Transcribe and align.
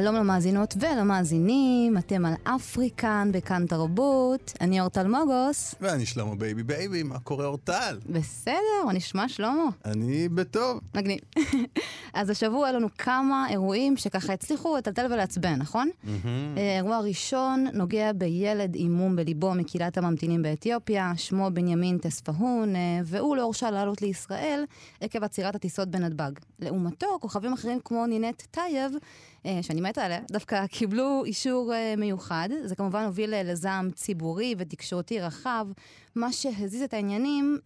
שלום 0.00 0.14
למאזינות 0.14 0.74
ולמאזינים, 0.80 1.98
אתם 1.98 2.24
על 2.24 2.34
אפריקן 2.44 3.28
בכאן 3.32 3.66
תרבות, 3.66 4.52
אני 4.60 4.80
אורטל 4.80 5.06
מוגוס. 5.06 5.74
ואני 5.80 6.06
שלמה 6.06 6.34
בייבי 6.34 6.62
בייבי, 6.62 7.02
מה 7.02 7.18
קורה 7.18 7.46
אורטל? 7.46 7.98
בסדר, 8.06 8.84
מה 8.86 8.92
נשמע 8.92 9.28
שלמה? 9.28 9.64
אני 9.84 10.28
בטוב. 10.28 10.80
מגניב. 10.94 11.18
אז 12.14 12.30
השבוע 12.30 12.66
היו 12.66 12.76
לנו 12.76 12.88
כמה 12.98 13.46
אירועים 13.50 13.96
שככה 13.96 14.32
הצליחו 14.32 14.76
לטלטל 14.76 15.12
ולעצבן, 15.12 15.54
נכון? 15.58 15.90
אה, 16.56 16.76
אירוע 16.76 16.98
ראשון 16.98 17.66
נוגע 17.72 18.12
בילד 18.12 18.72
עם 18.74 18.92
מום 18.92 19.16
בליבו 19.16 19.54
מקהילת 19.54 19.98
הממתינים 19.98 20.42
באתיופיה, 20.42 21.12
שמו 21.16 21.50
בנימין 21.52 21.98
טספהון, 21.98 22.76
אה, 22.76 22.80
והוא 23.04 23.36
לא 23.36 23.42
הורשה 23.42 23.70
לעלות 23.70 24.02
לישראל 24.02 24.64
עקב 25.00 25.24
עצירת 25.24 25.54
הטיסות 25.54 25.88
בנתב"ג. 25.88 26.32
לעומתו, 26.60 27.18
כוכבים 27.20 27.52
אחרים 27.52 27.78
כמו 27.84 28.06
נינט 28.06 28.42
טייב, 28.50 28.92
שאני 29.62 29.80
מתה 29.80 30.04
עליה, 30.04 30.20
דווקא 30.30 30.66
קיבלו 30.66 31.22
אישור 31.24 31.74
אה, 31.74 31.94
מיוחד. 31.96 32.48
זה 32.64 32.76
כמובן 32.76 33.04
הוביל 33.04 33.34
אה, 33.34 33.42
לזעם 33.42 33.90
ציבורי 33.90 34.54
ותקשורתי 34.58 35.20
רחב. 35.20 35.66
מה 36.14 36.32
שהזיז 36.32 36.82
את 36.82 36.94
העניינים, 36.94 37.58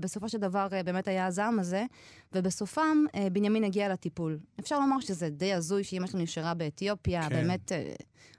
בסופו 0.00 0.28
של 0.28 0.38
דבר 0.38 0.66
באמת 0.84 1.08
היה 1.08 1.26
הזעם 1.26 1.58
הזה, 1.60 1.84
ובסופם 2.32 3.04
בנימין 3.32 3.64
הגיע 3.64 3.88
לטיפול. 3.88 4.38
אפשר 4.60 4.80
לומר 4.80 5.00
שזה 5.00 5.30
די 5.30 5.52
הזוי 5.52 5.84
שאימא 5.84 6.06
שלו 6.06 6.20
נשארה 6.20 6.54
באתיופיה, 6.54 7.22
כן. 7.22 7.28
באמת 7.28 7.72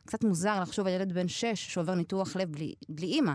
קצת 0.05 0.23
מוזר 0.23 0.61
לחשוב 0.61 0.87
על 0.87 0.93
ילד 0.93 1.13
בן 1.13 1.27
שש 1.27 1.73
שעובר 1.73 1.95
ניתוח 1.95 2.35
לב 2.35 2.51
בלי, 2.51 2.73
בלי 2.89 3.07
אימא. 3.07 3.33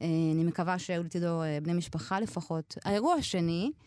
אני 0.00 0.44
מקווה 0.44 0.78
שהיו 0.78 1.02
לצידו 1.02 1.40
בני 1.62 1.72
משפחה 1.72 2.20
לפחות. 2.20 2.78
האירוע 2.84 3.14
השני, 3.14 3.70
אה, 3.74 3.80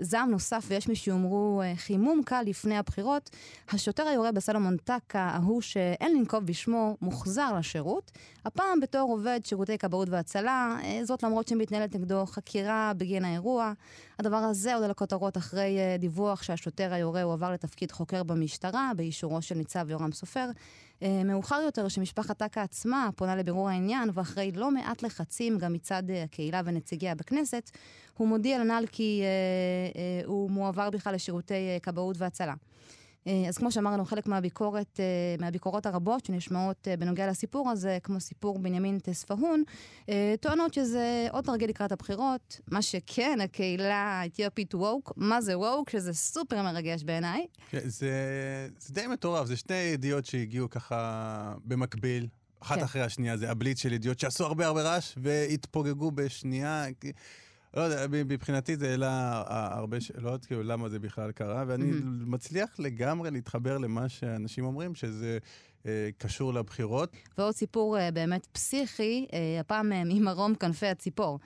זעם 0.00 0.30
נוסף, 0.30 0.64
ויש 0.68 0.88
מי 0.88 0.96
שיאמרו 0.96 1.62
אה, 1.64 1.72
חימום 1.76 2.22
קל 2.24 2.42
לפני 2.46 2.76
הבחירות, 2.76 3.30
השוטר 3.70 4.02
היורה 4.02 4.32
בסלומון 4.32 4.76
טקה, 4.76 5.20
ההוא 5.20 5.60
שאין 5.60 6.16
לנקוב 6.16 6.46
בשמו, 6.46 6.96
מוחזר 7.02 7.54
לשירות, 7.58 8.12
הפעם 8.44 8.80
בתור 8.80 9.10
עובד 9.10 9.40
שירותי 9.44 9.78
כבאות 9.78 10.08
והצלה, 10.08 10.76
אה, 10.84 11.00
זאת 11.04 11.22
למרות 11.22 11.48
שמתנהלת 11.48 11.94
נגדו 11.94 12.26
חקירה 12.26 12.92
בגין 12.96 13.24
האירוע. 13.24 13.72
הדבר 14.18 14.36
הזה 14.36 14.74
עולה 14.74 14.88
לכותרות 14.88 15.36
אחרי 15.36 15.78
דיווח 15.98 16.42
שהשוטר 16.42 16.94
היורה 16.94 17.22
הועבר 17.22 17.52
לתפקיד 17.52 17.92
חוקר 17.92 18.22
במשטרה, 18.22 18.90
באישורו 18.96 19.42
של 19.42 19.54
ניצב 19.54 19.90
יורם 19.90 20.12
סופר. 20.12 20.50
מאוחר 21.24 21.60
יותר, 21.64 21.88
שמשפחת 21.88 22.38
טקה 22.38 22.62
עצמה 22.62 23.08
פונה 23.16 23.36
לבירור 23.36 23.68
העניין, 23.68 24.10
ואחרי 24.14 24.52
לא 24.52 24.70
מעט 24.70 25.02
לחצים 25.02 25.58
גם 25.58 25.72
מצד 25.72 26.02
הקהילה 26.24 26.60
ונציגיה 26.64 27.14
בכנסת, 27.14 27.70
הוא 28.16 28.28
מודיע 28.28 28.58
לנ"ל 28.58 28.84
כי 28.92 29.22
אה, 29.22 30.00
אה, 30.00 30.26
הוא 30.26 30.50
מועבר 30.50 30.90
בכלל 30.90 31.14
לשירותי 31.14 31.54
אה, 31.54 31.78
כבאות 31.82 32.16
והצלה. 32.18 32.54
אז 33.48 33.58
כמו 33.58 33.72
שאמרנו, 33.72 34.04
חלק 34.04 34.26
מהביקורת, 34.26 35.00
מהביקורות 35.40 35.86
הרבות 35.86 36.24
שנשמעות 36.24 36.88
בנוגע 36.98 37.26
לסיפור 37.26 37.70
הזה, 37.70 37.98
כמו 38.02 38.20
סיפור 38.20 38.58
בנימין 38.58 38.98
טספהון, 38.98 39.62
טוענות 40.40 40.74
שזה 40.74 41.28
עוד 41.32 41.44
תרגיל 41.44 41.70
לקראת 41.70 41.92
הבחירות. 41.92 42.60
מה 42.70 42.82
שכן, 42.82 43.38
הקהילה 43.44 44.20
האתיופית 44.20 44.74
ווק, 44.74 45.12
מה 45.16 45.40
זה 45.40 45.58
ווק? 45.58 45.90
שזה 45.90 46.12
סופר 46.12 46.62
מרגש 46.62 47.02
בעיניי. 47.02 47.46
כן, 47.70 47.80
זה, 47.84 48.12
זה 48.78 48.94
די 48.94 49.06
מטורף, 49.06 49.46
זה 49.46 49.56
שתי 49.56 49.74
ידיעות 49.74 50.26
שהגיעו 50.26 50.70
ככה 50.70 51.54
במקביל. 51.64 52.26
אחת 52.60 52.76
כן. 52.78 52.84
אחרי 52.84 53.02
השנייה, 53.02 53.36
זה 53.36 53.50
הבליץ 53.50 53.82
של 53.82 53.92
ידיעות 53.92 54.20
שעשו 54.20 54.44
הרבה 54.44 54.66
הרבה 54.66 54.82
רעש 54.82 55.14
והתפוגגו 55.16 56.10
בשנייה. 56.10 56.84
לא 57.78 57.82
יודע, 57.82 58.06
מבחינתי 58.10 58.76
זה 58.76 58.90
העלה 58.90 59.42
הרבה 59.48 60.00
שאלות, 60.00 60.46
כאילו, 60.46 60.62
למה 60.62 60.88
זה 60.88 60.98
בכלל 60.98 61.32
קרה, 61.32 61.64
ואני. 61.66 61.90
מצליח 62.04 62.70
לגמרי 62.78 63.30
להתחבר 63.30 63.78
למה 63.78 64.08
שאנשים 64.08 64.64
אומרים, 64.64 64.94
שזה 64.94 65.38
אה, 65.86 66.08
קשור 66.18 66.54
לבחירות. 66.54 67.12
ועוד 67.38 67.54
סיפור 67.54 67.98
אה, 67.98 68.10
באמת 68.10 68.46
פסיכי, 68.46 69.26
אה, 69.32 69.60
הפעם 69.60 69.92
אה, 69.92 70.02
ממרום 70.04 70.54
כנפי 70.54 70.86
הציפור. 70.86 71.38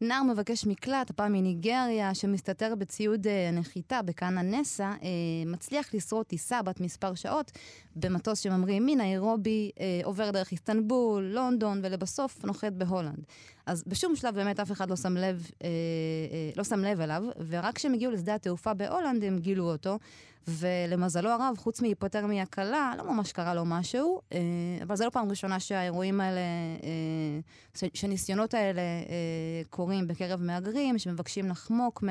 נער 0.00 0.22
מבקש 0.22 0.66
מקלט, 0.66 1.10
הפעם 1.10 1.32
מניגריה, 1.32 2.14
שמסתתר 2.14 2.74
בציוד 2.74 3.26
אה, 3.26 3.50
נחיתה 3.52 4.02
בכן 4.02 4.42
הנסע, 4.42 4.84
אה, 5.02 5.08
מצליח 5.46 5.94
לשרוד 5.94 6.26
טיסה 6.26 6.62
בת 6.62 6.80
מספר 6.80 7.14
שעות 7.14 7.52
במטוס 7.96 8.40
שממריא 8.40 8.80
מניירובי, 8.80 9.70
אה, 9.80 10.00
עובר 10.04 10.30
דרך 10.30 10.52
איסטנבול, 10.52 11.24
לונדון, 11.24 11.80
ולבסוף 11.82 12.44
נוחת 12.44 12.72
בהולנד. 12.72 13.24
אז 13.66 13.84
בשום 13.86 14.16
שלב 14.16 14.34
באמת 14.34 14.60
אף 14.60 14.72
אחד 14.72 14.90
לא 14.90 14.96
שם 14.96 15.16
לב, 15.16 15.50
לא 16.56 16.64
שם 16.64 16.80
לב 16.80 17.00
אליו, 17.00 17.22
ורק 17.48 17.74
כשהם 17.76 17.94
הגיעו 17.94 18.12
לשדה 18.12 18.34
התעופה 18.34 18.74
בהולנד 18.74 19.24
הם 19.24 19.38
גילו 19.38 19.72
אותו, 19.72 19.98
ולמזלו 20.48 21.30
הרב, 21.30 21.54
חוץ 21.58 21.82
מהיפותרמיה 21.82 22.46
קלה, 22.46 22.92
לא 22.98 23.04
ממש 23.04 23.32
קרה 23.32 23.54
לו 23.54 23.64
משהו, 23.64 24.20
אה, 24.32 24.38
אבל 24.82 24.96
זו 24.96 25.04
לא 25.04 25.10
פעם 25.10 25.30
ראשונה 25.30 25.60
שהאירועים 25.60 26.20
האלה, 26.20 26.40
אה, 26.82 27.88
שהניסיונות 27.94 28.54
האלה 28.54 28.80
אה, 28.80 29.62
קורים 29.70 30.08
בקרב 30.08 30.42
מהגרים, 30.42 30.98
שמבקשים 30.98 31.48
לחמוק 31.48 32.02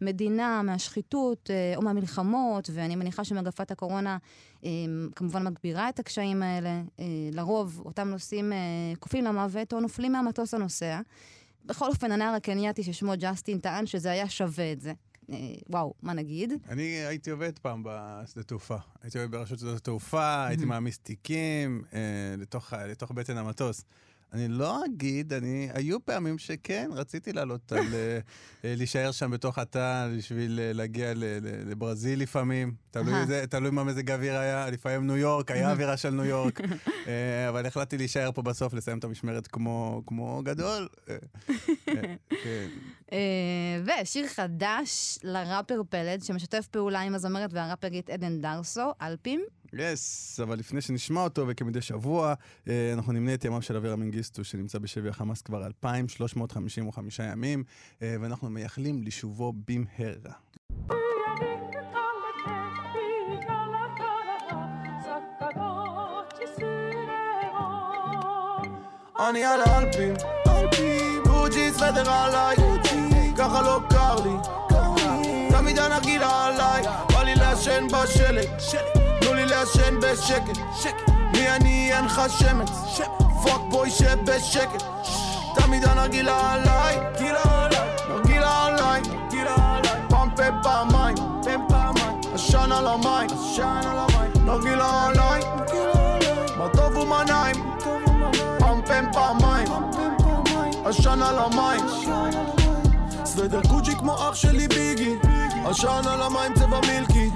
מהמדינה, 0.00 0.62
מהשחיתות 0.62 1.50
או 1.76 1.82
מהמלחמות, 1.82 2.70
ואני 2.72 2.96
מניחה 2.96 3.24
שמגפת 3.24 3.70
הקורונה 3.70 4.18
כמובן 5.16 5.46
מגבירה 5.46 5.88
את 5.88 5.98
הקשיים 5.98 6.42
האלה. 6.42 6.82
לרוב 7.32 7.82
אותם 7.84 8.08
נוסעים 8.08 8.52
קופאים 8.98 9.24
למוות 9.24 9.72
או 9.72 9.80
נופלים 9.80 10.12
מהמטוס 10.12 10.54
הנוסע. 10.54 11.00
בכל 11.66 11.88
אופן, 11.88 12.12
הנער 12.12 12.34
הקנייתי 12.34 12.82
ששמו 12.82 13.12
ג'סטין 13.18 13.58
טען 13.58 13.86
שזה 13.86 14.10
היה 14.10 14.28
שווה 14.28 14.72
את 14.72 14.80
זה. 14.80 14.92
אה, 15.30 15.36
וואו, 15.68 15.94
מה 16.02 16.12
נגיד? 16.12 16.52
אני 16.68 16.82
הייתי 16.82 17.30
עובד 17.30 17.58
פעם 17.58 17.82
בשדה 17.84 18.42
תעופה. 18.42 18.76
הייתי 19.02 19.18
עובד 19.18 19.30
ברשות 19.30 19.58
שדות 19.58 19.76
התעופה, 19.76 20.46
הייתי 20.46 20.64
מעמיס 20.64 20.98
תיקים 20.98 21.82
אה, 21.94 22.34
לתוך 22.86 23.10
בטן 23.10 23.36
המטוס. 23.36 23.84
אני 24.36 24.48
לא 24.48 24.84
אגיד, 24.84 25.32
אני, 25.32 25.68
היו 25.74 26.04
פעמים 26.04 26.38
שכן, 26.38 26.90
רציתי 26.92 27.32
לעלות 27.32 27.72
על, 27.72 27.94
אה, 27.94 28.18
אה, 28.64 28.74
להישאר 28.76 29.12
שם 29.12 29.30
בתוך 29.30 29.58
התא 29.58 30.08
בשביל 30.16 30.60
אה, 30.62 30.72
להגיע 30.72 31.12
לברזיל 31.66 32.20
לפעמים. 32.20 32.74
תלוי, 32.90 33.26
זה, 33.26 33.46
תלוי 33.46 33.70
מה 33.70 33.84
מזג 33.84 34.10
האוויר 34.10 34.36
היה, 34.38 34.70
לפעמים 34.70 35.06
ניו 35.06 35.16
יורק, 35.16 35.50
היה 35.50 35.70
אווירה 35.70 35.96
של 35.96 36.10
ניו 36.10 36.24
יורק. 36.24 36.60
אבל 37.48 37.66
החלטתי 37.66 37.98
להישאר 37.98 38.32
פה 38.32 38.42
בסוף, 38.42 38.74
לסיים 38.74 38.98
את 38.98 39.04
המשמרת 39.04 39.46
כמו, 39.46 40.02
כמו 40.06 40.40
גדול. 40.44 40.88
כן. 42.28 42.68
ושיר 43.84 44.26
חדש 44.26 45.18
לראפר 45.22 45.82
פלד, 45.88 46.22
שמשתף 46.22 46.66
פעולה 46.70 47.00
עם 47.00 47.14
הזמרת 47.14 47.50
והראפרית 47.52 48.10
עדן 48.10 48.40
דרסו, 48.40 48.92
אלפים. 49.02 49.44
יס, 49.80 50.36
yes, 50.40 50.42
אבל 50.42 50.58
לפני 50.58 50.80
שנשמע 50.80 51.20
אותו, 51.20 51.44
וכמדי 51.48 51.80
שבוע, 51.80 52.34
אה, 52.68 52.92
אנחנו 52.92 53.12
נמנה 53.12 53.34
את 53.34 53.44
ימיו 53.44 53.62
של 53.62 53.76
אברה 53.76 53.96
מנגיסטו, 53.96 54.44
שנמצא 54.44 54.78
בשבי 54.78 55.08
החמאס 55.08 55.42
כבר 55.42 55.66
2,355 55.66 57.20
ימים, 57.32 57.64
אה, 58.02 58.16
ואנחנו 58.20 58.50
מייחלים 58.50 59.02
לשובו 59.02 59.52
במהרה. 59.68 60.32
אני 69.28 69.44
על 69.44 69.60
האלפים, 69.66 70.14
גוג'י 71.26 71.70
סוודר 71.72 72.10
עליי, 72.10 72.56
ככה 73.38 73.62
לא 73.62 73.80
קר 73.90 74.14
לי, 74.24 74.36
תמיד 75.50 75.78
הנרגילה 75.78 76.46
עליי, 76.46 76.82
בא 77.12 77.22
לי 77.22 77.34
לעשן 77.34 77.86
בשלג. 77.86 78.95
לעשן 79.58 80.00
בשקט. 80.00 80.58
מי 81.32 81.48
אני? 81.48 81.92
אין 81.92 82.04
לך 82.04 82.22
שמץ. 82.28 82.70
fuck 83.44 83.60
boy 83.70 83.90
שב 83.90 84.21
בשקט. 84.21 84.82
תמיד 85.54 85.84
הנרגילה 85.84 86.52
עליי. 86.52 87.00
נרגילה 88.08 88.66
עליי. 88.66 89.02
פעם 90.08 90.30
פה 90.36 90.42
פעמיים. 90.62 91.16
עשן 92.34 92.72
על 92.72 92.86
המים. 92.86 93.30
נרגילה 94.44 95.06
עליי. 95.06 95.40
מה 96.58 96.68
טוב 96.68 96.96
ומה 96.96 97.24
נעים. 97.24 97.76
פעם 98.58 98.82
פה 98.82 98.94
פעמיים. 99.12 99.68
עשן 100.84 101.22
על 101.22 101.38
המים. 101.38 101.86
סוודר 103.24 103.60
קוג'י 103.68 103.94
כמו 103.94 104.14
אח 104.14 104.34
שלי 104.34 104.68
ביגי 104.68 105.16
עשן 105.70 106.02
על 106.10 106.22
המים 106.22 106.54
צבע 106.54 106.80
מילקי. 106.80 107.30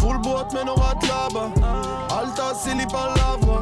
פול 0.00 0.16
בוט 0.16 0.52
מנורת 0.52 1.04
לבה 1.04 1.46
אל 2.10 2.30
תעשי 2.36 2.74
לי 2.74 2.84
פלברה. 2.86 3.60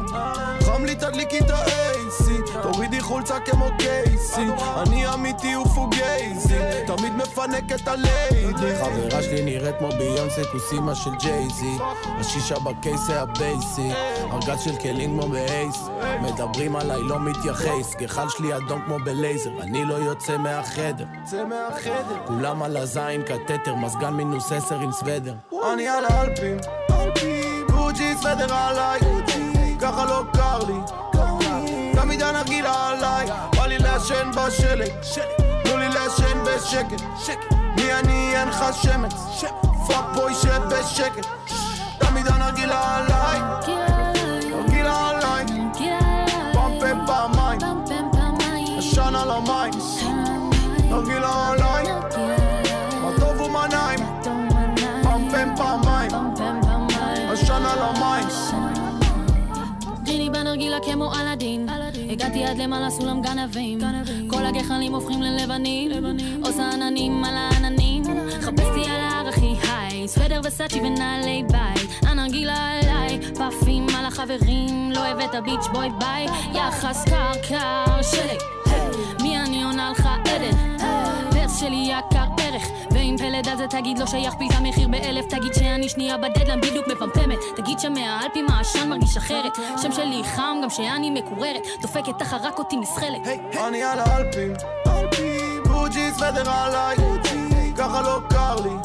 חם 0.61 0.85
לי 0.85 0.95
תדליקי 0.95 1.39
את 1.39 1.49
ה-AC 1.49 2.23
תורידי 2.61 3.01
חולצה 3.01 3.39
כמו 3.39 3.65
קייסי. 3.77 4.47
אני 4.81 5.13
אמיתי 5.13 5.55
ופוגייזי. 5.55 6.57
תמיד 6.87 7.13
מפנק 7.15 7.71
את 7.71 7.87
הליידי. 7.87 8.75
חברה 8.75 9.23
שלי 9.23 9.45
נראית 9.45 9.75
כמו 9.79 9.89
ביונסי 9.89 10.41
כוסימה 10.51 10.95
של 10.95 11.15
ג'ייזי. 11.19 11.77
השישה 12.19 12.59
בקייס 12.59 13.01
זה 13.01 13.21
הבייסי. 13.21 13.91
ארגז 14.31 14.61
של 14.61 14.75
כלים 14.75 15.19
כמו 15.19 15.29
באייס. 15.29 15.89
מדברים 16.21 16.75
עליי 16.75 17.01
לא 17.01 17.19
מתייחס. 17.19 17.95
גחל 17.95 18.29
שלי 18.29 18.55
אדום 18.57 18.81
כמו 18.85 18.97
בלייזר. 18.99 19.51
אני 19.61 19.85
לא 19.85 19.93
יוצא 19.93 20.37
מהחדר. 20.37 21.05
כולם 22.27 22.63
על 22.63 22.77
הזין 22.77 23.21
קטטר 23.21 23.75
מזגן 23.75 24.02
מינוס 24.09 24.51
עשר 24.51 24.79
עם 24.79 24.91
סוודר. 24.91 25.33
אני 25.73 25.87
על 25.87 26.05
האלפים. 26.05 26.57
גוג'י 27.71 28.13
סוודר 28.21 28.53
עליי. 28.53 28.99
ככה 29.81 30.05
לא 30.05 30.23
קר 30.33 30.59
לי. 30.67 30.79
תמיד 31.93 32.21
הנרגילה 32.21 32.89
עליי. 32.89 33.27
בא 33.55 33.65
לי 33.65 33.77
לעשן 33.77 34.31
בשלג. 34.31 34.91
תנו 35.63 35.77
לי 35.77 35.89
לעשן 35.89 36.43
בשקט. 36.43 37.03
מי 37.75 37.93
אני? 37.93 38.35
אין 38.35 38.47
לך 38.47 38.65
שמץ. 38.81 39.43
fuck 39.87 40.05
boy 40.15 40.35
שב 40.35 40.61
בשקט. 40.69 41.27
תמיד 41.99 42.27
הנרגילה 42.27 42.97
עליי 42.97 43.32
עד 62.45 62.57
למעלה 62.57 62.89
סולם 62.89 63.21
גנבים. 63.21 63.79
כל 64.27 64.45
הגחלים 64.45 64.95
הופכים 64.95 65.21
ללבנים. 65.21 65.91
עושה 66.43 66.69
עננים 66.73 67.23
על 67.23 67.35
העננים. 67.37 68.03
חפשתי 68.41 68.89
על 68.89 69.01
ההר 69.01 69.27
הכי 69.27 69.55
היי. 69.69 70.07
סוודר 70.07 70.41
וסאצ'י 70.43 70.79
ונעלי 70.79 71.43
בית. 71.51 71.89
הנרגילה 72.01 72.71
עליי 72.71 73.19
פאפים 73.37 73.87
על 73.97 74.05
החברים. 74.05 74.91
לא 74.91 74.99
הבאת 74.99 75.43
ביץ' 75.43 75.67
בוי 75.73 75.89
ביי. 75.99 76.25
יחס 76.53 77.05
קר 77.05 77.31
קר 77.49 78.01
שלג 78.01 78.39
מי 79.21 79.37
אני 79.37 79.63
עונה 79.63 79.91
לך 79.91 80.09
עדן 80.25 80.82
פרס 81.53 81.59
שלי 81.59 81.87
יקר 81.87 82.23
ערך 82.39 82.67
ואם 82.91 83.15
פלד 83.17 83.57
זה 83.57 83.67
תגיד 83.67 83.99
לא 83.99 84.05
שייך 84.05 84.33
פיל 84.33 84.47
את 84.51 84.55
המחיר 84.55 84.87
באלף 84.87 85.25
תגיד 85.25 85.53
שאני 85.53 85.89
שנייה 85.89 86.17
בדדלן 86.17 86.61
בדיוק 86.61 86.87
מפמפמת. 86.87 87.37
תגיד 87.55 87.79
שמהאלפים 87.79 88.45
העשן 88.49 88.89
מרגיש 88.89 89.17
אחרת 89.17 89.55
שם 89.81 89.91
שלי 89.91 90.21
חם 90.23 90.57
גם 90.63 90.69
שאני 90.69 91.09
מקוררת. 91.09 91.61
דופקת 91.81 92.19
תחת 92.19 92.41
רק 92.43 92.59
אותי 92.59 92.77
נסחלת 92.77 93.21
אני 93.67 93.83
על 93.83 93.99
האלפים 93.99 94.53
גוג'י 95.67 96.11
סוודר 96.11 96.51
עליי. 96.51 96.95
ככה 97.77 98.01
לא 98.01 98.19
קר 98.29 98.55
לי. 98.55 98.75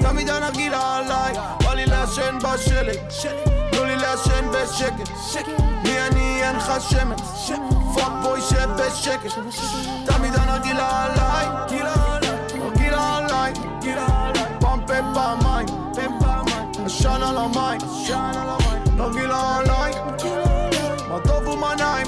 תמיד 0.00 0.28
הנרגילה 0.28 0.96
עליי. 0.96 1.34
בא 1.64 1.74
לי 1.74 1.86
לעשן 1.86 2.38
בשלג 2.38 3.53
תנו 4.24 4.52
לי 4.52 4.58
לעשן 4.58 5.04
בשקט 5.04 5.10
מי 5.82 6.00
אני 6.00 6.42
אין 6.42 6.56
לך 6.56 6.72
שמץ. 6.80 7.50
פאק 7.94 8.12
בוי 8.22 8.40
שב 8.40 8.70
בשקט 8.70 9.38
תמיד 10.06 10.34
הנרגילה 10.34 11.04
עליי 11.04 11.46
נרגילה 12.54 13.16
עליי 13.16 13.52
פמפם 14.60 15.04
פעמיים 15.14 15.66
עשן 16.84 17.22
על 17.22 17.38
המים 17.38 17.80
נרגילה 18.96 19.56
עליי. 19.56 19.92
מה 21.08 21.18
טוב 21.20 21.48
ומה 21.48 21.74
נעים. 21.74 22.06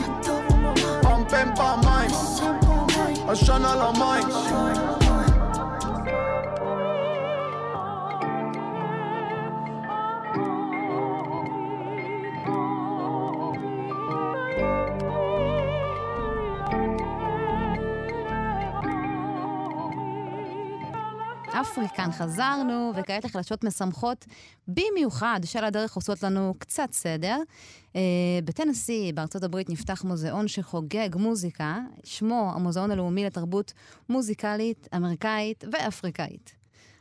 פמפם 1.03 1.49
פעמיים. 1.57 2.11
עשן 3.29 3.65
על 3.65 3.81
המים 3.81 4.29
אפריקן 21.61 22.13
חזרנו, 22.13 22.93
וכעת 22.97 23.25
לחדשות 23.25 23.65
משמחות 23.65 24.27
במיוחד 24.69 25.41
שעל 25.45 25.65
הדרך 25.65 25.95
עושות 25.95 26.23
לנו 26.23 26.55
קצת 26.59 26.93
סדר. 26.93 27.37
Uh, 27.93 27.97
בטנסי, 28.45 29.13
בארצות 29.15 29.43
הברית, 29.43 29.71
נפתח 29.71 30.05
מוזיאון 30.05 30.49
שחוגג 30.49 31.17
מוזיקה, 31.17 31.79
שמו 32.05 32.53
המוזיאון 32.55 32.91
הלאומי 32.91 33.25
לתרבות 33.25 33.73
מוזיקלית, 34.09 34.89
אמריקאית 34.97 35.65
ואפריקאית. 35.73 36.56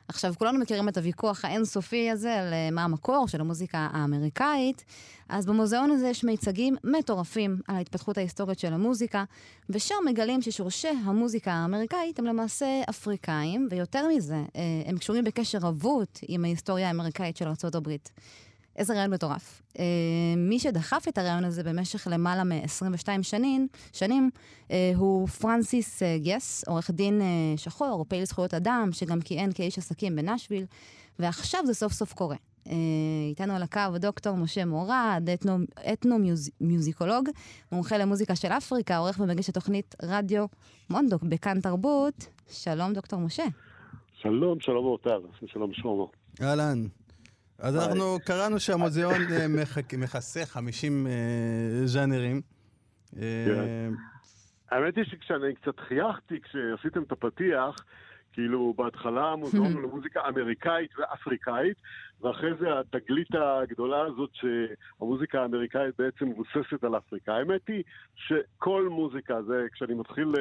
עכשיו, 0.07 0.34
כולנו 0.38 0.60
מכירים 0.60 0.90
את 0.90 0.98
הוויכוח 0.98 1.46
האינסופי 1.46 2.12
הזה 2.12 2.42
על 2.42 2.54
uh, 2.54 2.74
מה 2.74 2.84
המקור 2.84 3.28
של 3.28 3.42
המוזיקה 3.42 3.90
האמריקאית, 3.92 4.86
אז 5.30 5.46
במוזיאון 5.46 5.92
הזה 5.92 6.07
יש 6.07 6.24
מיצגים 6.24 6.75
מטורפים 6.84 7.62
על 7.68 7.75
ההתפתחות 7.75 8.18
ההיסטורית 8.18 8.60
של 8.60 8.74
המוזיקה, 8.74 9.24
ושם 9.69 9.96
מגלים 10.06 10.42
ששורשי 10.42 10.94
המוזיקה 11.06 11.52
האמריקאית 11.52 12.19
הם 12.19 12.25
למעשה 12.25 12.81
אפריקאים, 12.90 13.68
ויותר 13.72 14.07
מזה, 14.07 14.44
uh, 14.48 14.57
הם 14.86 14.98
קשורים 14.98 15.24
בקשר 15.24 15.57
רבות 15.57 16.19
עם 16.28 16.46
ההיסטוריה 16.46 16.88
האמריקאית 16.88 17.38
של 17.38 17.48
ארה"ב. 17.48 17.90
איזה 18.75 18.94
רעיון 18.94 19.13
מטורף. 19.13 19.62
Uh, 19.74 19.77
מי 20.38 20.60
שדחף 20.60 21.06
את 21.10 21.18
הרעיון 21.18 21.44
הזה 21.44 21.63
במשך 21.63 22.07
למעלה 22.12 22.44
מ-22 22.44 23.07
שנים, 23.22 23.68
שנים 23.94 24.30
uh, 24.68 24.72
הוא 24.95 25.27
פרנסיס 25.27 26.04
uh, 26.04 26.06
גס, 26.24 26.63
עורך 26.68 26.92
דין 26.92 27.22
uh, 27.22 27.60
שחור, 27.60 28.06
פעיל 28.07 28.25
זכויות 28.25 28.54
אדם, 28.54 28.89
שגם 28.92 29.22
כיהן 29.22 29.51
כאיש 29.56 29.77
עסקים 29.77 30.16
בנשוויל, 30.16 30.66
ועכשיו 31.19 31.66
זה 31.66 31.74
סוף 31.74 31.94
סוף 31.94 32.13
קורה. 32.13 32.36
Uh, 32.66 32.69
איתנו 33.30 33.56
על 33.56 33.63
הקו 33.63 33.80
דוקטור 34.00 34.38
משה 34.38 34.66
מורד, 34.66 35.30
אתנו-מיוזיקולוג, 35.94 37.30
מומחה 37.71 37.98
למוזיקה 37.98 38.36
של 38.36 38.48
אפריקה, 38.48 38.98
עורך 38.98 39.19
ומגיש 39.19 39.50
התוכנית 39.50 39.95
רדיו 40.04 40.45
מונדוק 40.89 41.24
בכאן 41.24 41.62
תרבות. 41.62 42.28
שלום, 42.50 42.94
דוקטור 42.94 43.19
משה. 43.19 43.45
שלום, 44.21 44.60
שלום 44.60 44.86
אורטל, 44.86 45.19
שלום 45.45 45.74
שלמה. 45.74 46.06
אהלן. 46.42 47.05
אז 47.60 47.75
אנחנו 47.75 48.18
קראנו 48.25 48.60
שהמוזיאון 48.60 49.22
מכסה 49.98 50.46
50 50.46 51.07
ז'אנרים. 51.86 52.42
האמת 54.72 54.96
היא 54.96 55.04
שכשאני 55.04 55.56
קצת 55.56 55.80
חייכתי, 55.80 56.40
כשעשיתם 56.42 57.04
את 57.04 57.12
הפתיח, 57.12 57.76
כאילו 58.33 58.74
בהתחלה 58.78 59.31
המוזיאון 59.31 59.74
הוא 59.74 59.81
למוזיקה 59.90 60.21
אמריקאית 60.28 60.92
ואפריקאית, 61.00 61.78
ואחרי 62.21 62.50
זה 62.59 62.80
התגלית 62.80 63.28
הגדולה 63.35 64.02
הזאת 64.02 64.30
שהמוזיקה 64.33 65.42
האמריקאית 65.42 65.95
בעצם 66.00 66.26
מבוססת 66.26 66.83
על 66.83 66.97
אפריקה. 66.97 67.33
האמת 67.33 67.68
היא 67.68 67.83
שכל 68.16 68.88
מוזיקה, 68.90 69.42
זה 69.44 69.66
כשאני 69.74 69.94
מתחיל 69.94 70.33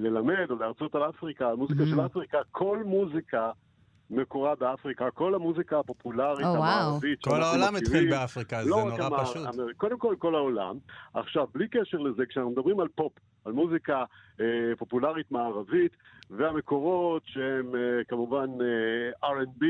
ללמד 0.00 0.50
או 0.50 0.56
להרצות 0.56 0.94
על 0.94 1.08
אפריקה, 1.10 1.48
על 1.48 1.56
מוזיקה 1.56 1.86
של 1.86 2.06
אפריקה, 2.06 2.38
כל 2.50 2.82
מוזיקה 2.84 3.50
מקורה 4.10 4.54
באפריקה, 4.54 5.10
כל 5.10 5.34
המוזיקה 5.34 5.78
הפופולרית 5.78 6.46
oh, 6.46 6.48
המערבית 6.48 7.24
כל 7.24 7.42
העולם 7.42 7.76
התחיל 7.76 8.10
באפריקה, 8.10 8.64
זה 8.64 8.70
לא 8.70 8.84
נורא 8.84 9.22
פשוט. 9.24 9.46
אמר, 9.54 9.72
קודם 9.76 9.98
כל, 9.98 10.14
כל 10.18 10.34
העולם. 10.34 10.76
עכשיו, 11.14 11.46
בלי 11.54 11.68
קשר 11.68 11.98
לזה, 11.98 12.26
כשאנחנו 12.26 12.50
מדברים 12.50 12.80
על 12.80 12.88
פופ, 12.94 13.12
על 13.44 13.52
מוזיקה 13.52 14.04
אה, 14.40 14.46
פופולרית 14.78 15.32
מערבית, 15.32 15.96
והמקורות 16.30 17.22
שהם 17.26 17.74
אה, 17.74 18.04
כמובן 18.08 18.46
אה, 18.60 19.30
R&B 19.30 19.64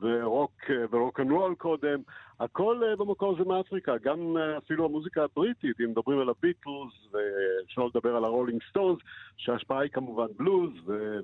ורוק, 0.00 0.52
ו 0.90 0.96
rock 0.96 1.20
and 1.20 1.30
roll 1.30 1.54
קודם, 1.54 2.00
הכל 2.40 2.82
במקור 2.98 3.36
זה 3.38 3.44
מאפריקה, 3.44 3.92
גם 4.02 4.36
אפילו 4.58 4.84
המוזיקה 4.84 5.24
הבריטית, 5.24 5.80
אם 5.80 5.90
מדברים 5.90 6.18
על 6.18 6.28
הביטלס, 6.28 7.12
ואפשר 7.12 7.82
לדבר 7.86 8.16
על 8.16 8.24
הרולינג 8.24 8.60
סטונס, 8.70 8.98
שההשפעה 9.36 9.80
היא 9.80 9.90
כמובן 9.90 10.26
בלוז 10.38 10.70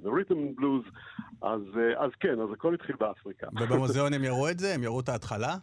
ו 0.03 0.10
rhythm 0.10 0.55
blues, 0.55 0.83
אז, 1.43 1.61
אז 1.97 2.11
כן, 2.21 2.41
אז 2.41 2.53
הכל 2.53 2.75
התחיל 2.75 2.97
באפריקה. 3.01 3.47
ובמוזיאון 3.61 4.13
הם 4.13 4.25
יראו 4.25 4.49
את 4.51 4.59
זה? 4.59 4.75
הם 4.75 4.83
יראו 4.83 5.01
את 5.01 5.09
ההתחלה? 5.09 5.57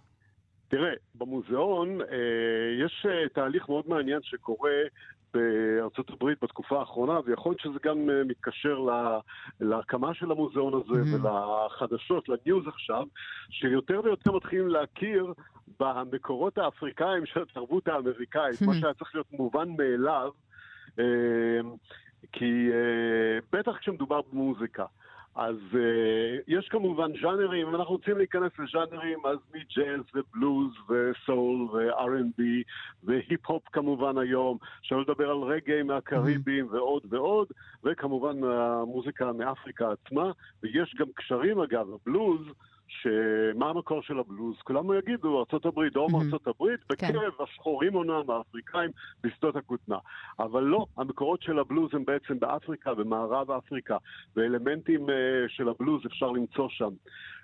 תראה, 0.67 0.93
במוזיאון 1.15 2.01
אה, 2.01 2.85
יש 2.85 3.05
אה, 3.09 3.29
תהליך 3.29 3.69
מאוד 3.69 3.85
מעניין 3.87 4.19
שקורה 4.23 4.71
בארצות 5.33 6.09
הברית 6.09 6.37
בתקופה 6.43 6.79
האחרונה, 6.79 7.19
ויכול 7.25 7.51
להיות 7.51 7.61
שזה 7.61 7.79
גם 7.83 7.97
uh, 8.09 8.27
מתקשר 8.27 8.79
לה, 8.79 9.19
להקמה 9.59 10.13
של 10.13 10.31
המוזיאון 10.31 10.73
הזה 10.73 11.01
mm-hmm. 11.01 11.27
ולחדשות, 11.27 12.29
לניוז 12.29 12.67
עכשיו, 12.67 13.03
שיותר 13.49 14.01
ויותר 14.03 14.31
מתחילים 14.31 14.67
להכיר 14.67 15.33
במקורות 15.79 16.57
האפריקאים 16.57 17.25
של 17.25 17.41
התרבות 17.41 17.87
האמריקאית, 17.87 18.61
mm-hmm. 18.61 18.65
מה 18.65 18.73
שהיה 18.73 18.93
צריך 18.93 19.15
להיות 19.15 19.31
מובן 19.31 19.69
מאליו, 19.77 20.31
uh, 20.89 21.01
כי 22.31 22.69
uh, 22.69 23.45
בטח 23.53 23.77
כשמדובר 23.77 24.21
במוזיקה. 24.31 24.85
אז 25.35 25.55
uh, 25.71 25.77
יש 26.47 26.69
כמובן 26.69 27.11
ז'אנרים, 27.21 27.67
אם 27.67 27.75
אנחנו 27.75 27.93
רוצים 27.93 28.17
להיכנס 28.17 28.51
לז'אנרים, 28.59 29.19
אז 29.25 29.37
מג'אז 29.53 30.01
ובלוז 30.15 30.71
וסול 30.89 31.61
ו-R&B 31.71 32.41
והיפ-הופ 33.03 33.63
כמובן 33.71 34.17
היום, 34.17 34.57
שלא 34.81 35.01
לדבר 35.01 35.29
על 35.29 35.37
רגעי 35.37 35.83
מהקריבים 35.83 36.65
mm-hmm. 36.65 36.75
ועוד 36.75 37.03
ועוד, 37.09 37.47
וכמובן 37.83 38.43
המוזיקה 38.43 39.31
מאפריקה 39.31 39.91
עצמה, 39.91 40.31
ויש 40.63 40.95
גם 40.99 41.07
קשרים 41.15 41.59
אגב, 41.59 41.87
הבלוז. 41.93 42.41
שמה 42.87 43.69
המקור 43.69 44.01
של 44.01 44.19
הבלוז? 44.19 44.55
כולם 44.63 44.93
יגידו, 44.99 45.45
ארה"ב, 45.53 45.87
דרום 45.93 46.15
ארה"ב, 46.15 46.67
כן. 46.97 47.07
בקרב 47.07 47.33
השחורים 47.39 47.95
אומנם, 47.95 48.29
האפריקאים, 48.29 48.89
בשדות 49.23 49.55
הכותנה. 49.55 49.97
אבל 50.39 50.63
לא, 50.63 50.85
המקורות 50.97 51.41
של 51.41 51.59
הבלוז 51.59 51.89
הם 51.93 52.05
בעצם 52.05 52.39
באפריקה, 52.39 52.93
במערב 52.93 53.51
אפריקה, 53.51 53.97
ואלמנטים 54.35 55.05
uh, 55.05 55.11
של 55.47 55.69
הבלוז 55.69 56.05
אפשר 56.05 56.31
למצוא 56.31 56.67
שם. 56.69 56.89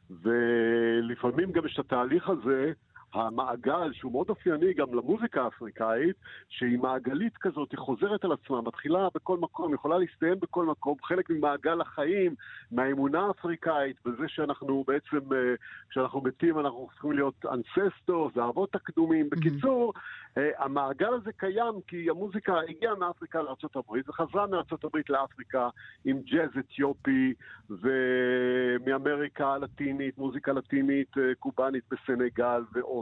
ולפעמים 0.09 1.51
גם 1.51 1.65
יש 1.65 1.73
את 1.73 1.85
התהליך 1.85 2.29
הזה 2.29 2.71
המעגל, 3.13 3.93
שהוא 3.93 4.11
מאוד 4.11 4.29
אופייני 4.29 4.73
גם 4.73 4.93
למוזיקה 4.93 5.43
האפריקאית, 5.43 6.15
שהיא 6.49 6.79
מעגלית 6.79 7.37
כזאת, 7.37 7.71
היא 7.71 7.79
חוזרת 7.79 8.25
על 8.25 8.31
עצמה, 8.31 8.61
מתחילה 8.61 9.07
בכל 9.15 9.37
מקום, 9.37 9.73
יכולה 9.73 9.97
להסתיים 9.97 10.39
בכל 10.39 10.65
מקום, 10.65 10.97
חלק 11.03 11.29
ממעגל 11.29 11.81
החיים, 11.81 12.35
מהאמונה 12.71 13.19
האפריקאית, 13.19 13.95
בזה 14.05 14.27
שאנחנו 14.27 14.83
בעצם, 14.87 15.33
אה, 15.33 15.55
כשאנחנו 15.89 16.21
מתים 16.21 16.59
אנחנו 16.59 16.87
צריכים 16.91 17.11
להיות 17.11 17.45
אנססטור, 17.45 18.31
זה 18.35 18.43
האבות 18.43 18.75
הקדומים. 18.75 19.29
בקיצור, 19.29 19.93
אה, 20.37 20.49
המעגל 20.57 21.13
הזה 21.13 21.31
קיים 21.31 21.73
כי 21.87 22.09
המוזיקה 22.09 22.59
הגיעה 22.69 22.95
מאפריקה 22.95 23.41
לארה"ב 23.41 23.91
וחזרה 24.07 24.47
מארה"ב 24.47 24.97
לאפריקה 25.09 25.69
עם 26.05 26.21
ג'אז 26.21 26.49
אתיופי 26.59 27.33
ומאמריקה 27.69 29.53
הלטינית, 29.53 30.17
מוזיקה 30.17 30.53
לטינית, 30.53 31.17
אה, 31.17 31.35
קובאנית 31.39 31.83
בסנגל 31.91 32.63
ועוד. 32.71 32.98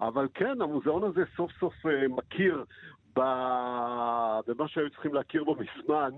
אבל 0.00 0.28
כן, 0.34 0.60
המוזיאון 0.60 1.04
הזה 1.04 1.22
סוף 1.36 1.50
סוף 1.60 1.86
אה, 1.86 2.08
מכיר 2.08 2.64
במה 3.16 4.68
שהיו 4.68 4.90
צריכים 4.90 5.14
להכיר 5.14 5.44
בו 5.44 5.56
מזמן, 5.56 6.10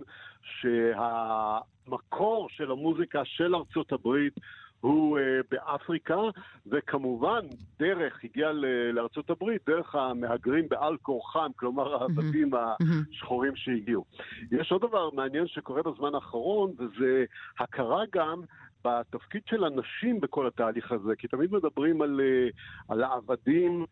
שהמקור 0.42 2.48
של 2.48 2.70
המוזיקה 2.70 3.24
של 3.24 3.54
ארצות 3.54 3.92
הברית 3.92 4.34
הוא 4.82 5.18
uh, 5.18 5.22
באפריקה, 5.50 6.20
וכמובן, 6.66 7.40
דרך, 7.78 8.24
הגיע 8.24 8.52
לארצות 8.92 9.30
הברית, 9.30 9.62
דרך 9.66 9.94
המהגרים 9.94 10.68
בעל 10.68 10.96
כורחם, 10.96 11.50
כלומר 11.56 11.94
העבדים 11.94 12.50
השחורים 12.54 13.56
שהגיעו. 13.56 14.04
יש 14.52 14.72
עוד 14.72 14.80
דבר 14.80 15.10
מעניין 15.10 15.46
שקורה 15.46 15.82
בזמן 15.82 16.14
האחרון, 16.14 16.72
וזה 16.78 17.24
הכרה 17.58 18.02
גם 18.12 18.42
בתפקיד 18.84 19.42
של 19.46 19.64
הנשים 19.64 20.20
בכל 20.20 20.46
התהליך 20.46 20.92
הזה, 20.92 21.16
כי 21.16 21.28
תמיד 21.28 21.52
מדברים 21.52 22.02
על, 22.02 22.20
אה, 22.20 22.48
על 22.88 23.02
העבדים 23.04 23.84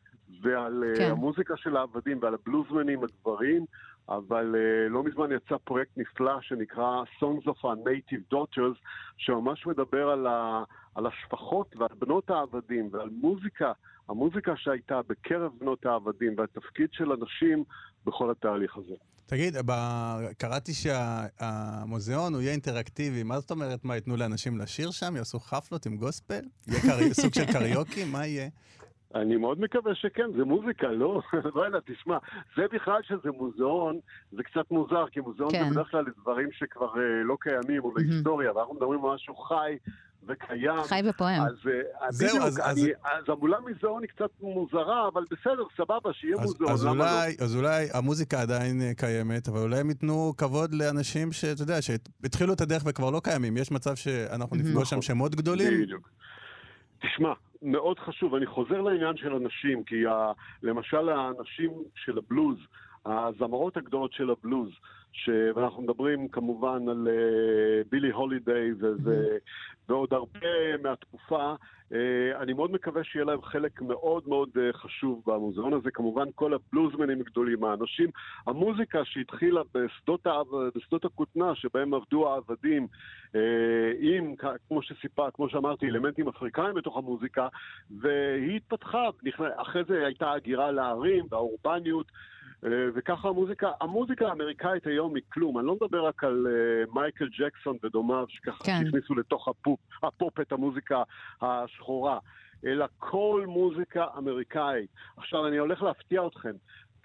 ועל 0.42 0.84
אה, 0.84 0.98
כן. 0.98 1.10
המוזיקה 1.10 1.56
של 1.56 1.76
העבדים 1.76 2.18
ועל 2.22 2.34
הבלוזמנים 2.34 3.00
הגברים, 3.04 3.64
אבל 4.10 4.54
uh, 4.54 4.92
לא 4.92 5.02
מזמן 5.04 5.32
יצא 5.32 5.56
פרויקט 5.64 5.90
נפלא 5.96 6.40
שנקרא 6.40 7.02
Songs 7.18 7.44
of 7.46 7.64
our 7.64 7.76
Native 7.86 8.34
Daughters, 8.34 8.78
שממש 9.16 9.66
מדבר 9.66 10.08
על, 10.08 10.26
ה, 10.26 10.62
על 10.94 11.06
השפחות 11.06 11.76
ועל 11.76 11.96
בנות 11.98 12.30
העבדים 12.30 12.88
ועל 12.92 13.08
מוזיקה, 13.12 13.72
המוזיקה 14.10 14.52
שהייתה 14.56 15.00
בקרב 15.08 15.52
בנות 15.60 15.86
העבדים 15.86 16.34
והתפקיד 16.38 16.88
של 16.92 17.12
הנשים 17.12 17.64
בכל 18.06 18.30
התהליך 18.30 18.76
הזה. 18.76 18.94
תגיד, 19.26 19.56
ב... 19.66 19.72
קראתי 20.38 20.72
שהמוזיאון 20.72 22.34
הוא 22.34 22.42
יהיה 22.42 22.52
אינטראקטיבי, 22.52 23.22
מה 23.22 23.40
זאת 23.40 23.50
אומרת? 23.50 23.84
מה, 23.84 23.94
ייתנו 23.94 24.16
לאנשים 24.16 24.58
לשיר 24.58 24.90
שם? 24.90 25.16
יעשו 25.16 25.38
חפלות 25.38 25.86
עם 25.86 25.96
גוספל? 25.96 26.40
יהיה 26.68 26.80
קרי... 26.80 27.14
סוג 27.22 27.34
של 27.34 27.52
קריוקי? 27.52 28.04
מה 28.04 28.26
יהיה? 28.26 28.48
אני 29.14 29.36
מאוד 29.36 29.60
מקווה 29.60 29.94
שכן, 29.94 30.32
זה 30.36 30.44
מוזיקה, 30.44 30.88
לא? 30.88 31.20
לא 31.54 31.66
יודע, 31.66 31.78
תשמע, 31.86 32.18
זה 32.56 32.62
בכלל 32.72 33.02
שזה 33.02 33.30
מוזיאון, 33.30 33.98
זה 34.32 34.42
קצת 34.42 34.70
מוזר, 34.70 35.06
כי 35.08 35.20
מוזיאון 35.20 35.50
כן. 35.52 35.64
זה 35.64 35.70
בדרך 35.70 35.90
כלל 35.90 36.04
דברים 36.22 36.48
שכבר 36.52 36.92
uh, 36.94 36.98
לא 37.24 37.36
קיימים, 37.40 37.84
או 37.84 37.92
בהיסטוריה, 37.92 38.52
ואנחנו 38.52 38.74
מדברים 38.74 39.04
על 39.04 39.14
משהו 39.14 39.36
חי. 39.36 39.76
וקיים. 40.26 40.82
חי 40.82 41.00
ופועם. 41.04 41.42
אז, 41.42 41.52
אז 42.00 42.14
זהו, 42.14 42.28
בדיוק, 42.28 42.44
אז, 42.44 42.58
אני, 42.58 42.68
אז... 42.70 42.88
אז 43.04 43.24
המולה 43.28 43.56
מזיאון 43.60 44.02
היא 44.02 44.08
קצת 44.08 44.30
מוזרה, 44.40 45.08
אבל 45.08 45.24
בסדר, 45.30 45.62
סבבה, 45.76 46.12
שיהיה 46.12 46.34
אז, 46.34 46.40
מוזיאון, 46.42 46.72
אז 46.72 46.86
למה 46.86 46.92
אולי, 46.92 47.36
לא? 47.38 47.44
אז 47.44 47.56
אולי 47.56 47.86
המוזיקה 47.94 48.40
עדיין 48.42 48.82
אה, 48.82 48.94
קיימת, 48.96 49.48
אבל 49.48 49.58
אולי 49.58 49.80
הם 49.80 49.88
ייתנו 49.88 50.32
כבוד 50.38 50.74
לאנשים 50.74 51.32
שאתה 51.32 51.62
יודע, 51.62 51.82
שהתחילו 51.82 52.52
את 52.52 52.60
הדרך 52.60 52.82
וכבר 52.86 53.10
לא 53.10 53.20
קיימים. 53.24 53.56
יש 53.56 53.70
מצב 53.72 53.94
שאנחנו 53.94 54.56
נפגוש 54.56 54.90
שם 54.90 55.02
שמות 55.02 55.34
גדולים? 55.34 55.82
בדיוק. 55.82 56.10
תשמע, 57.02 57.32
מאוד 57.62 57.98
חשוב, 57.98 58.34
אני 58.34 58.46
חוזר 58.46 58.80
לעניין 58.80 59.16
של 59.16 59.34
הנשים, 59.34 59.84
כי 59.84 60.06
ה, 60.06 60.32
למשל 60.62 61.08
הנשים 61.08 61.72
של 61.94 62.18
הבלוז, 62.18 62.58
הזמרות 63.06 63.76
הגדולות 63.76 64.12
של 64.12 64.30
הבלוז, 64.30 64.70
ש... 65.12 65.30
ואנחנו 65.54 65.82
מדברים 65.82 66.28
כמובן 66.28 66.88
על 66.88 67.08
uh, 67.08 67.88
בילי 67.90 68.10
הולידיי 68.10 68.72
וזה, 68.72 69.38
ועוד 69.88 70.12
הרבה 70.12 70.76
מהתקופה, 70.82 71.54
uh, 71.54 71.94
אני 72.40 72.52
מאוד 72.52 72.72
מקווה 72.72 73.04
שיהיה 73.04 73.24
להם 73.24 73.42
חלק 73.42 73.82
מאוד 73.82 74.28
מאוד 74.28 74.48
uh, 74.48 74.76
חשוב 74.76 75.22
במוזיאון 75.26 75.72
הזה. 75.72 75.90
כמובן 75.90 76.24
כל 76.34 76.54
הבלוזמנים 76.54 77.20
הגדולים, 77.20 77.64
האנשים, 77.64 78.10
המוזיקה 78.46 79.04
שהתחילה 79.04 79.60
בשדות, 79.74 80.26
העב... 80.26 80.46
בשדות 80.74 81.04
הכותנה, 81.04 81.54
שבהם 81.54 81.94
עבדו 81.94 82.32
העבדים, 82.32 82.86
uh, 83.32 83.36
עם, 84.00 84.34
כמו 84.68 84.82
שסיפר, 84.82 85.30
כמו 85.34 85.48
שאמרתי, 85.48 85.86
אלמנטים 85.86 86.28
אפריקאים 86.28 86.74
בתוך 86.74 86.96
המוזיקה, 86.96 87.48
והיא 88.00 88.56
התפתחה. 88.56 89.08
אחרי 89.56 89.82
זה 89.84 90.06
הייתה 90.06 90.32
הגירה 90.32 90.70
לערים 90.70 91.24
והאורבניות. 91.30 92.06
אה, 92.64 92.70
וככה 92.94 93.28
המוזיקה, 93.28 93.70
המוזיקה 93.80 94.28
האמריקאית 94.28 94.86
היום 94.86 95.14
היא 95.14 95.22
כלום. 95.32 95.58
אני 95.58 95.66
לא 95.66 95.74
מדבר 95.74 96.06
רק 96.06 96.24
על 96.24 96.46
uh, 96.46 96.94
מייקל 96.94 97.28
ג'קסון 97.38 97.76
ודומיו, 97.82 98.24
שככה 98.28 98.64
כן. 98.64 98.82
הכניסו 98.86 99.14
לתוך 99.14 99.48
הפופ, 99.48 99.80
הפופ 100.02 100.40
את 100.40 100.52
המוזיקה 100.52 101.02
השחורה, 101.42 102.18
אלא 102.66 102.86
כל 102.98 103.44
מוזיקה 103.48 104.04
אמריקאית. 104.18 104.90
עכשיו, 105.16 105.46
אני 105.46 105.56
הולך 105.56 105.82
להפתיע 105.82 106.26
אתכם. 106.26 106.52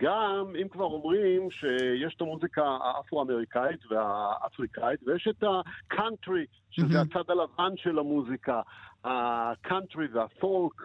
גם 0.01 0.53
אם 0.61 0.67
כבר 0.67 0.85
אומרים 0.85 1.51
שיש 1.51 2.15
את 2.15 2.21
המוזיקה 2.21 2.77
האפרו-אמריקאית 2.83 3.91
והאפריקאית, 3.91 4.99
ויש 5.07 5.27
את 5.27 5.43
הקאנטרי, 5.43 6.45
שזה 6.71 7.01
mm-hmm. 7.01 7.19
הצד 7.19 7.29
הלבן 7.29 7.77
של 7.77 7.99
המוזיקה, 7.99 8.61
הקאנטרי 9.03 10.07
והפולק. 10.07 10.81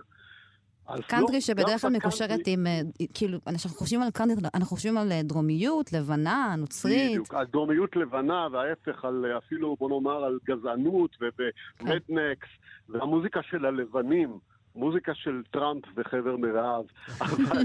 קאנטרי 1.06 1.34
לא, 1.34 1.40
שבדרך 1.40 1.80
כלל 1.80 1.90
מקושרת 1.90 2.40
עם, 2.46 2.66
אה, 2.66 2.80
כאילו, 3.14 3.38
אנחנו 3.46 3.70
חושבים 3.70 4.02
על 4.02 4.10
קאנטרי, 4.10 4.48
אנחנו 4.54 4.76
חושבים 4.76 4.98
על 4.98 5.12
אה, 5.12 5.22
דרומיות, 5.22 5.92
לבנה, 5.92 6.54
נוצרית. 6.58 7.10
בדיוק, 7.10 7.34
על 7.34 7.46
דרומיות 7.46 7.96
לבנה, 7.96 8.48
וההפך, 8.52 9.04
על 9.04 9.26
אה, 9.30 9.38
אפילו, 9.38 9.76
בוא 9.78 9.88
נאמר, 9.88 10.24
על 10.24 10.38
גזענות 10.44 11.16
ו 11.20 11.33
rednecks, 11.33 12.48
כן. 12.48 12.92
והמוזיקה 12.92 13.40
של 13.42 13.66
הלבנים. 13.66 14.38
מוזיקה 14.74 15.14
של 15.14 15.42
טראמפ 15.50 15.84
וחבר 15.96 16.36
מרעיו, 16.36 16.84
אבל, 17.20 17.62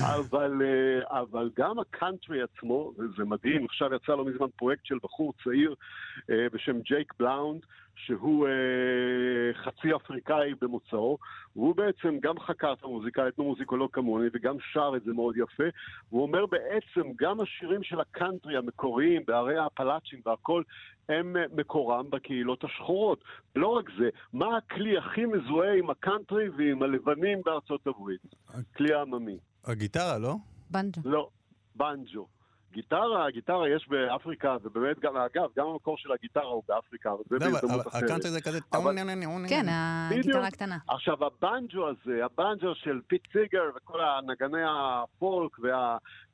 אבל, 0.00 0.62
אבל 1.08 1.50
גם 1.56 1.78
הקאנטרי 1.78 2.38
עצמו, 2.42 2.92
וזה 2.98 3.24
מדהים, 3.24 3.64
עכשיו 3.64 3.94
יצא 3.94 4.12
לא 4.12 4.24
מזמן 4.24 4.46
פרויקט 4.56 4.86
של 4.86 4.98
בחור 5.02 5.32
צעיר 5.44 5.74
בשם 6.28 6.80
ג'ייק 6.80 7.12
בלאונט, 7.18 7.60
שהוא 7.96 8.46
אה, 8.48 8.52
חצי 9.54 9.94
אפריקאי 9.96 10.54
במוצאו, 10.60 11.18
והוא 11.56 11.76
בעצם 11.76 12.18
גם 12.20 12.40
חקר 12.40 12.72
את 12.72 12.84
המוזיקה, 12.84 13.28
אתנו-מוזיקולוג 13.28 13.90
כמוני, 13.92 14.28
וגם 14.34 14.56
שר 14.72 14.92
את 14.96 15.04
זה 15.04 15.12
מאוד 15.12 15.36
יפה. 15.36 15.64
הוא 16.08 16.22
אומר 16.22 16.46
בעצם, 16.46 17.12
גם 17.16 17.40
השירים 17.40 17.82
של 17.82 18.00
הקאנטרי 18.00 18.56
המקוריים, 18.56 19.22
בהרי 19.26 19.58
האפלאצ'ים 19.58 20.20
והכל, 20.26 20.62
הם 21.08 21.36
אה, 21.36 21.44
מקורם 21.56 22.10
בקהילות 22.10 22.64
השחורות. 22.64 23.24
לא 23.56 23.68
רק 23.68 23.84
זה, 23.98 24.08
מה 24.32 24.56
הכלי 24.56 24.98
הכי 24.98 25.24
מזוהה 25.24 25.74
עם 25.74 25.90
הקאנטרי 25.90 26.48
ועם 26.48 26.82
הלבנים 26.82 27.40
בארצות 27.44 27.86
הברית? 27.86 28.20
כלי 28.76 28.94
העממי. 28.94 29.38
הגיטרה, 29.64 30.18
לא? 30.18 30.36
בנג'ו. 30.70 31.00
לא, 31.04 31.28
בנג'ו. 31.76 32.35
גיטרה, 32.76 33.30
גיטרה 33.30 33.68
יש 33.68 33.88
באפריקה, 33.88 34.56
ובאמת 34.62 34.98
גם, 34.98 35.16
אגב, 35.16 35.48
גם 35.56 35.66
המקור 35.66 35.98
של 35.98 36.12
הגיטרה 36.12 36.42
הוא 36.44 36.62
באפריקה, 36.68 37.10
אבל 37.10 37.22
זה 37.30 37.36
לא, 37.38 37.52
בהזדמנות 37.52 37.86
אחרת. 37.86 38.02
הקאנטרי 38.02 38.30
זה 38.30 38.40
כזה... 38.40 38.58
כן, 39.48 39.66
הגיטרה 39.68 40.46
הקטנה. 40.46 40.78
עכשיו, 40.88 41.16
הבנג'ו 41.24 41.88
הזה, 41.88 42.24
הבנג'ו 42.24 42.74
של 42.74 43.00
פיט 43.06 43.22
סיגר 43.32 43.62
וכל 43.76 44.00
הנגני 44.00 44.62
הפולק 44.68 45.58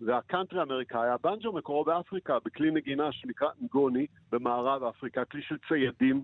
והקאנטרי 0.01 0.61
האמריקאי, 0.61 1.09
הבנג'ו 1.09 1.53
מקורו 1.53 1.85
באפריקה, 1.85 2.39
בכלי 2.45 2.71
נגינה 2.71 3.13
שנקרא 3.13 3.49
נגוני, 3.61 4.07
במערב 4.33 4.85
אפריקה, 4.85 5.25
כלי 5.25 5.43
של 5.43 5.57
ציידים. 5.69 6.23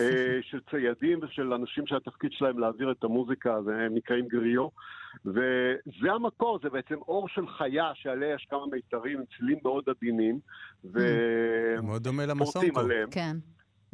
אה, 0.00 0.38
של 0.42 0.60
ציידים 0.70 1.18
ושל 1.22 1.52
אנשים 1.52 1.86
שהתפקיד 1.86 2.32
שלהם 2.32 2.58
להעביר 2.58 2.90
את 2.90 3.04
המוזיקה, 3.04 3.58
והם 3.64 3.94
נקראים 3.94 4.28
גריו. 4.28 4.68
וזה 5.24 6.12
המקור, 6.14 6.58
זה 6.62 6.68
בעצם 6.70 6.94
אור 6.94 7.28
של 7.28 7.48
חיה 7.48 7.90
שעליה 7.94 8.34
יש 8.34 8.46
כמה 8.50 8.66
מיתרים 8.72 9.24
צלילים 9.36 9.58
מאוד 9.64 9.84
עדינים, 9.88 10.38
ו... 10.84 10.98
מאוד 11.82 12.02
דומה 12.02 12.26
למסונקו. 12.26 12.80
כן. 13.10 13.36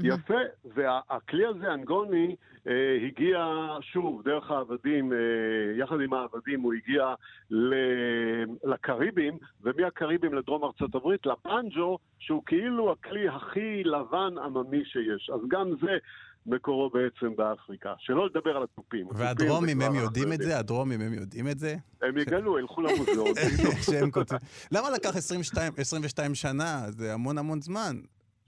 יפה, 0.04 0.34
והכלי 0.74 1.46
הזה, 1.46 1.74
אנגוני, 1.74 2.36
אה, 2.68 2.72
הגיע 3.06 3.38
שוב 3.80 4.22
דרך 4.24 4.50
העבדים, 4.50 5.12
אה, 5.12 5.18
יחד 5.78 5.96
עם 6.04 6.12
העבדים 6.14 6.60
הוא 6.60 6.74
הגיע 6.74 7.14
ל- 7.50 8.44
לקריבים, 8.64 9.38
ומהקריבים 9.62 10.34
לדרום 10.34 10.64
ארצות 10.64 10.94
הברית, 10.94 11.26
לפנג'ו, 11.26 11.98
שהוא 12.18 12.42
כאילו 12.46 12.92
הכלי 12.92 13.28
הכי 13.28 13.84
לבן 13.84 14.34
עממי 14.44 14.84
שיש. 14.84 15.30
אז 15.34 15.40
גם 15.48 15.70
זה 15.80 15.96
מקורו 16.46 16.90
בעצם 16.90 17.36
באפריקה. 17.36 17.94
שלא 17.98 18.26
לדבר 18.26 18.56
על 18.56 18.62
התופים. 18.62 19.06
והדרומים, 19.14 19.80
הם 19.80 19.94
יודעים 19.94 20.32
את 20.32 20.38
זה? 20.38 20.58
הדרומים, 20.58 21.00
הם 21.00 21.14
יודעים 21.14 21.48
את 21.48 21.58
זה? 21.58 21.76
הם 22.02 22.18
יגלו, 22.18 22.58
ילכו 22.58 22.82
למוזיאון. 22.82 23.30
למה 24.72 24.90
לקח 24.90 25.16
22 25.16 25.72
22 25.78 26.34
שנה? 26.34 26.82
זה 26.88 27.14
המון 27.14 27.38
המון 27.38 27.60
זמן. 27.60 27.96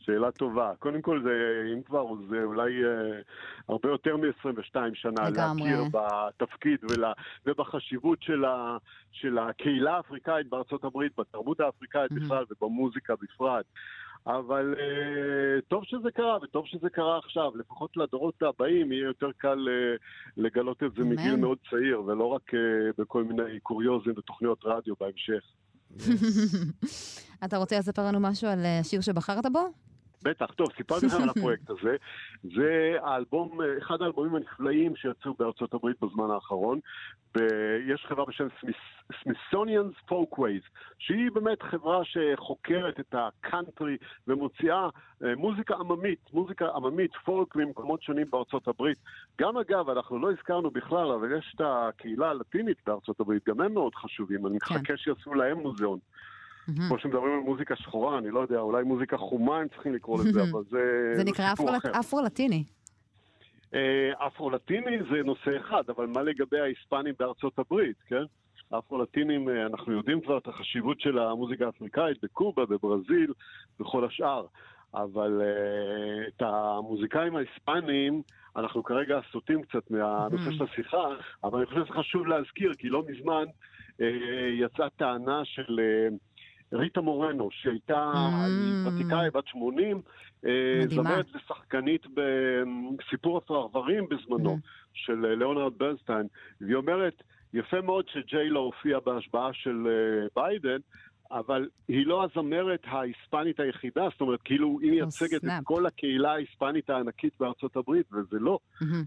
שאלה 0.00 0.30
טובה. 0.30 0.73
קודם 0.78 1.02
כל, 1.02 1.23
זה, 1.23 1.30
אם 1.75 1.83
כבר, 1.83 2.04
זה 2.30 2.42
אולי 2.45 2.85
אה, 2.85 3.21
הרבה 3.69 3.88
יותר 3.88 4.16
מ-22 4.16 4.75
שנה 4.95 5.28
לגמרי. 5.30 5.71
להכיר 5.71 5.85
בתפקיד 5.92 6.78
ול, 6.90 7.04
ובחשיבות 7.47 8.23
של, 8.23 8.45
ה, 8.45 8.76
של 9.12 9.38
הקהילה 9.38 9.97
האפריקאית 9.97 10.47
בארצות 10.49 10.85
הברית, 10.85 11.12
בתרבות 11.19 11.61
האפריקאית 11.61 12.12
Mhm. 12.12 12.14
בכלל 12.14 12.45
ובמוזיקה 12.50 13.14
בפרט. 13.23 13.64
אבל 14.26 14.75
אה, 14.78 15.61
טוב 15.69 15.85
שזה 15.85 16.11
קרה, 16.11 16.38
וטוב 16.42 16.66
שזה 16.66 16.90
קרה 16.90 17.19
עכשיו. 17.19 17.50
לפחות 17.57 17.97
לדורות 17.97 18.42
הבאים 18.42 18.92
יהיה 18.92 19.04
יותר 19.04 19.30
קל 19.37 19.69
אה, 19.71 19.97
לגלות 20.37 20.83
את 20.83 20.92
זה 20.97 21.02
אמן. 21.02 21.11
מגיל 21.12 21.37
מאוד 21.37 21.59
צעיר, 21.71 22.02
ולא 22.07 22.25
רק 22.25 22.54
אה, 22.54 22.59
בכל 22.99 23.25
מיני 23.25 23.61
קוריוזים 23.62 24.12
ותוכניות 24.16 24.61
רדיו 24.64 24.95
בהמשך. 25.00 25.42
אתה 27.45 27.57
רוצה 27.57 27.78
לספר 27.78 28.02
לנו 28.07 28.21
משהו 28.21 28.49
על 28.49 28.64
אה, 28.64 28.78
השיר 28.78 29.00
שבחרת 29.00 29.45
בו? 29.52 29.61
בטח, 30.25 30.47
טוב, 30.47 30.69
סיפרתי 30.77 31.07
לכם 31.07 31.23
על 31.23 31.31
הפרויקט 31.37 31.71
הזה. 31.71 31.97
זה 32.43 32.97
האלבום, 33.03 33.59
אחד 33.79 34.03
האלבומים 34.03 34.35
הנפלאים 34.35 34.97
שיצאו 34.97 35.35
בארצות 35.39 35.75
הברית 35.75 35.97
בזמן 36.03 36.31
האחרון. 36.31 36.79
ב- 37.35 37.41
יש 37.87 38.07
חברה 38.09 38.25
בשם 38.25 38.47
Smithsonian's 39.12 40.11
Folkways, 40.11 40.69
שהיא 40.99 41.31
באמת 41.35 41.62
חברה 41.62 42.00
שחוקרת 42.05 43.00
את 43.00 43.15
הקאנטרי 43.15 43.97
ומוציאה 44.27 44.89
אה, 45.25 45.35
מוזיקה 45.37 45.75
עממית, 45.75 46.33
מוזיקה 46.33 46.69
עממית, 46.75 47.11
פולק 47.25 47.57
ממקומות 47.57 48.03
שונים 48.03 48.31
בארצות 48.31 48.69
הברית. 48.69 48.99
גם 49.41 49.57
אגב, 49.57 49.91
אנחנו 49.91 50.19
לא 50.19 50.31
הזכרנו 50.31 50.71
בכלל, 50.71 51.11
אבל 51.11 51.39
יש 51.39 51.53
את 51.57 51.61
הקהילה 51.65 52.31
הלטינית 52.31 52.79
בארצות 52.87 53.21
הברית, 53.21 53.49
גם 53.49 53.61
הם 53.61 53.75
מאוד 53.75 53.95
חשובים, 53.95 54.47
אני 54.47 54.61
כן. 54.61 54.75
מחכה 54.75 54.97
שיעשו 54.97 55.35
להם 55.35 55.59
מוזיאון. 55.59 55.99
כמו 56.89 56.99
שמדברים 56.99 57.33
על 57.33 57.41
מוזיקה 57.41 57.77
שחורה, 57.77 58.19
אני 58.19 58.31
לא 58.31 58.41
יודע, 58.41 58.59
אולי 58.59 58.85
מוזיקה 58.85 59.17
חומה 59.17 59.59
הם 59.59 59.69
צריכים 59.69 59.95
לקרוא 59.95 60.19
לזה, 60.25 60.43
אבל 60.43 60.62
זה... 60.71 61.12
זה 61.17 61.25
נקרא 61.25 61.53
אפרו-לטיני. 62.00 62.65
אה, 63.75 64.27
אפרו-לטיני 64.27 64.99
זה 65.11 65.23
נושא 65.25 65.57
אחד, 65.57 65.83
אבל 65.89 66.07
מה 66.07 66.23
לגבי 66.23 66.61
ההיספנים 66.61 67.15
בארצות 67.19 67.59
הברית, 67.59 67.97
כן? 68.07 68.25
האפרו-לטינים, 68.73 69.49
אה, 69.49 69.67
אנחנו 69.67 69.93
יודעים 69.93 70.21
כבר 70.21 70.39
את 70.39 70.49
החשיבות 70.49 71.00
של 71.00 71.19
המוזיקה 71.19 71.67
האפריקאית 71.67 72.19
בקובה, 72.23 72.67
בברזיל, 72.67 73.33
בכל 73.81 74.05
השאר. 74.05 74.47
אבל 74.95 75.43
אה, 75.43 76.29
את 76.29 76.43
המוזיקאים 76.43 77.37
ההיספנים, 77.37 78.23
אנחנו 78.57 78.83
כרגע 78.83 79.21
סוטים 79.33 79.62
קצת 79.62 79.91
מהנושא 79.91 80.50
של 80.50 80.65
השיחה, 80.65 81.07
אבל 81.45 81.59
אני 81.59 81.67
חושב 81.67 81.87
שחשוב 81.87 82.27
להזכיר, 82.27 82.75
כי 82.79 82.89
לא 82.89 83.03
מזמן 83.09 83.45
אה, 84.00 84.07
יצאה 84.53 84.91
טענה 84.91 85.45
של 85.45 85.81
ריטה 86.73 87.00
מורנו, 87.00 87.49
שהייתה 87.53 88.12
Mm. 88.15 88.89
ותיקאי 88.89 89.31
בת 89.31 89.47
80, 89.47 90.03
אה. 90.47 90.50
זמרת 90.89 91.27
ושחקנית 91.35 92.07
בסיפור 92.99 93.37
הפרברים 93.39 94.07
בזמנו, 94.11 94.59
של 94.93 95.27
אה, 95.27 95.35
ליאונרד 95.35 95.73
ברנסטיין, 95.79 96.27
והיא 96.61 96.75
אומרת, 96.75 97.23
יפה 97.55 97.81
מאוד 97.81 98.09
שג'יי 98.09 98.49
לא 98.49 98.61
הופיע 98.61 98.99
בהשבעה 99.00 99.53
של 99.53 99.87
אה, 99.87 100.27
ביידן, 100.43 100.79
אבל 101.32 101.68
היא 101.88 102.06
לא 102.06 102.25
הזמרת 102.25 102.80
ההיספנית 102.84 103.60
היחידה, 103.60 104.08
זאת 104.12 104.20
אומרת, 104.20 104.40
כאילו 104.44 104.78
היא 104.82 104.90
מייצגת 104.90 105.44
את. 105.44 105.50
כל 105.64 105.87
הקהילה 105.87 106.32
ההיספנית 106.32 106.90
הענקית 106.90 107.32
בארצות 107.40 107.76
הברית, 107.76 108.06
וזה 108.12 108.36
לא. 108.40 108.58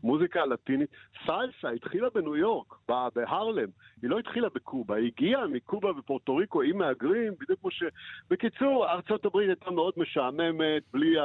מוזיקה 0.03 0.45
לטינית. 0.45 0.89
סלסה 1.25 1.69
התחילה 1.75 2.07
בניו 2.15 2.35
יורק, 2.35 2.73
בהרלם. 3.15 3.67
היא 4.01 4.09
לא 4.09 4.19
התחילה 4.19 4.47
בקובה, 4.55 4.95
היא 4.95 5.11
הגיעה 5.15 5.47
מקובה 5.47 5.89
ופורטו 5.99 6.35
ריקו 6.35 6.61
עם 6.61 6.77
מהגרים, 6.77 7.33
בדיוק 7.39 7.59
כמו 7.59 7.71
ש... 7.71 7.83
בקיצור, 8.29 8.87
ארצות 8.89 9.25
הברית 9.25 9.49
הייתה 9.49 9.71
מאוד 9.71 9.93
משעממת, 9.97 10.83
בלי 10.93 11.15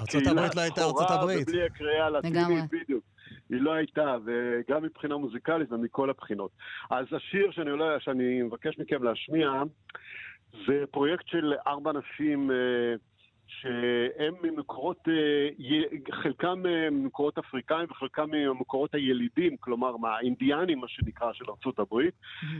ארצות 0.00 0.22
הקהילה 0.22 0.30
הברית 0.30 0.54
לא 0.56 0.60
הייתה 0.60 0.80
ארצות 0.84 1.10
הברית. 1.10 1.48
ובלי 1.48 1.66
הקריאה 1.66 2.06
הלטינית. 2.06 2.64
בדיוק. 2.70 3.04
היא 3.50 3.60
לא 3.60 3.72
הייתה, 3.72 4.16
וגם 4.24 4.82
מבחינה 4.82 5.16
מוזיקלית 5.16 5.72
ומכל 5.72 6.10
הבחינות. 6.10 6.50
אז 6.90 7.06
השיר 7.12 7.50
שאני, 7.50 7.70
עולה, 7.70 8.00
שאני 8.00 8.42
מבקש 8.42 8.78
מכם 8.78 9.02
להשמיע, 9.02 9.50
זה 10.66 10.84
פרויקט 10.90 11.26
של 11.26 11.54
ארבע 11.66 11.92
נשים 11.92 12.50
אה, 12.50 12.56
שהם 13.48 14.34
ממקורות, 14.42 15.08
אה, 15.08 15.48
חלקם 16.12 16.66
אה, 16.66 16.90
ממקורות 16.90 17.38
אפריקאים 17.38 17.86
וחלקם 17.90 18.30
ממקורות 18.30 18.94
הילידים, 18.94 19.56
כלומר 19.56 19.96
מהאינדיאנים, 19.96 20.78
מה 20.78 20.88
שנקרא, 20.88 21.32
של 21.32 21.44
ארצות 21.48 21.78
הברית, 21.78 22.14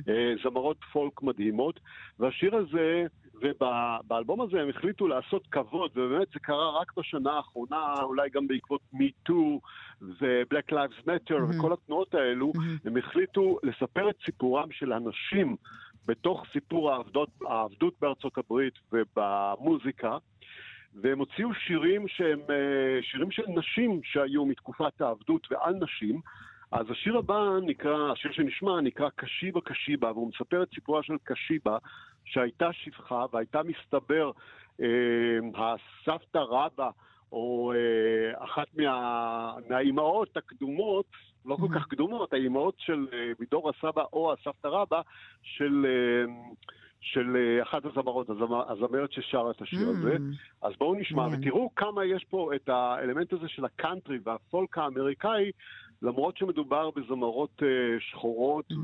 אה, 0.08 0.34
זמרות 0.42 0.76
פולק 0.92 1.22
מדהימות, 1.22 1.80
והשיר 2.18 2.56
הזה, 2.56 3.06
ובאלבום 3.42 4.40
הזה 4.40 4.60
הם 4.60 4.68
החליטו 4.68 5.08
לעשות 5.08 5.46
כבוד, 5.46 5.90
ובאמת 5.96 6.28
זה 6.34 6.40
קרה 6.40 6.80
רק 6.80 6.92
בשנה 6.96 7.32
האחרונה, 7.32 7.94
אולי 8.02 8.30
גם 8.30 8.48
בעקבות 8.48 8.80
MeToo 8.94 9.60
ו-Black 10.02 10.72
Lives 10.72 11.06
Matter 11.06 11.38
מהמם. 11.38 11.58
וכל 11.58 11.72
התנועות 11.72 12.14
האלו, 12.14 12.52
מהמם. 12.54 12.76
הם 12.84 12.96
החליטו 12.96 13.58
לספר 13.62 14.10
את 14.10 14.16
סיפורם 14.24 14.70
של 14.70 14.92
הנשים 14.92 15.56
בתוך 16.06 16.44
סיפור 16.52 16.92
העבדות, 16.92 17.28
העבדות 17.46 17.94
בארצות 18.00 18.38
הברית 18.38 18.74
ובמוזיקה, 18.92 20.16
והם 20.94 21.18
הוציאו 21.18 21.54
שירים 21.54 22.08
שהם 22.08 22.40
אה, 22.50 23.02
שירים 23.02 23.30
של 23.30 23.42
נשים 23.48 24.00
שהיו 24.04 24.44
מתקופת 24.44 25.00
העבדות 25.00 25.46
ועל 25.50 25.74
נשים. 25.74 26.20
אז 26.72 26.90
השיר 26.90 27.18
הבא 27.18 27.40
נקרא, 27.62 28.12
השיר 28.12 28.32
שנשמע 28.32 28.80
נקרא 28.80 29.08
קשיבה 29.16 29.60
קשיבה, 29.60 30.12
והוא 30.12 30.30
מספר 30.34 30.62
את 30.62 30.68
סיפורה 30.74 31.02
של 31.02 31.16
קשיבה, 31.24 31.78
שהייתה 32.24 32.72
שפחה 32.72 33.24
והייתה 33.32 33.60
מסתבר 33.62 34.30
אה, 34.80 34.86
הסבתא 35.54 36.38
רבא, 36.38 36.90
או 37.32 37.72
אה, 37.72 38.44
אחת 38.44 38.66
מה, 38.74 39.54
מהאימהות 39.68 40.36
הקדומות, 40.36 41.06
לא 41.44 41.56
כל 41.56 41.68
כך 41.74 41.86
קדומות, 41.86 42.32
האימהות 42.32 42.74
של 42.78 43.06
אה, 43.12 43.32
מדור 43.40 43.70
הסבא 43.70 44.02
או 44.12 44.32
הסבתא 44.32 44.68
רבא, 44.68 45.00
של, 45.42 45.86
אה, 45.86 46.32
של 47.00 47.36
אה, 47.36 47.62
אחת 47.62 47.84
הזמרות, 47.84 48.30
הזמר, 48.30 48.72
הזמרת 48.72 49.12
ששרה 49.12 49.50
את 49.50 49.62
השיר 49.62 49.88
הזה. 49.88 50.16
Mm. 50.16 50.20
אז 50.62 50.72
בואו 50.78 50.94
נשמע, 50.94 51.22
מעניין. 51.22 51.40
ותראו 51.40 51.70
כמה 51.76 52.04
יש 52.04 52.24
פה 52.24 52.50
את 52.54 52.68
האלמנט 52.68 53.32
הזה 53.32 53.48
של 53.48 53.64
הקאנטרי 53.64 54.18
והפולק 54.24 54.78
האמריקאי, 54.78 55.50
למרות 56.02 56.36
שמדובר 56.36 56.90
בזמרות 56.90 57.62
אה, 57.62 57.68
שחורות 58.00 58.64
Mhm. 58.72 58.74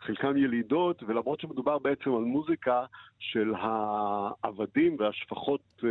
וחלקן 0.00 0.36
ילידות, 0.36 1.02
ולמרות 1.02 1.40
שמדובר 1.40 1.78
בעצם 1.78 2.14
על 2.14 2.22
מוזיקה 2.22 2.84
של 3.18 3.52
העבדים 3.58 4.96
והשפחות 4.98 5.60
אה, 5.84 5.88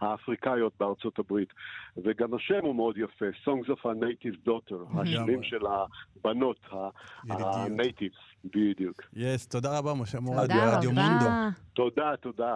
האפריקאיות 0.00 0.72
בארצות 0.80 1.18
הברית. 1.18 1.48
וגם 2.04 2.34
השם 2.34 2.60
הוא 2.62 2.74
מאוד 2.74 2.98
יפה, 2.98 3.24
Songs 3.44 3.68
of 3.68 3.80
a 3.86 3.94
Native 4.04 4.48
Daughter, 4.48 5.00
השירים 5.00 5.28
לגמרי. 5.28 5.48
של 5.48 5.60
הבנות. 5.66 6.56
ה-natives, 6.72 8.18
בדיוק. 8.44 9.02
יס, 9.16 9.48
תודה 9.48 9.78
רבה, 9.78 9.94
משה 9.94 10.20
מורד, 10.20 10.40
תודה 10.46 10.70
ברדיו 10.74 10.92
מונדו. 10.92 11.26
תודה, 11.74 12.16
תודה. 12.20 12.54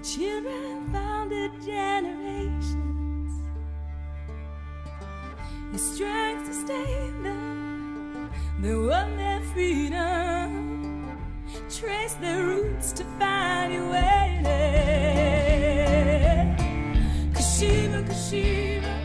Your 0.00 0.08
children 0.16 0.88
founded 0.94 1.52
generations. 1.60 3.30
Your 5.72 5.78
strength 5.78 6.46
sustained 6.46 7.22
them. 7.26 8.30
They 8.62 8.74
won 8.74 9.18
their 9.18 9.42
freedom. 9.52 10.48
Trace 11.68 12.14
their 12.14 12.42
roots 12.46 12.92
to 12.92 13.04
find 13.18 13.74
your 13.74 13.90
way. 13.90 14.40
Kashiva, 17.34 18.00
Kashiva. 18.08 19.00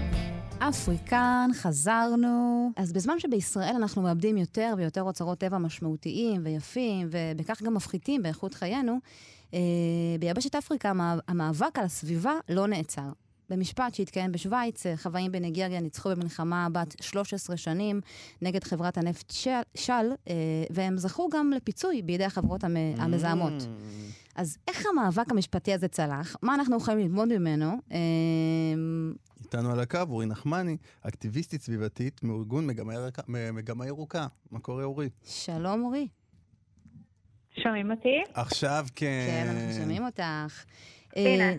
אפריקן, 0.59 1.49
חזרנו. 1.53 2.71
אז 2.75 2.93
בזמן 2.93 3.19
שבישראל 3.19 3.75
אנחנו 3.75 4.01
מאבדים 4.01 4.37
יותר 4.37 4.73
ויותר 4.77 5.03
אוצרות 5.03 5.37
טבע 5.39 5.57
משמעותיים 5.57 6.41
ויפים, 6.45 7.07
ובכך 7.11 7.61
גם 7.61 7.73
מפחיתים 7.73 8.23
באיכות 8.23 8.53
חיינו, 8.53 8.93
אה, 8.93 8.99
ביבשת 10.19 10.55
אפריקה 10.55 10.89
המאב- 10.89 11.19
המאבק 11.27 11.79
על 11.79 11.85
הסביבה 11.85 12.33
לא 12.49 12.67
נעצר. 12.67 13.09
במשפט 13.49 13.93
שהתקיים 13.95 14.31
בשוויץ, 14.31 14.85
אה, 14.85 14.97
חוואים 14.97 15.31
בניגריה 15.31 15.79
ניצחו 15.79 16.09
במלחמה 16.09 16.67
בת 16.71 16.95
13 17.01 17.57
שנים 17.57 18.01
נגד 18.41 18.63
חברת 18.63 18.97
הנפט 18.97 19.31
של, 19.31 19.49
של 19.75 19.93
אה, 20.27 20.33
והם 20.69 20.97
זכו 20.97 21.29
גם 21.33 21.51
לפיצוי 21.55 22.01
בידי 22.01 22.25
החברות 22.25 22.63
המ, 22.63 22.75
המזהמות. 22.97 23.53
אז 24.35 24.57
איך 24.67 24.83
המאבק 24.91 25.31
המשפטי 25.31 25.73
הזה 25.73 25.87
צלח? 25.87 26.35
מה 26.41 26.55
אנחנו 26.55 26.77
יכולים 26.77 26.99
ללמוד 26.99 27.37
ממנו? 27.37 27.71
אה, 27.91 27.97
איתנו 29.43 29.71
על 29.71 29.79
הקו 29.79 29.99
אורי 30.09 30.25
נחמני, 30.25 30.77
אקטיביסטית 31.01 31.61
סביבתית 31.61 32.23
מארגון 32.23 32.67
מגמה 33.53 33.85
ירוקה. 33.87 34.27
מה 34.51 34.59
קורה 34.59 34.83
אורי? 34.83 35.09
שלום 35.25 35.83
אורי. 35.83 36.07
שומעים 37.63 37.91
אותי? 37.91 38.23
עכשיו 38.33 38.85
כן. 38.95 39.05
כן, 39.27 39.47
אנחנו 39.47 39.81
שומעים 39.81 40.05
אותך. 40.05 40.65
אה. 41.17 41.53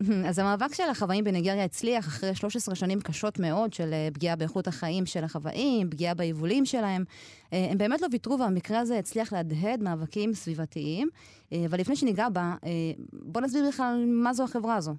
אז 0.28 0.38
המאבק 0.38 0.74
של 0.74 0.90
החוואים 0.90 1.24
בניגריה 1.24 1.64
הצליח 1.64 2.08
אחרי 2.08 2.34
13 2.34 2.74
שנים 2.74 3.00
קשות 3.00 3.38
מאוד 3.38 3.72
של 3.72 3.92
אה, 3.92 4.08
פגיעה 4.14 4.36
באיכות 4.36 4.66
החיים 4.66 5.06
של 5.06 5.24
החוואים, 5.24 5.90
פגיעה 5.90 6.14
ביבולים 6.14 6.64
שלהם. 6.64 7.04
אה, 7.52 7.66
הם 7.70 7.78
באמת 7.78 8.02
לא 8.02 8.08
ויתרו, 8.12 8.38
והמקרה 8.38 8.78
הזה 8.78 8.98
הצליח 8.98 9.32
להדהד 9.32 9.82
מאבקים 9.82 10.32
סביבתיים. 10.32 11.08
אבל 11.70 11.78
לפני 11.78 11.96
שניגע 11.96 12.28
בה, 12.28 12.54
בוא 13.12 13.40
נסביר 13.40 13.62
בכלל 13.68 14.04
מה 14.06 14.32
זו 14.32 14.44
החברה 14.44 14.76
הזו. 14.76 14.94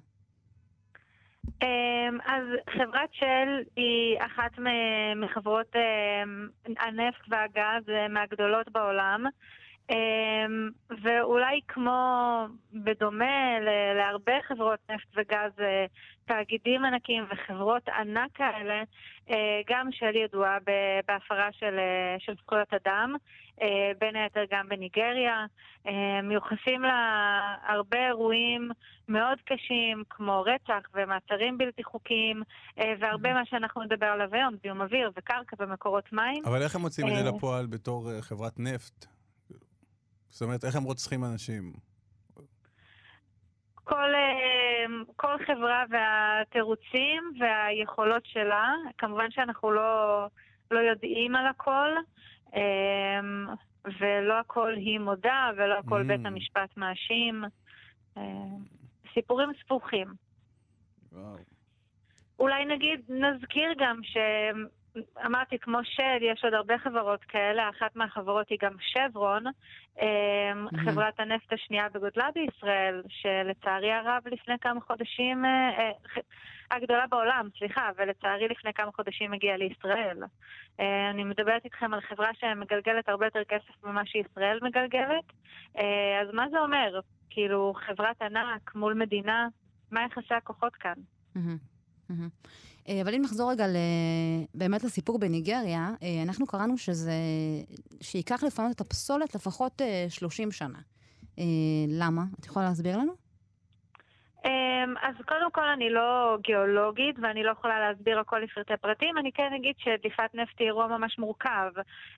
אז 2.26 2.44
חברת 2.70 3.08
של 3.12 3.62
היא 3.76 4.16
אחת 4.18 4.50
מחברות 5.16 5.76
הנפט 6.64 7.20
והגז 7.28 7.84
מהגדולות 8.10 8.72
בעולם. 8.72 9.24
אמ, 9.90 10.70
ואולי 11.02 11.60
כמו 11.68 12.46
בדומה 12.72 13.60
להרבה 13.96 14.32
חברות 14.48 14.78
נפט 14.90 15.08
וגז, 15.16 15.60
אה, 15.60 15.86
תאגידים 16.24 16.84
ענקיים 16.84 17.24
וחברות 17.30 17.88
ענק 17.88 18.30
כאלה, 18.34 18.82
אה, 19.30 19.60
גם 19.68 19.88
של 19.92 20.16
ידועה 20.16 20.58
בהפרה 21.06 21.48
של, 21.52 21.78
אה, 21.78 22.16
של 22.18 22.34
זכויות 22.42 22.74
אדם, 22.74 23.14
בין 23.98 24.16
היתר 24.16 24.44
גם 24.50 24.68
בניגריה. 24.68 25.46
מיוחסים 26.22 26.82
לה 26.82 27.40
הרבה 27.66 28.06
אירועים 28.06 28.70
מאוד 29.08 29.38
קשים, 29.44 30.02
כמו 30.10 30.42
רצח 30.46 30.88
ומעצרים 30.94 31.58
בלתי 31.58 31.84
חוקיים, 31.84 32.42
והרבה 32.76 33.34
מה 33.34 33.46
שאנחנו 33.46 33.82
נדבר 33.82 34.06
עליו 34.06 34.28
היום, 34.32 34.54
זיהום 34.62 34.80
אוויר 34.80 35.10
וקרקע 35.16 35.56
ומקורות 35.58 36.12
מים. 36.12 36.42
אבל 36.44 36.62
איך 36.62 36.74
הם 36.74 36.80
מוצאים 36.80 37.06
את 37.08 37.12
זה. 37.24 37.30
לפועל 37.30 37.66
בתור 37.66 38.10
חברת 38.20 38.58
נפט? 38.58 39.17
זאת 40.30 40.42
אומרת, 40.42 40.64
איך 40.64 40.76
הם 40.76 40.82
רוצחים 40.82 41.24
אנשים? 41.24 41.72
כל, 43.74 44.14
אה, 44.14 44.84
כל 45.16 45.36
חברה 45.46 45.84
והתירוצים 45.90 47.32
והיכולות 47.40 48.26
שלה, 48.26 48.72
כמובן 48.98 49.30
שאנחנו 49.30 49.70
לא, 49.70 50.26
לא 50.70 50.78
יודעים 50.78 51.36
על 51.36 51.46
הכל, 51.46 51.90
אה, 52.54 53.20
ולא 54.00 54.38
הכל 54.38 54.74
היא 54.74 54.98
מודה, 54.98 55.50
ולא 55.56 55.74
הכל 55.78 56.00
Mm. 56.00 56.04
בית 56.08 56.26
המשפט 56.26 56.76
מאשים. 56.76 57.44
אה, 58.16 58.22
סיפורים 59.14 59.50
סבוכים. 59.64 60.08
וואו. 61.12 61.36
אולי 62.38 62.64
נגיד, 62.64 63.00
נזכיר 63.08 63.72
גם 63.78 64.00
אמרתי, 65.26 65.58
כמו 65.58 65.78
שד, 65.84 66.18
יש 66.20 66.44
עוד 66.44 66.54
הרבה 66.54 66.78
חברות 66.78 67.24
כאלה, 67.24 67.68
אחת 67.68 67.96
מהחברות 67.96 68.48
היא 68.48 68.58
גם 68.62 68.72
שברון, 68.80 69.44
אמ, 70.00 70.66
חברת 70.84 71.20
הנפט 71.20 71.52
השנייה 71.52 71.88
בגודלה 71.88 72.28
בישראל, 72.34 73.02
שלצערי 73.08 73.92
הרב 73.92 74.22
לפני 74.26 74.54
כמה 74.60 74.80
חודשים, 74.80 75.44
אה, 75.44 75.70
אה, 75.78 75.90
הגדולה 76.70 77.06
בעולם, 77.06 77.48
סליחה, 77.58 77.90
ולצערי 77.96 78.48
לפני 78.48 78.72
כמה 78.72 78.92
חודשים 78.92 79.32
הגיעה 79.32 79.56
לישראל. 79.56 80.18
אה, 80.80 81.10
אני 81.10 81.24
מדברת 81.24 81.64
איתכם 81.64 81.94
על 81.94 82.00
חברה 82.00 82.30
שמגלגלת 82.34 83.08
הרבה 83.08 83.26
יותר 83.26 83.44
כסף 83.44 83.84
ממה 83.84 84.06
שישראל 84.06 84.58
מגלגלת, 84.62 85.24
אז 86.20 86.28
מה 86.32 86.46
זה 86.50 86.58
אומר? 86.58 87.00
כאילו, 87.30 87.74
חברת 87.86 88.22
ענק 88.22 88.74
מול 88.74 88.94
מדינה, 88.94 89.48
מה 89.90 90.04
יחסי 90.04 90.34
הכוחות 90.34 90.74
כאן? 90.74 90.94
מהמם, 91.34 91.56
מהמם. 92.08 92.28
אה, 92.88 93.02
אבל 93.02 93.14
אם 93.14 93.22
נחזור 93.22 93.50
רגע 93.50 93.66
באמת 94.54 94.84
לסיפור 94.84 95.18
בניגריה, 95.18 95.90
אה, 96.02 96.22
אנחנו 96.22 96.46
קראנו 96.46 96.78
שזה, 96.78 97.12
שייקח 98.00 98.42
לפנות 98.42 98.72
את 98.72 98.80
הפסולת 98.80 99.34
לפחות 99.34 99.82
אה, 99.82 100.06
30 100.08 100.52
שנה. 100.52 100.78
אה, 101.38 101.44
למה? 101.88 102.24
את 102.40 102.46
יכולה 102.46 102.68
להסביר 102.68 102.98
לנו? 102.98 103.27
אמ, 104.44 104.94
אז 105.02 105.14
קודם 105.26 105.50
כל 105.50 105.68
אני 105.68 105.90
לא 105.90 106.36
גיאולוגית 106.40 107.16
ואני 107.22 107.42
לא 107.42 107.50
יכולה 107.50 107.80
להסביר 107.80 108.18
הכל 108.18 108.38
לפרטי 108.38 108.76
פרטים, 108.76 109.18
אני 109.18 109.32
כן 109.32 109.52
אגיד 109.56 109.74
שדליפת 109.78 110.34
נפט 110.34 110.54
היא 110.58 110.66
אירוע 110.66 110.86
ממש 110.86 111.18
מורכב, 111.18 111.70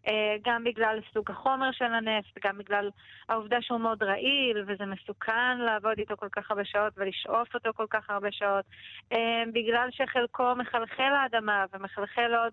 אה, 0.09 0.37
גם 0.45 0.65
בגלל 0.65 0.99
סוג 1.15 1.31
החומר 1.31 1.73
של 1.73 1.85
הנפט, 1.85 2.47
גם 2.47 2.59
בגלל 2.59 2.91
העובדה 3.29 3.63
שהוא 3.63 3.81
מאוד 3.81 4.03
רעיל 4.03 4.65
וזה 4.67 4.87
מסוכן 4.87 5.59
לעבוד 5.59 5.99
איתו 5.99 6.17
כל 6.17 6.29
כך 6.33 6.51
הרבה 6.51 6.65
שעות 6.65 6.93
ולשאוף 6.97 7.55
אותו 7.55 7.71
כל 7.77 7.87
כך 7.91 8.11
הרבה 8.11 8.33
שעות, 8.33 8.65
אה, 9.13 9.43
בגלל 9.53 9.89
שחלקו 9.91 10.55
מחלחל 10.57 11.11
לאדמה 11.11 11.65
ומחלחל 11.73 12.35
עוד 12.35 12.53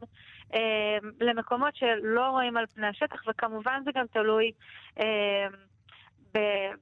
אה, 0.53 0.97
למקומות 1.21 1.75
שלא 1.75 2.27
רואים 2.30 2.58
על 2.58 2.65
פני 2.65 2.88
השטח, 2.88 3.23
וכמובן 3.27 3.82
זה 3.86 3.91
גם 3.95 4.06
תלוי 4.13 4.51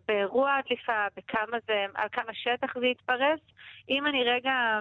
באירוע 0.07 0.55
הדליפה, 0.55 1.05
בכמה 1.17 1.57
זה, 1.67 1.85
על 1.93 2.07
כמה 2.11 2.33
שטח 2.33 2.77
זה 2.79 2.85
יתפרס. 2.85 3.39
אם 3.89 4.07
אני 4.07 4.23
רגע 4.23 4.79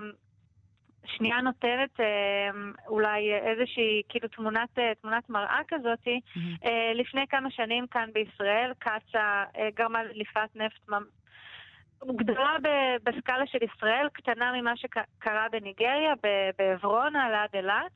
שנייה 1.06 1.40
נותנת 1.40 2.00
אה, 2.00 2.50
אולי 2.88 3.34
איזושהי 3.34 4.02
כאילו 4.08 4.28
תמונת, 4.28 4.78
אה, 4.78 4.92
תמונת 5.00 5.30
מראה 5.30 5.60
כזאתי, 5.68 6.20
אה, 6.64 6.92
לפני 6.94 7.26
כמה 7.28 7.50
שנים 7.50 7.86
כאן 7.86 8.08
בישראל 8.12 8.72
קצ"א 8.78 9.44
אה, 9.56 9.68
גרמה 9.74 10.04
לדליפת 10.04 10.48
נפט 10.54 10.88
גדולה 12.12 12.56
בסקאלה 13.04 13.46
של 13.46 13.58
ישראל, 13.62 14.08
קטנה 14.12 14.52
ממה 14.52 14.76
שקרה 14.76 15.46
בניגריה, 15.52 16.14
ב- 16.22 16.50
בעברונה, 16.58 17.30
ליד 17.30 17.50
אילת. 17.54 17.92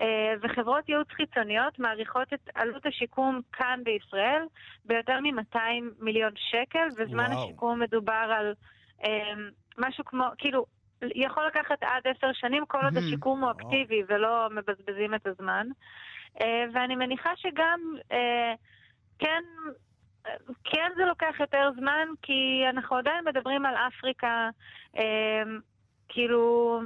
אה, 0.00 0.34
וחברות 0.42 0.88
ייעוץ 0.88 1.08
חיצוניות 1.10 1.78
מעריכות 1.78 2.32
את 2.32 2.50
עלות 2.54 2.86
השיקום 2.86 3.40
כאן 3.52 3.80
בישראל 3.84 4.42
ביותר 4.84 5.20
מ-200 5.20 5.58
מיליון 6.00 6.32
שקל, 6.36 6.88
וזמן 6.96 7.32
וואו. 7.32 7.44
השיקום 7.44 7.80
מדובר 7.80 8.34
על 8.38 8.54
אה, 9.04 9.32
משהו 9.78 10.04
כמו, 10.04 10.24
כאילו, 10.38 10.66
יכול 11.02 11.46
לקחת 11.46 11.82
עד 11.82 12.02
עשר 12.04 12.32
שנים 12.32 12.66
כל 12.66 12.78
עוד 12.84 12.94
מהמם. 12.94 13.06
השיקום 13.06 13.44
הוא. 13.44 13.50
אקטיבי 13.50 14.02
ולא 14.08 14.48
מבזבזים 14.50 15.14
את 15.14 15.26
הזמן. 15.26 15.66
אה, 16.40 16.64
ואני 16.72 16.96
מניחה 16.96 17.30
שגם, 17.36 17.80
כן, 19.18 19.42
כן 20.64 20.90
זה 20.96 21.04
לוקח 21.04 21.34
יותר 21.40 21.70
זמן, 21.76 22.08
כי 22.22 22.64
אנחנו 22.70 22.96
עדיין 22.96 23.24
מדברים 23.24 23.66
על 23.66 23.74
אפריקה, 23.74 24.48
אה, 24.98 25.42
כאילו, 26.08 26.80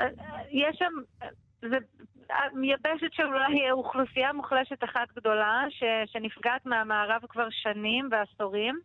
אה, 0.00 0.06
יש 0.50 0.76
שם, 0.78 0.92
אה, 1.22 1.28
זה 1.62 1.76
יבשת 2.62 3.12
של 3.12 3.22
אולי 3.26 3.70
אוכלוסייה 3.70 4.32
מוחלשת 4.32 4.84
אחת 4.84 5.12
גדולה, 5.16 5.64
ש, 5.70 5.82
שנפגעת 6.06 6.66
מהמערב 6.66 7.22
כבר 7.28 7.48
שנים 7.50 8.08
ועשורים. 8.10 8.78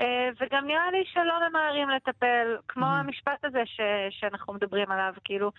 אה, 0.00 0.28
וגם 0.40 0.66
נראה 0.66 0.90
לי 0.90 1.04
שלא 1.12 1.48
ממהרים 1.48 1.88
לטפל, 1.90 2.56
כמו 2.68 2.86
Mhm. 2.86 2.88
המשפט 3.00 3.44
הזה 3.44 3.62
ש, 3.64 3.80
שאנחנו 4.10 4.52
מדברים 4.52 4.90
עליו, 4.90 5.14
כאילו, 5.24 5.50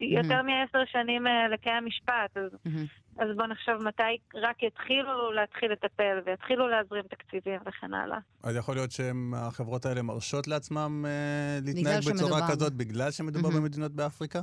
יותר 0.00 0.42
מעשר 0.42 0.84
שנים 0.84 1.26
אה, 1.26 1.48
לקיים 1.48 1.86
משפט, 1.86 2.36
אז, 2.36 2.56
מהמם. 2.64 2.86
אז 3.18 3.28
בואו 3.36 3.46
נחשוב 3.46 3.82
מתי 3.82 4.02
רק 4.34 4.62
יתחילו 4.62 5.32
להתחיל 5.32 5.72
לטפל 5.72 6.20
ויתחילו 6.26 6.68
להזרים 6.68 7.02
תקציבים 7.02 7.60
וכן 7.66 7.94
הלאה. 7.94 8.18
אז 8.42 8.56
יכול 8.56 8.74
להיות 8.74 8.90
שהחברות 8.90 9.86
האלה 9.86 10.02
מרשות 10.02 10.48
לעצמם 10.48 11.04
אה, 11.06 11.58
להתנהג 11.64 11.98
בצורה 11.98 12.18
שמדובר. 12.18 12.48
כזאת 12.50 12.72
בגלל 12.72 13.10
שמדובר 13.10 13.48
מהמם. 13.48 13.62
במדינות 13.62 13.92
באפריקה? 13.92 14.40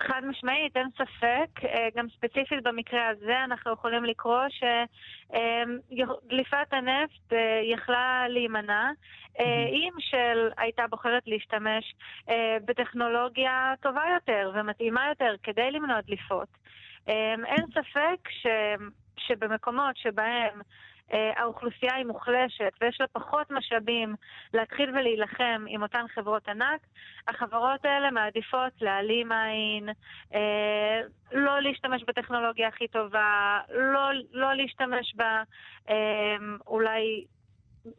חד 0.00 0.20
משמעית, 0.28 0.76
אין 0.76 0.88
ספק. 0.94 1.64
אה, 1.64 1.88
גם 1.96 2.06
ספציפית 2.16 2.62
במקרה 2.62 3.08
הזה 3.08 3.44
אנחנו 3.44 3.72
יכולים 3.72 4.04
לקרוא 4.04 4.42
שדליפת 5.28 6.72
הנפט 6.72 7.32
אה, 7.32 7.60
יכלה 7.74 8.26
להימנע 8.28 8.90
אה, 9.40 9.66
אם 9.68 9.92
של 9.98 10.48
הייתה 10.56 10.82
בוחרת 10.90 11.22
להשתמש 11.26 11.94
אה, 12.28 12.56
בטכנולוגיה 12.64 13.74
טובה 13.80 14.02
יותר 14.14 14.52
ומתאימה 14.54 15.08
יותר 15.08 15.34
כדי 15.42 15.70
למנוע 15.70 16.00
דליפות. 16.00 16.48
אה, 17.08 17.34
אין 17.46 17.66
ספק 17.74 18.28
ש... 18.28 18.46
שבמקומות 19.16 19.96
שבהם 19.96 20.60
אה, 21.12 21.32
האוכלוסייה 21.36 21.94
היא 21.94 22.06
מוחלשת 22.06 22.72
ויש 22.80 23.00
לה 23.00 23.06
פחות 23.12 23.50
משאבים 23.50 24.14
להתחיל 24.54 24.90
ולהילחם 24.90 25.64
עם 25.68 25.82
אותן 25.82 26.04
חברות 26.14 26.48
ענק, 26.48 26.80
החברות 27.28 27.84
האלה 27.84 28.10
מעדיפות 28.10 28.72
להעלים 28.80 29.32
עין, 29.32 29.88
אה, 30.34 31.00
לא 31.32 31.60
להשתמש 31.60 32.02
בטכנולוגיה 32.06 32.68
הכי 32.68 32.88
טובה, 32.88 33.60
לא, 33.74 34.10
לא 34.32 34.54
להשתמש 34.54 35.14
בה 35.14 35.42
אה, 35.90 36.36
אולי 36.66 37.24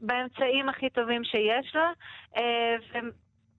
באמצעים 0.02 0.70
הכי 0.70 0.90
טובים 0.90 1.24
שיש 1.24 1.76
לה, 1.76 1.92
אה, 2.38 2.76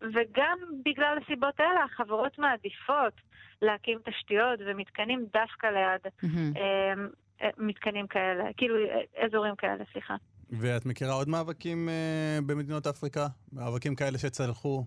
וגם 0.03 0.59
בגלל 0.85 1.19
הסיבות 1.23 1.61
האלה 1.61 1.85
החברות 1.85 2.39
מעדיפות 2.39 3.15
להקים 3.63 3.99
תשתיות 4.05 4.61
ומתקנים 4.67 5.27
דווקא 5.33 5.67
ליד 5.67 6.13
מהמם. 6.23 6.53
אה, 6.57 6.95
אה, 7.43 7.49
מתקנים 7.59 8.07
כאלה, 8.07 8.45
כאילו 8.57 8.75
אה, 8.77 9.25
אזורים 9.27 9.57
כאלה, 9.57 9.85
סליחה. 9.93 10.17
ואת 10.51 10.87
מכירה 10.87 11.13
עוד 11.13 11.29
מאבקים 11.29 11.89
אה, 11.89 12.39
במדינות 12.47 12.87
אפריקה? 12.87 13.27
מאבקים 13.53 13.95
כאלה 13.95 14.19
שצלחו? 14.19 14.85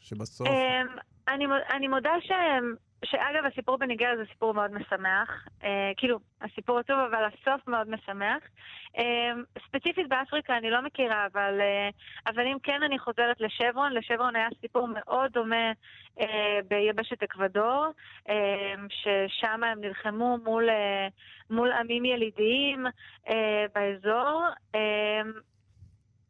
שבסוף... 0.00 0.48
אמ, 0.48 0.86
אני, 1.28 1.44
אני 1.76 1.88
מודה 1.88 2.10
ש... 2.20 2.30
שאגב, 3.04 3.44
הסיפור 3.44 3.76
בניגריה 3.78 4.16
זה 4.16 4.24
סיפור 4.32 4.54
מאוד 4.54 4.72
משמח. 4.72 5.46
אה, 5.64 5.92
כאילו, 5.96 6.18
הסיפור 6.40 6.78
עצוב, 6.78 6.96
אבל 6.98 7.24
הסוף 7.24 7.68
מאוד 7.68 7.90
משמח. 7.90 8.42
אה, 8.98 9.32
ספציפית 9.66 10.08
באפריקה 10.08 10.56
אני 10.56 10.70
לא 10.70 10.82
מכירה, 10.82 11.26
אבל, 11.32 11.60
אה, 11.60 11.88
אבל 12.26 12.46
אם 12.46 12.56
כן, 12.62 12.82
אני 12.82 12.98
חוזרת 12.98 13.40
לשברון. 13.40 13.92
לשברון 13.92 14.36
היה 14.36 14.48
סיפור 14.60 14.88
מאוד 14.88 15.32
דומה 15.32 15.72
אה, 16.20 16.58
ביבשת 16.68 17.22
אקוודור, 17.22 17.86
אה, 18.28 18.74
ששם 18.88 19.64
הם 19.64 19.80
נלחמו 19.80 20.38
מול, 20.44 20.70
אה, 20.70 21.08
מול 21.50 21.72
עמים 21.72 22.04
ילידיים 22.04 22.86
אה, 23.28 23.64
באזור. 23.74 24.42
אה, 24.74 25.22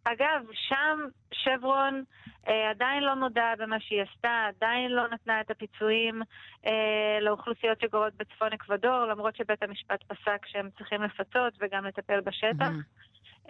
אגב, 0.04 0.42
שם 0.68 0.98
שברון 1.32 2.04
אה, 2.48 2.70
עדיין 2.70 3.02
לא 3.02 3.14
מודה 3.14 3.52
במה 3.58 3.76
שהיא 3.80 4.02
עשתה, 4.02 4.48
עדיין 4.48 4.90
לא 4.90 5.08
נתנה 5.12 5.40
את 5.40 5.50
הפיצויים 5.50 6.22
אה, 6.66 7.18
לאוכלוסיות 7.20 7.80
שגרות 7.80 8.12
בצפון 8.16 8.52
אקוודור, 8.52 9.04
למרות 9.10 9.36
שבית 9.36 9.62
המשפט 9.62 10.02
פסק 10.02 10.46
שהם 10.46 10.68
צריכים 10.78 11.02
לפצות 11.02 11.52
וגם 11.60 11.84
לטפל 11.84 12.20
בשטח. 12.20 12.56
מהמם. 12.58 12.82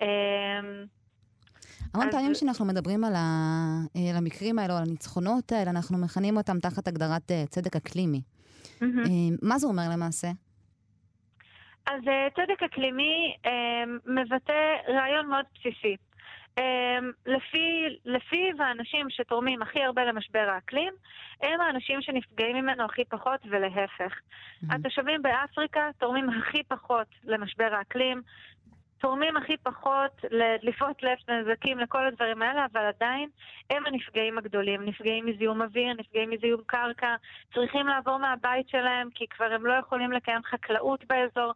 אה, 0.03 0.61
המון 1.95 2.07
אז- 2.09 2.15
פעמים 2.15 2.33
כשאנחנו 2.33 2.65
מדברים 2.65 3.05
על, 3.05 3.15
ה... 3.15 3.19
אה, 3.97 4.11
על 4.11 4.17
המקרים 4.17 4.59
האלה, 4.59 4.73
או 4.73 4.79
על 4.79 4.85
הניצחונות 4.89 5.53
האלה, 5.53 5.71
אנחנו 5.71 5.99
מכנים 5.99 6.37
אותם 6.37 6.59
תחת 6.59 6.89
הגדרת 6.89 7.31
אה, 7.31 7.45
צדק 7.47 7.77
אקלימי. 7.77 8.21
אה, 8.83 8.89
מה 9.43 9.59
זה 9.59 9.67
אומר 9.67 9.83
למעשה? 9.93 10.29
אז 11.87 12.01
צדק 12.37 12.63
אקלימי 12.63 13.35
מבטא 14.07 14.53
רעיון 14.89 15.27
מאוד 15.27 15.45
בסיסי. 15.55 15.97
לפי, 17.27 17.99
לפיו 18.05 18.63
האנשים 18.63 19.11
שתורמים 19.11 19.63
הכי 19.63 19.83
הרבה 19.83 20.05
למשבר 20.05 20.49
האקלים, 20.55 20.93
הם 21.43 21.61
האנשים 21.61 22.03
שנפגעים 22.03 22.57
ממנו 22.57 22.85
הכי 22.85 23.05
פחות 23.05 23.41
ולהפך. 23.51 24.21
התושבים 24.71 25.23
באפריקה 25.23 25.91
תורמים 25.99 26.31
הכי 26.31 26.63
פחות 26.63 27.07
למשבר 27.25 27.75
האקלים, 27.75 28.23
תורמים 28.99 29.37
הכי 29.37 29.57
פחות 29.63 30.25
לדליפות 30.31 31.03
נפט 31.03 31.29
ונזקים 31.29 31.79
לכל 31.79 32.07
הדברים 32.07 32.43
האלה, 32.43 32.67
אבל 32.73 32.81
עדיין 32.81 33.29
הם 33.71 33.87
הנפגעים 33.87 34.39
הגדולים. 34.39 34.85
נפגעים 34.85 35.27
מזיהום 35.27 35.63
אוויר, 35.63 35.95
נפגעים 35.99 36.31
מזיהום 36.31 36.61
קרקע, 36.67 37.17
צריכים 37.55 37.87
לעבור 37.87 38.19
מהבית 38.19 38.69
שלהם 38.69 39.09
כי 39.15 39.27
כבר 39.27 39.53
הם 39.53 39.67
לא 39.67 39.73
יכולים 39.73 40.13
לקיים 40.13 40.43
חקלאות 40.43 41.05
באזור. 41.05 41.53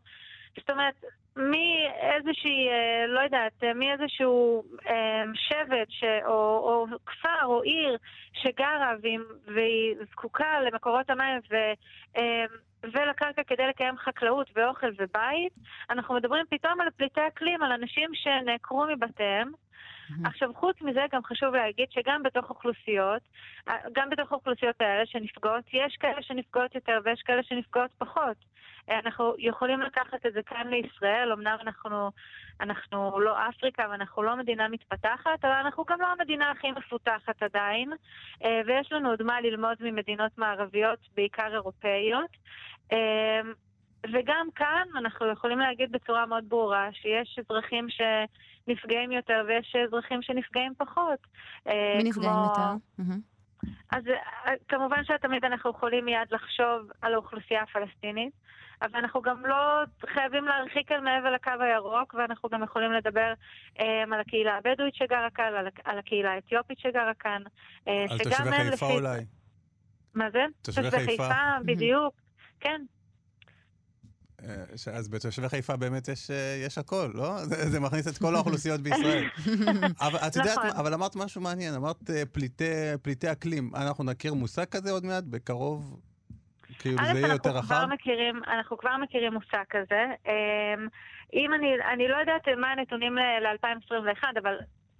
זאת 0.56 0.70
אומרת, 0.70 0.94
מאיזושהי, 1.36 2.68
אה, 2.68 3.06
לא 3.06 3.20
יודעת, 3.20 3.64
אה, 3.64 3.74
מאיזשהו 3.74 4.62
אה, 4.86 5.22
שבט 5.34 5.90
ש, 5.90 6.04
או, 6.24 6.32
או 6.32 6.86
כפר 7.06 7.44
או 7.44 7.62
עיר 7.62 7.96
שגרה 8.32 8.94
והיא, 9.02 9.18
והיא 9.54 9.94
זקוקה 10.10 10.60
למקורות 10.60 11.10
המים 11.10 11.40
ו, 11.50 11.56
ולקרקע 12.82 13.42
כדי 13.46 13.66
לקיים 13.66 13.96
חקלאות 13.96 14.50
ואוכל 14.54 14.86
ובית, 14.98 15.52
אנחנו 15.90 16.14
מדברים 16.14 16.44
פתאום 16.50 16.80
על 16.80 16.88
פליטי 16.96 17.20
אקלים, 17.26 17.62
על 17.62 17.72
אנשים 17.72 18.10
שנעקרו 18.14 18.86
מבתיהם. 18.88 19.52
עכשיו, 20.24 20.54
חוץ 20.54 20.82
מזה, 20.82 21.00
גם 21.12 21.24
חשוב 21.24 21.54
להגיד 21.54 21.86
שגם 21.90 22.22
בתוך 22.22 22.50
אוכלוסיות, 22.50 23.22
גם 23.92 24.10
בתוך 24.10 24.32
האוכלוסיות 24.32 24.80
האלה 24.80 25.06
שנפגעות, 25.06 25.64
יש 25.72 25.96
כאלה 26.00 26.22
שנפגעות 26.22 26.74
יותר 26.74 26.98
ויש 27.04 27.22
כאלה 27.22 27.42
שנפגעות 27.42 27.90
פחות. 27.98 28.36
אנחנו 28.90 29.34
יכולים 29.38 29.80
לקחת 29.80 30.26
את 30.26 30.32
זה 30.32 30.42
כאן 30.42 30.68
לישראל, 30.68 31.32
אמנם 31.32 31.56
אנחנו, 31.60 32.10
אנחנו 32.60 33.20
לא 33.20 33.48
אפריקה 33.48 33.86
ואנחנו 33.90 34.22
לא 34.22 34.36
מדינה 34.36 34.68
מתפתחת, 34.68 35.44
אבל 35.44 35.52
אנחנו 35.52 35.84
גם 35.88 36.00
לא 36.00 36.06
המדינה 36.06 36.50
הכי 36.50 36.70
מפותחת 36.70 37.42
עדיין, 37.42 37.92
אה, 38.44 38.60
ויש 38.66 38.92
לנו 38.92 39.10
עוד 39.10 39.22
מה 39.22 39.40
ללמוד 39.40 39.76
ממדינות 39.80 40.38
מערביות, 40.38 40.98
בעיקר 41.16 41.54
אירופאיות. 41.54 42.30
אה, 42.92 43.40
וגם 44.12 44.48
כאן 44.54 44.86
אנחנו 44.96 45.26
יכולים 45.26 45.58
להגיד 45.58 45.92
בצורה 45.92 46.26
מאוד 46.26 46.44
ברורה 46.48 46.88
שיש 46.92 47.38
אזרחים 47.38 47.86
שנפגעים 47.88 49.12
יותר 49.12 49.44
ויש 49.48 49.76
אזרחים 49.86 50.22
שנפגעים 50.22 50.72
פחות. 50.78 51.18
אה, 51.68 51.94
מי 51.96 52.04
נפגעים 52.04 52.30
כמו- 52.32 52.44
יותר? 52.48 53.14
אז 53.92 54.02
אה, 54.08 54.52
כמובן 54.68 55.04
שתמיד 55.04 55.44
אנחנו 55.44 55.70
יכולים 55.70 56.04
מיד 56.04 56.28
לחשוב 56.30 56.90
על 57.02 57.14
האוכלוסייה 57.14 57.62
הפלסטינית, 57.62 58.32
אבל 58.82 58.96
אנחנו 58.98 59.22
גם 59.22 59.46
לא 59.46 59.82
חייבים 60.14 60.44
להרחיק 60.44 60.92
אל 60.92 61.00
מעבר 61.00 61.30
לקו 61.30 61.50
הירוק, 61.60 62.14
ואנחנו 62.14 62.48
גם 62.48 62.62
יכולים 62.62 62.92
לדבר 62.92 63.32
אה, 63.80 64.02
על 64.02 64.20
הקהילה 64.20 64.56
הבדואית 64.56 64.94
שגרה 64.94 65.28
כאן, 65.34 65.44
על, 65.54 65.66
על 65.84 65.98
הקהילה 65.98 66.32
האתיופית 66.32 66.78
שגרה 66.78 67.12
כאן. 67.18 67.42
אה, 67.88 68.06
על 68.10 68.18
תושבי 68.18 68.32
חיפה 68.50 68.62
לפי- 68.72 68.84
אולי. 68.84 69.24
מה 70.14 70.30
זה? 70.30 70.44
תושבי 70.62 70.90
חיפה. 70.90 71.28
בדיוק. 71.64 72.14
כן, 72.60 72.80
אז 74.92 75.08
בתושבי 75.08 75.48
חיפה 75.48 75.76
באמת 75.76 76.08
יש, 76.08 76.30
אה, 76.30 76.62
יש 76.66 76.78
הכל, 76.78 77.10
לא? 77.14 77.38
זה, 77.50 77.70
זה 77.70 77.80
מכניס 77.80 78.08
את 78.08 78.18
כל 78.18 78.34
האוכלוסיות 78.34 78.80
בישראל. 78.80 79.24
אבל 80.06 80.18
את 80.26 80.36
יודעת, 80.36 80.58
נכון. 80.58 80.70
אבל 80.70 80.94
אמרת 80.94 81.16
משהו 81.16 81.40
מעניין, 81.40 81.74
אמרת 81.74 82.10
אה, 82.10 82.22
פליטי, 82.32 82.64
פליטי 83.02 83.32
אקלים. 83.32 83.70
אנחנו 83.74 84.04
נכיר 84.04 84.34
מושג 84.34 84.64
כזה 84.64 84.90
עוד 84.90 85.04
מעט, 85.04 85.24
בקרוב? 85.24 86.00
כאילו 86.78 86.96
זה 87.12 87.18
יהיה 87.18 87.32
יותר 87.32 87.50
רחב? 87.50 87.74
אנחנו 88.46 88.78
כבר 88.78 88.96
מכירים 88.96 89.32
מושג 89.32 89.64
כזה. 89.70 90.04
אמ, 90.26 90.88
אם 91.34 91.54
אני, 91.54 91.74
אני 91.92 92.08
לא 92.08 92.16
יודעת 92.16 92.48
מה 92.60 92.72
הנתונים 92.72 93.16
ל-2021, 93.16 94.24
אבל 94.42 94.56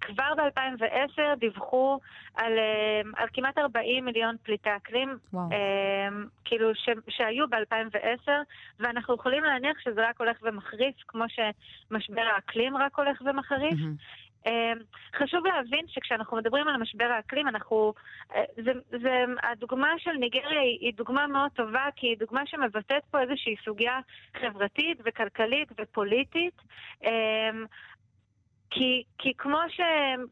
כבר 0.07 0.33
ב-2010 0.37 1.35
דיווחו 1.39 1.99
על, 2.35 2.53
אמ, 2.53 3.11
על 3.15 3.27
כמעט 3.33 3.57
40 3.57 4.05
מיליון 4.05 4.35
פליטי 4.43 4.69
אקלים. 4.75 5.17
אמ, 5.33 6.25
כאילו 6.45 6.75
ש, 6.75 6.89
שהיו 7.09 7.45
ב-2010, 7.49 8.29
ואנחנו 8.79 9.15
יכולים 9.15 9.43
להניח 9.43 9.79
שזה 9.79 10.09
רק 10.09 10.19
הולך 10.19 10.37
ומחריף, 10.41 10.95
כמו 11.07 11.23
שמשבר 11.29 12.21
האקלים 12.35 12.77
רק 12.77 12.99
הולך 12.99 13.21
ומחריף. 13.25 13.79
אמ, 14.45 14.77
חשוב 15.15 15.45
להבין 15.45 15.85
שכשאנחנו 15.87 16.37
מדברים 16.37 16.67
על 16.67 16.77
משבר 16.77 17.05
האקלים, 17.05 17.47
אנחנו... 17.47 17.93
אה, 18.35 18.43
זה, 18.55 18.71
זה, 18.89 19.23
הדוגמה 19.43 19.93
של 19.97 20.11
ניגריה 20.11 20.61
היא, 20.61 20.77
היא 20.81 20.93
דוגמה 20.93 21.27
מאוד 21.27 21.51
טובה, 21.51 21.85
כי 21.95 22.07
היא 22.07 22.17
דוגמה 22.17 22.41
שמבטאת 22.45 23.03
פה 23.11 23.21
איזושהי 23.21 23.55
סוגיה 23.65 23.99
חברתית 24.41 24.97
וכלכלית 25.05 25.69
ופוליטית. 25.77 26.61
כי, 28.69 29.03
כי 29.17 29.33
כמו 29.37 29.57
ש... 29.69 29.81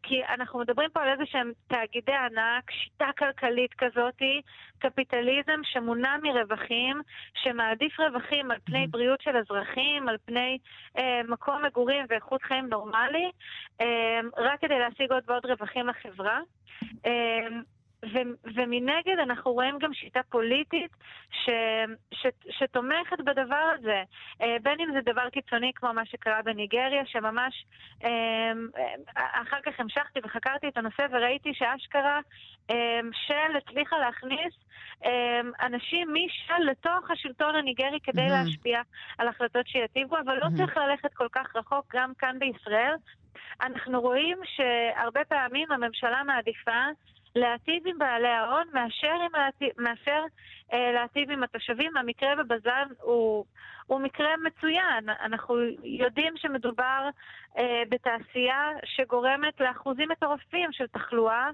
כי 0.03 0.21
אנחנו 0.25 0.59
מדברים 0.59 0.89
פה 0.93 1.01
על 1.01 1.09
איזה 1.09 1.23
שהם 1.25 1.51
תאגידי 1.67 2.13
ענק, 2.13 2.71
שיטה 2.71 3.09
כלכלית 3.17 3.73
כזאתי, 3.73 4.41
קפיטליזם 4.79 5.59
שמונע 5.63 6.15
מרווחים, 6.23 7.01
שמעדיף 7.43 7.99
רווחים 7.99 8.51
על 8.51 8.57
פני 8.63 8.83
Mhm. 8.83 8.91
בריאות 8.91 9.21
של 9.21 9.37
אזרחים, 9.37 10.09
על 10.09 10.17
פני 10.25 10.57
אה, 10.97 11.21
מקום 11.27 11.65
מגורים 11.65 12.05
ואיכות 12.09 12.43
חיים 12.43 12.67
נורמלי, 12.69 13.31
אה, 13.81 14.19
רק 14.37 14.61
כדי 14.61 14.79
להשיג 14.79 15.11
עוד 15.11 15.23
ועוד 15.27 15.45
רווחים 15.45 15.87
לחברה. 15.87 16.39
אה, 17.05 17.47
ו- 18.13 18.49
ומנגד 18.55 19.19
אנחנו 19.23 19.51
רואים 19.51 19.77
גם 19.79 19.93
שיטה 19.93 20.19
פוליטית 20.29 20.91
ש- 21.31 21.49
ש- 22.13 22.57
שתומכת 22.59 23.19
בדבר 23.25 23.71
הזה, 23.79 24.03
אה, 24.41 24.55
בין 24.63 24.79
אם 24.79 24.93
זה 24.93 25.11
דבר 25.11 25.29
קיצוני 25.29 25.71
כמו 25.75 25.93
מה 25.93 26.05
שקרה 26.05 26.41
בניגריה, 26.41 27.05
שממש 27.05 27.65
אה, 28.03 28.09
אה, 29.17 29.41
אחר 29.41 29.57
כך 29.65 29.79
המשכתי 29.79 30.19
וחקרתי 30.23 30.67
את 30.67 30.77
הנושא 30.77 31.05
וראיתי 31.11 31.53
שאשכרה 31.53 32.19
אה, 32.71 32.99
של 33.27 33.57
הצליחה 33.57 33.97
להכניס 33.97 34.53
אה, 35.05 35.41
אנשים 35.61 36.13
משל 36.13 36.63
לתוך 36.71 37.11
השלטון 37.11 37.55
הניגרי 37.55 37.99
כדי 38.03 38.21
מהמם. 38.21 38.45
להשפיע 38.45 38.81
על 39.17 39.27
החלטות 39.27 39.67
שיטיבו, 39.67 40.15
אבל 40.25 40.33
לא 40.33 40.41
מהמם. 40.43 40.57
צריך 40.57 40.77
ללכת 40.77 41.13
כל 41.13 41.27
כך 41.31 41.55
רחוק 41.55 41.85
גם 41.95 42.11
כאן 42.17 42.39
בישראל. 42.39 42.95
אנחנו 43.61 44.01
רואים 44.01 44.37
שהרבה 44.45 45.25
פעמים 45.25 45.71
הממשלה 45.71 46.23
מעדיפה 46.23 46.85
להטיב 47.35 47.87
עם 47.87 47.97
בעלי 47.97 48.27
ההון 48.27 48.67
מאשר, 48.73 49.13
עם 49.25 49.31
להטיב, 49.33 49.69
מאשר 49.77 50.23
אה, 50.73 50.91
להטיב 50.91 51.31
עם 51.31 51.43
התושבים. 51.43 51.97
המקרה 51.97 52.35
בבז"ן 52.35 52.87
הוא, 53.01 53.45
הוא 53.87 53.99
מקרה 53.99 54.37
מצוין. 54.37 55.09
אנחנו 55.09 55.55
יודעים 55.83 56.33
שמדובר 56.37 57.09
אה, 57.57 57.83
בתעשייה 57.89 58.71
שגורמת 58.85 59.59
לאחוזים 59.59 60.09
מטורפים 60.09 60.71
של 60.71 60.87
תחלואה, 60.87 61.49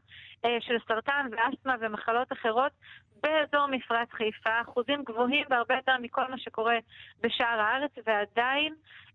אה, 0.46 0.58
של 0.62 0.78
סרטן 0.88 1.28
ואסתמה 1.32 1.76
ומחלות 1.80 2.32
אחרות 2.32 2.72
באזור 3.24 3.68
מפרץ 3.68 4.10
חיפה, 4.12 4.62
אחוזים 4.62 5.04
גבוהים 5.04 5.46
בהרבה 5.50 5.76
יותר 5.76 5.98
מכל 6.02 6.28
מה 6.28 6.38
שקורה 6.38 6.78
בשאר 7.22 7.60
הארץ, 7.60 7.92
ועדיין 8.06 8.74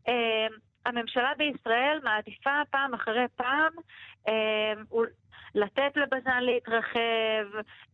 אה, 0.09 0.47
הממשלה 0.87 1.33
בישראל 1.39 2.01
מעדיפה 2.05 2.61
פעם 2.71 2.95
אחרי 2.95 3.27
פעם 3.37 3.73
אה, 4.29 4.73
לתת 5.57 5.97
לבז"ן 5.97 6.43
להתרחב, 6.43 7.47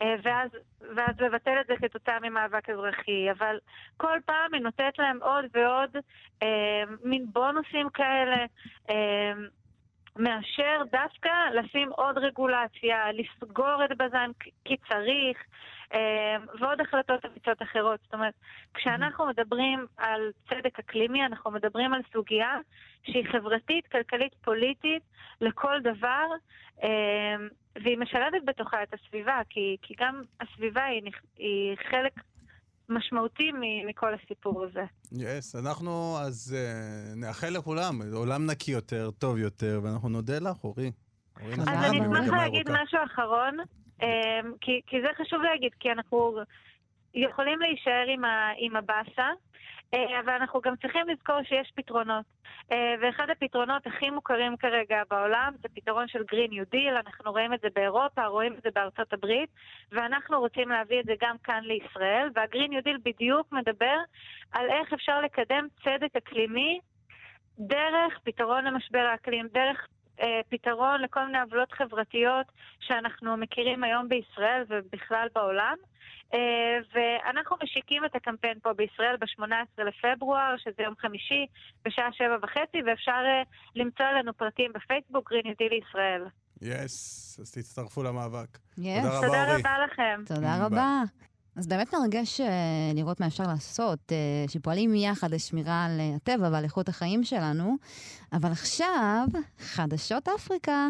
אה, 0.02 0.14
ואז, 0.22 0.50
ואז 0.96 1.20
לבטל 1.20 1.60
את 1.60 1.66
זה 1.66 1.74
כתוצאה 1.76 2.20
ממאבק 2.22 2.70
אזרחי. 2.70 3.30
אבל 3.30 3.58
כל 3.96 4.18
פעם 4.26 4.54
היא 4.54 4.62
נותנת 4.62 4.98
להם 4.98 5.18
עוד 5.22 5.44
ועוד 5.54 5.96
אה, 6.42 6.82
מין 7.04 7.26
בונוסים 7.32 7.90
כאלה. 7.90 8.46
אה, 8.90 9.32
מאשר 10.16 10.82
דווקא 10.92 11.30
לשים 11.54 11.88
עוד 11.92 12.18
רגולציה, 12.18 13.12
לסגור 13.12 13.84
את 13.84 13.96
בז"ן 13.96 14.30
כי 14.64 14.76
צריך, 14.88 15.38
ועוד 16.60 16.80
החלטות 16.80 17.24
אמיצות 17.24 17.62
אחרות. 17.62 18.00
זאת 18.04 18.14
אומרת, 18.14 18.34
כשאנחנו 18.74 19.26
מדברים 19.26 19.86
על 19.96 20.20
צדק 20.48 20.78
אקלימי, 20.78 21.26
אנחנו 21.26 21.50
מדברים 21.50 21.94
על 21.94 22.00
סוגיה 22.12 22.54
שהיא 23.02 23.24
חברתית, 23.32 23.86
כלכלית, 23.86 24.34
פוליטית, 24.44 25.02
לכל 25.40 25.80
דבר, 25.80 26.26
אה, 26.82 26.88
והיא 27.82 27.98
משלבת 27.98 28.44
בתוכה 28.46 28.82
את 28.82 28.94
הסביבה, 28.94 29.40
כי, 29.50 29.76
כי 29.82 29.94
גם 30.00 30.22
הסביבה 30.40 30.84
היא, 30.84 31.02
היא 31.36 31.76
חלק 31.90 32.12
משמעותי 32.88 33.50
מכל 33.86 34.14
הסיפור 34.14 34.64
הזה. 34.64 34.84
yes, 35.12 35.56
אנחנו 35.56 36.16
אז 36.18 36.56
אה, 36.58 37.14
נאחל 37.16 37.48
לכולם 37.56 38.00
עולם 38.12 38.46
נקי 38.50 38.70
יותר, 38.70 39.10
טוב 39.10 39.38
יותר, 39.38 39.80
ואנחנו 39.82 40.08
נודה 40.08 40.38
לך, 40.38 40.64
אורי. 40.64 40.92
אורי 41.40 41.52
אז 41.52 41.68
אני 41.68 42.00
אשמח 42.00 42.28
להגיד. 42.28 42.70
משהו 42.70 42.98
אחרון, 43.12 43.60
אמ, 43.60 43.81
כי, 44.60 44.80
כי 44.86 45.00
זה 45.00 45.08
חשוב 45.16 45.42
להגיד, 45.42 45.72
כי 45.80 45.92
אנחנו 45.92 46.38
יכולים 47.14 47.60
להישאר 47.60 48.04
עם, 48.08 48.22
עם 48.56 48.76
הבאסה, 48.76 49.30
אה, 49.94 50.20
אבל 50.20 50.32
אנחנו 50.32 50.60
גם 50.60 50.76
צריכים 50.76 51.08
לזכור 51.08 51.42
שיש 51.42 51.72
פתרונות. 51.74 52.24
אה, 52.72 52.94
ואחד 53.00 53.30
הפתרונות 53.30 53.86
הכי 53.86 54.10
מוכרים 54.10 54.56
כרגע 54.56 55.02
בעולם 55.10 55.52
זה 55.62 55.68
פתרון 55.74 56.08
של 56.08 56.18
Green 56.18 56.50
New 56.50 56.74
Deal, 56.74 57.00
אנחנו 57.06 57.32
רואים 57.32 57.54
את 57.54 57.60
זה 57.60 57.68
באירופה, 57.74 58.26
רואים 58.26 58.54
את 58.54 58.62
זה 58.62 58.68
בארצות 58.74 59.12
הברית, 59.12 59.50
ואנחנו 59.92 60.40
רוצים 60.40 60.68
להביא 60.68 61.00
את 61.00 61.04
זה 61.04 61.14
גם 61.20 61.36
כאן 61.44 61.60
לישראל, 61.64 62.28
וה-Green 62.34 62.70
New 62.70 62.86
Deal 62.86 62.98
בדיוק 63.04 63.52
מדבר 63.52 63.96
על 64.52 64.70
איך 64.70 64.92
אפשר 64.92 65.20
לקדם 65.20 65.66
צדק 65.84 66.16
אקלימי 66.16 66.80
דרך 67.58 68.18
פתרון 68.24 68.64
למשבר 68.64 69.06
האקלים, 69.12 69.48
דרך 69.52 69.88
פתרון 70.48 71.02
לכל 71.02 71.26
מיני 71.26 71.40
עוולות 71.40 71.72
חברתיות 71.72 72.46
שאנחנו 72.80 73.36
מכירים 73.36 73.84
היום 73.84 74.08
בישראל 74.08 74.64
ובכלל 74.68 75.28
בעולם. 75.34 75.76
אה, 76.34 76.78
ואנחנו 76.94 77.56
משיקים 77.62 78.04
את 78.04 78.14
הקמפיין 78.14 78.58
פה 78.62 78.72
בישראל 78.72 79.16
ב-18 79.20 79.82
לפברואר, 79.84 80.54
שזה 80.58 80.82
יום 80.82 80.94
חמישי, 80.98 81.46
בשעה 81.84 82.12
שבע 82.12 82.36
וחצי, 82.42 82.78
ואפשר 82.86 83.22
אה, 83.26 83.42
למצוא 83.76 84.06
לנו 84.06 84.32
פרטים 84.32 84.70
בפייסבוק, 84.74 85.30
Green 85.30 85.46
New 85.46 85.68
Deal 85.68 85.88
ישראל. 85.88 86.24
yes, 86.62 87.38
אז 87.40 87.50
תצטרפו 87.52 88.02
למאבק. 88.02 88.58
יס. 88.78 89.04
תודה 89.04 89.18
רבה, 89.18 89.26
תודה 89.26 89.44
אורי. 89.44 89.60
רבה 89.60 89.76
לכם. 89.84 90.20
תודה 90.26 90.40
ביי. 90.40 90.66
רבה. 90.66 91.02
אז 91.56 91.66
באמת 91.66 91.94
מרגש 91.94 92.40
אה, 92.40 92.46
לראות 92.94 93.20
מה 93.20 93.26
אפשר 93.26 93.44
לעשות, 93.44 94.12
אה, 94.12 94.48
שפועלים 94.48 94.94
יחד 94.94 95.30
לשמירה 95.30 95.84
על 95.84 96.00
אה, 96.00 96.16
הטבע 96.16 96.48
ועל 96.52 96.64
איכות 96.64 96.88
החיים 96.88 97.24
שלנו. 97.24 97.76
אבל 98.32 98.52
עכשיו, 98.52 99.26
חדשות 99.58 100.28
אפריקה. 100.28 100.88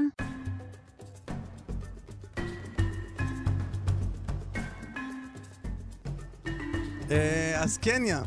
אז 7.57 7.79
קניה. 7.79 8.23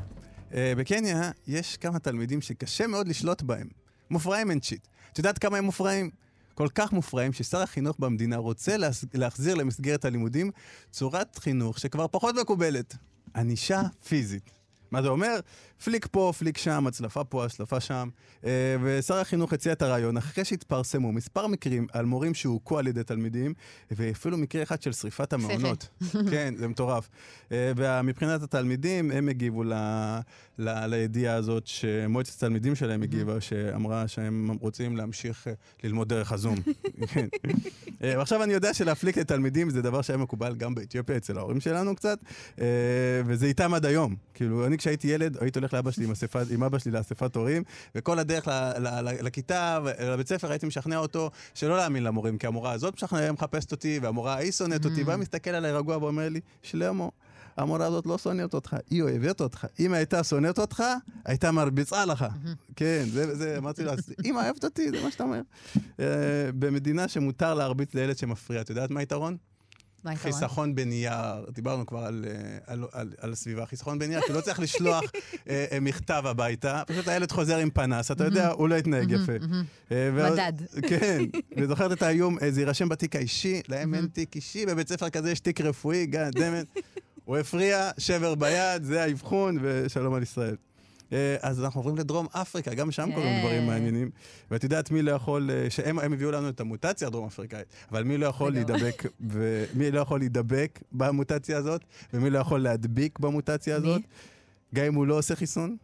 בקניה 0.52 1.32
יש 1.48 1.78
כמה 1.78 2.00
תלמידים 2.00 2.42
שקשה 2.42 2.88
מאוד 2.88 3.08
לשלוט 3.08 3.42
בהם. 3.42 3.68
מופרעים 4.10 4.52
אין 4.52 4.62
שיט. 4.62 4.88
את 5.14 5.18
יודעת 5.18 5.38
כמה 5.38 5.58
הם 5.58 5.64
מופרעים? 5.64 6.10
כל 6.56 6.68
כך 6.76 6.94
מופרעים 6.94 7.34
ששר 7.34 7.62
החינוך 7.62 7.96
במדינה 8.00 8.38
רוצה 8.38 8.76
להחזיר 9.14 9.56
למסגרת 9.56 10.06
הלימודים 10.06 10.52
צורת 10.92 11.38
חינוך 11.40 11.80
שכבר 11.80 12.08
פחות 12.08 12.36
מקובלת. 12.42 12.96
ענישה 13.36 13.82
פיזית. 14.08 14.65
מה 14.96 15.02
זה 15.02 15.08
אומר? 15.08 15.40
פליק 15.84 16.08
פה, 16.12 16.34
פליק 16.38 16.58
שם, 16.58 16.88
הצלפה 16.88 17.24
פה, 17.24 17.46
הצלפה 17.46 17.80
שם. 17.80 18.10
אה, 18.46 18.76
ושר 18.84 19.16
החינוך 19.16 19.54
הציע 19.54 19.74
את 19.74 19.82
הרעיון 19.82 20.18
אחרי 20.18 20.46
שהתפרסמו 20.46 21.12
מספר 21.12 21.48
מקרים 21.48 21.88
על 21.94 22.06
מורים 22.06 22.34
שהוכו 22.34 22.80
על 22.80 22.88
ידי 22.88 23.04
תלמידים, 23.04 23.54
ואפילו 23.92 24.38
מקרה 24.38 24.64
אחד 24.64 24.82
של 24.82 24.92
שריפת 24.92 25.34
המעונות. 25.34 25.88
כן, 26.32 26.54
זה 26.58 26.68
מטורף. 26.68 27.10
אה, 27.52 27.72
ומבחינת 27.76 28.44
התלמידים, 28.44 29.12
הם 29.12 29.30
הגיבו 29.30 29.64
ל, 29.64 29.74
ל, 30.60 30.86
לידיעה 30.86 31.36
הזאת 31.36 31.68
שמועצת 31.68 32.36
התלמידים 32.36 32.76
שלהם 32.76 33.04
הגיבה, 33.04 33.42
שאמרה 33.42 34.08
שהם 34.08 34.52
רוצים 34.60 34.98
להמשיך 34.98 35.48
אה, 35.48 35.54
ללמוד 35.84 36.10
דרך 36.10 36.32
הזום. 36.32 36.56
כן. 37.14 37.28
ועכשיו 38.02 38.44
אני 38.44 38.54
יודע 38.54 38.74
שלהפליק 38.74 39.18
לתלמידים 39.18 39.70
זה 39.70 39.82
דבר 39.82 40.02
שהיה 40.02 40.18
מקובל 40.18 40.56
גם 40.56 40.76
באתיופיה 40.76 41.18
אצל 41.18 41.38
ההורים 41.38 41.60
שלנו 41.60 41.96
קצת, 41.96 42.20
וזה 43.26 43.46
איתם 43.46 43.74
עד 43.74 43.86
היום. 43.86 44.16
כאילו, 44.34 44.66
אני 44.66 44.78
כשהייתי 44.86 45.08
ילד, 45.08 45.38
הייתי 45.42 45.60
הולך 45.60 45.74
לאבא 45.74 45.92
שלי 45.92 46.06
עם, 46.06 46.12
אספה, 46.12 46.40
עם 46.50 46.64
אבא 46.64 46.78
שלי 46.80 46.92
לאספת 46.92 47.36
הורים, 47.36 47.64
וכל 47.96 48.20
הדרך 48.20 48.48
ל, 48.48 48.52
ל, 48.78 48.88
ל, 48.88 49.26
לכיתה, 49.26 49.80
לבית 50.00 50.28
ספר, 50.28 50.52
הייתי 50.52 50.66
משכנע 50.66 50.98
אותו 50.98 51.32
שלא 51.54 51.78
להאמין 51.78 52.04
למורים, 52.04 52.38
כי 52.38 52.48
המורה 52.48 52.72
הזאת 52.72 52.94
משכנע, 52.94 53.32
מחפשת 53.32 53.72
אותי, 53.72 54.00
והמורה 54.02 54.34
ההיא 54.34 54.52
שונאת 54.52 54.86
אותי, 54.86 55.04
והיה 55.04 55.18
מסתכל 55.18 55.50
עליי 55.50 55.72
רגוע 55.72 55.98
ואומר 55.98 56.30
לי, 56.30 56.40
שלמה, 56.62 57.08
המורה 57.58 57.86
הזאת 57.86 58.06
לא 58.06 58.18
שונאת 58.18 58.54
אותך, 58.54 58.76
היא 58.90 59.02
אוהבת 59.02 59.42
אותך. 59.42 59.66
אם 59.80 59.94
הייתה 59.94 60.24
שונאת 60.24 60.60
אותך, 60.60 60.84
הייתה 61.26 61.52
מרביצה 61.52 62.06
לך. 62.06 62.26
כן, 62.76 63.06
זה, 63.12 63.36
זה, 63.36 63.58
אמרתי 63.58 63.84
לו, 63.84 63.92
"אז 63.92 64.14
אמא 64.26 64.40
אוהבת 64.40 64.64
אותי, 64.66 64.90
זה 64.92 65.04
מה 65.04 65.12
שאתה 65.12 65.24
אומר. 65.24 65.42
אה, 66.00 66.06
במדינה 66.60 67.08
שמותר 67.08 67.54
להרביץ 67.54 67.94
לילד 67.94 68.18
שמפריע, 68.18 68.62
את 68.62 68.70
יודעת 68.70 68.92
מה 68.92 69.00
היתרון? 69.00 69.38
מה 70.06 70.12
היתרון? 70.12 70.32
חיסכון 70.34 70.76
בנייר, 70.76 71.14
דיברנו 71.54 71.86
כבר 71.86 72.00
על, 72.00 72.26
אה, 72.28 72.34
על, 72.74 72.84
על, 72.92 73.14
על 73.20 73.32
הסביבה, 73.32 73.66
חיסכון 73.66 74.00
בנייר, 74.00 74.22
כי 74.22 74.34
לא 74.34 74.42
צריך 74.42 74.60
לשלוח 74.60 75.04
אה, 75.50 75.66
אה, 75.72 75.80
מכתב 75.80 76.24
הביתה, 76.26 76.82
פשוט 76.88 77.08
הילד 77.08 77.32
חוזר 77.32 77.58
עם 77.58 77.70
פנס, 77.70 78.12
אתה 78.12 78.24
יודע, 78.24 78.50
הוא 78.50 78.70
לא 78.70 78.76
יתנהג 78.76 79.12
יפה. 79.12 79.32
אה, 79.92 80.10
ועוד- 80.16 80.34
מדד. 80.34 80.54
כן, 80.90 81.22
וזוכרת 81.62 81.92
את 81.92 82.02
האיום, 82.02 82.38
אה, 82.42 82.52
זה 82.52 82.62
יירשם 82.62 82.90
בתיק 82.90 83.16
האישי, 83.16 83.62
להם 83.68 83.94
אין 83.96 84.08
תיק 84.08 84.36
אישי, 84.36 84.66
בבית 84.66 84.90
ספר 84.90 85.10
כזה 85.10 85.32
יש 85.32 85.40
תיק 85.40 85.62
רפואי, 85.62 86.06
גאד 86.06 86.34
דמת. 86.40 86.66
הוא 87.26 87.38
הפריע, 87.38 87.90
שבר 87.98 88.36
ביד, 88.36 88.84
זה 88.84 89.04
האבחון, 89.04 89.58
ושלום 89.62 90.14
על 90.14 90.24
ישראל. 90.24 90.56
אה, 91.16 91.36
אז 91.42 91.64
אנחנו 91.64 91.80
עוברים 91.80 91.98
לדרום 91.98 92.28
אפריקה, 92.32 92.74
גם 92.74 92.92
שם 92.92 93.10
קורים 93.14 93.36
כן. 93.36 93.40
דברים 93.40 93.68
מעניינים. 93.68 94.10
ואת 94.52 94.64
יודעת 94.64 94.92
מי 94.92 95.02
לא 95.02 95.12
יכול, 95.12 95.50
אה, 95.52 95.70
שהם 95.70 96.00
הם 96.00 96.14
הביאו 96.14 96.32
לנו 96.32 96.50
את 96.50 96.60
המוטציה 96.60 97.08
הדרום 97.08 97.26
אפריקאית, 97.28 97.68
אבל 97.92 98.04
מי 98.04 98.18
לא 98.18 98.26
יכול. 98.26 98.52
להידבק, 98.54 99.04
ומי 99.20 99.92
לא 99.92 100.00
יכול 100.00 100.20
להידבק 100.20 100.80
במוטציה 100.92 101.58
הזאת, 101.58 101.82
ומי 102.14 102.30
לא 102.30 102.40
יכול 102.40 102.60
להדביק 102.60 103.20
במוטציה 103.20 103.80
מי? 103.80 103.88
הזאת, 103.88 104.02
גם 104.76 104.86
אם 104.86 104.94
הוא 104.94 105.08
לא 105.08 105.18
עושה 105.18 105.36
חיסון. 105.36 105.78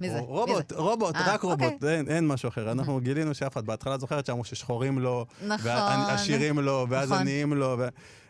מי 0.00 0.10
זה? 0.10 0.18
רובוט, 0.18 0.72
רובוט, 0.72 1.16
אה, 1.16 1.34
רק 1.34 1.42
רובוט, 1.42 1.72
אוקיי. 1.72 1.98
אין, 1.98 2.08
אין 2.08 2.26
משהו 2.26 2.48
אחר. 2.48 2.72
אנחנו 2.72 3.00
גילינו 3.00 3.34
שאף 3.34 3.52
אחד 3.52 3.66
בהתחלה 3.66 3.98
זוכרת 3.98 4.26
שאמרו 4.26 4.44
ששחורים 4.44 4.98
לא, 4.98 5.26
נכון. 5.46 5.70
ועשירים 6.08 6.58
לא, 6.58 6.86
ואז 6.90 7.08
נכון. 7.10 7.20
עניים 7.20 7.52
לא. 7.52 7.76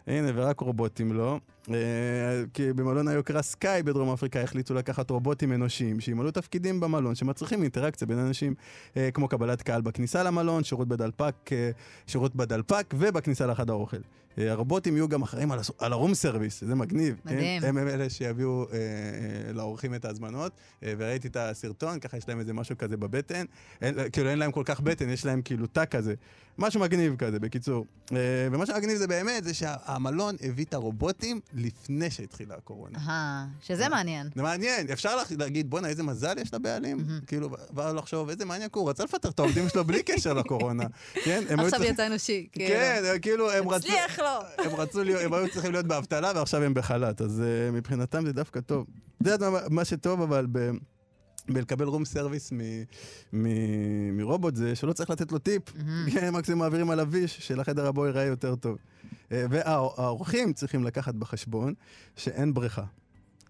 הנה, 0.08 0.30
ורק 0.34 0.60
רובוטים 0.60 1.12
לא. 1.12 1.38
אה, 1.70 1.74
כי 2.54 2.72
במלון 2.72 3.08
היוקרה 3.08 3.42
סקאי 3.42 3.82
בדרום 3.82 4.12
אפריקה 4.12 4.40
החליטו 4.42 4.74
לקחת 4.74 5.10
רובוטים 5.10 5.52
אנושיים 5.52 6.00
שימלאו 6.00 6.30
תפקידים 6.30 6.80
במלון 6.80 7.14
שמצריכים 7.14 7.62
אינטראקציה 7.62 8.06
בין 8.06 8.18
אנשים, 8.18 8.54
אה, 8.96 9.10
כמו 9.10 9.28
קבלת 9.28 9.62
קהל 9.62 9.80
בכניסה 9.80 10.22
למלון, 10.22 10.64
שירות 10.64 10.88
בדלפק, 10.88 11.34
אה, 11.52 11.70
שירות 12.06 12.36
בדלפק 12.36 12.94
ובכניסה 12.98 13.46
לחדר 13.46 13.72
אוכל. 13.72 13.96
אה, 14.38 14.50
הרובוטים 14.52 14.96
יהיו 14.96 15.08
גם 15.08 15.22
אחראים 15.22 15.52
על, 15.52 15.92
ה 15.92 15.97
room 15.97 16.14
service, 16.14 16.64
זה 16.64 16.74
מגניב. 16.74 17.20
מדהים. 17.24 17.60
כן? 17.60 17.68
הם 17.68 17.78
הם 17.78 17.88
אלה 17.88 18.10
שיביאו 18.10 18.66
אה, 18.72 18.76
אה, 18.76 19.52
לאורחים 19.52 19.94
את 19.94 20.04
ההזמנות, 20.04 20.52
אה, 20.82 20.92
וראיתי 20.98 21.28
את 21.28 21.36
הסרטון, 21.36 22.00
ככה 22.00 22.16
יש 22.16 22.28
להם 22.28 22.40
איזה 22.40 22.52
משהו 22.52 22.78
כזה 22.78 22.96
בבטן. 22.96 23.44
אין, 23.82 23.94
כאילו 24.12 24.28
אין 24.28 24.38
להם 24.38 24.52
כל 24.52 24.62
כך 24.64 24.80
בטן, 24.80 25.08
יש 25.08 25.26
להם 25.26 25.42
כאילו 25.42 25.66
תא 25.66 25.84
כזה. 25.84 26.14
משהו 26.58 26.80
מגניב 26.80 27.16
כזה, 27.16 27.38
בקיצור. 27.40 27.86
אה, 28.12 28.16
ומה 28.52 28.66
שמגניב 28.66 28.96
זה 28.96 29.06
באמת, 29.06 29.44
זה 29.44 29.54
שהמלון 29.54 30.36
הביא 30.42 30.64
את 30.64 30.74
הרובוטים 30.74 31.40
לפני 31.54 32.10
שהתחילה 32.10 32.54
הקורונה. 32.54 32.98
אהה, 32.98 33.46
שזה 33.62 33.88
מעניין. 33.88 34.28
זה 34.34 34.42
מעניין, 34.42 34.86
אפשר 34.92 35.16
לה- 35.16 35.22
להגיד, 35.38 35.70
בואנה, 35.70 35.88
איזה 35.88 36.02
מזל 36.02 36.38
יש 36.38 36.54
לבעלים? 36.54 36.98
כאילו, 37.26 37.48
ואז 37.74 37.94
לחשוב, 37.94 38.28
איזה 38.28 38.44
מעניין, 38.44 38.70
הוא 38.74 38.90
רצה 38.90 39.04
לפטר 39.04 39.28
את 39.28 39.38
העובדים 39.38 39.68
שלו 39.68 39.84
בלי 39.84 40.02
קשר 40.02 40.32
לקורונה. 40.32 40.84
כן? 41.24 41.44
עכשיו 41.58 41.82
יצא 41.82 42.06
אנושי. 42.06 42.48
כאילו. 42.52 42.68
כן, 42.74 43.02
כאילו, 43.22 43.50
הם 43.52 43.68
רצו... 43.68 43.76
הצליח 43.88 44.18
לו. 44.18 44.24
הם 44.64 44.74
רצו 44.76 45.04
להיות, 45.04 45.22
הם 45.22 45.34
היו 45.34 45.48
צריכים 45.52 45.72
להיות 45.72 45.86
באבטלה 45.86 46.32
ועכשיו 46.34 46.62
הם 46.62 46.74
בחל"ת, 46.74 47.20
אז 47.20 47.42
uh, 47.70 47.72
מבחינתם 47.74 48.26
זה 48.26 48.32
דווקא 48.32 48.60
טוב. 48.60 48.86
מה, 49.20 49.58
מה 49.70 49.84
שטוב 49.84 50.22
אבל 50.22 50.46
ב... 51.48 51.52
בלקבל 51.52 51.86
room 51.86 52.04
service 52.04 52.52
מרובוט 54.12 54.56
זה 54.56 54.76
שלא 54.76 54.92
צריך 54.92 55.10
לתת 55.10 55.32
לו 55.32 55.38
טיפ. 55.38 55.62
כן, 56.12 56.34
מקסימום 56.34 56.60
מעבירים 56.60 56.90
עליו 56.90 57.08
ויש, 57.10 57.38
שלחדר 57.38 57.86
הבו 57.86 58.06
ייראה 58.06 58.24
יותר 58.24 58.56
טוב. 58.56 58.78
אה, 59.32 59.44
והאורחים 59.50 60.52
צריכים 60.52 60.84
לקחת 60.84 61.14
בחשבון 61.14 61.74
שאין 62.16 62.54
בריכה. 62.54 62.84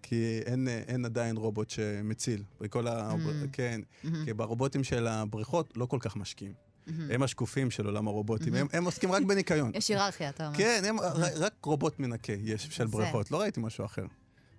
כי 0.01 0.39
אין, 0.45 0.67
אה, 0.67 0.81
אין 0.87 1.05
עדיין 1.05 1.37
רובוט 1.37 1.69
שמציל. 1.69 2.43
וכל 2.61 2.87
ה... 2.87 3.13
כן, 3.51 3.81
כי 4.25 4.33
ברובוטים 4.33 4.83
של 4.83 5.07
הבריכות 5.07 5.73
לא 5.77 5.85
כל 5.85 5.97
כך 6.01 6.15
משקיעים. 6.15 6.53
הם 7.09 7.23
השקופים 7.23 7.71
של 7.71 7.85
עולם 7.85 8.07
הרובוטים, 8.07 8.55
הם, 8.55 8.67
הם 8.73 8.85
עוסקים 8.85 9.11
רק 9.11 9.23
בניקיון. 9.23 9.71
יש 9.73 9.87
היררכיה, 9.87 10.29
אתה 10.29 10.47
אומר. 10.47 10.57
כן, 10.57 10.83
הם, 10.85 10.97
רק 11.35 11.53
רובוט 11.63 11.99
מנקה 11.99 12.33
יש 12.33 12.67
של. 12.71 12.87
בריכות, 12.87 13.31
לא 13.31 13.41
ראיתי 13.41 13.59
משהו 13.59 13.85
אחר. 13.85 14.05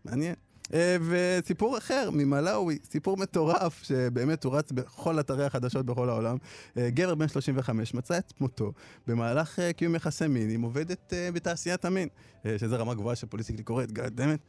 מעניין. 0.04 0.34
אה, 0.74 0.96
וסיפור 1.00 1.78
אחר 1.78 2.10
ממלאווי, 2.12 2.78
סיפור 2.90 3.16
מטורף, 3.16 3.82
שבאמת 3.82 4.44
הוא 4.44 4.56
רץ 4.56 4.72
בכל 4.72 5.20
אתרי 5.20 5.44
החדשות 5.44 5.86
בכל 5.86 6.08
העולם. 6.08 6.36
אה, 6.76 6.90
גבר 6.90 7.14
בן 7.14 7.28
35 7.28 7.94
מצא 7.94 8.18
את 8.18 8.32
מותו 8.40 8.72
במהלך 9.06 9.58
אה, 9.58 9.72
קיום 9.72 9.94
יחסי 9.94 10.26
מין 10.26 10.50
עם 10.50 10.62
עובדת 10.62 11.12
בתעשיית 11.34 11.84
המין, 11.84 12.08
שזו 12.56 12.78
רמה 12.78 12.94
גבוהה 12.94 13.16
של 13.16 13.26
פוליטיקלי 13.26 13.62
קורט, 13.62 13.90
גאדמת. 13.90 14.40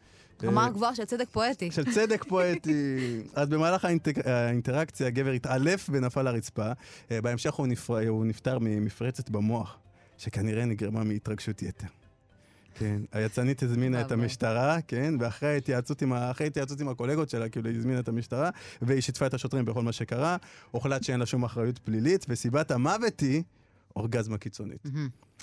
רמה 0.43 0.69
גבוהה 0.69 0.95
של 0.95 1.05
צדק 1.05 1.29
פואטי. 1.31 1.71
של 1.71 1.91
צדק 1.93 2.23
פואטי. 2.23 2.97
אז 3.35 3.49
במהלך. 3.49 3.87
האינטראקציה 4.25 5.07
הגבר 5.07 5.31
התעלף 5.31 5.89
ונפל 5.93 6.21
לרצפה. 6.21 6.71
בהמשך 7.09 7.53
הוא, 7.53 7.67
נפר... 7.67 8.07
הוא 8.07 8.25
נפטר 8.25 8.59
ממפרצת 8.61 9.29
במוח, 9.29 9.77
שכנראה 10.17 10.65
נגרמה 10.65 11.03
מהתרגשות 11.03 11.61
יתר. 11.61 12.00
כן, 12.75 13.01
היצנית 13.11 13.63
הזמינה 13.63 14.01
את. 14.01 14.11
המשטרה, 14.11 14.81
כן, 14.87 15.13
ואחרי 15.19 15.49
ההתייעצות 15.49 16.01
עם, 16.01 16.13
ה... 16.13 16.31
אחרי 16.31 16.45
ההתייעצות 16.45 16.81
עם 16.81 16.89
הקולגות 16.89 17.29
שלה, 17.29 17.49
כאילו 17.49 17.69
היא 17.69 17.77
הזמינה 17.77 17.99
את 17.99 18.07
המשטרה, 18.07 18.49
והיא 18.81 19.01
שיתפה 19.01 19.25
את 19.25 19.33
השוטרים 19.33 19.65
בכל 19.65 19.83
מה 19.83 19.91
שקרה. 19.91 20.37
הוחלט 20.71 21.03
שאין 21.03 21.19
לה 21.19 21.25
שום 21.25 21.43
אחריות 21.43 21.77
פלילית, 21.79 22.25
וסיבת 22.29 22.71
המוות 22.71 23.19
היא 23.19 23.43
אורגזמה 23.95 24.37
קיצונית. 24.37 24.87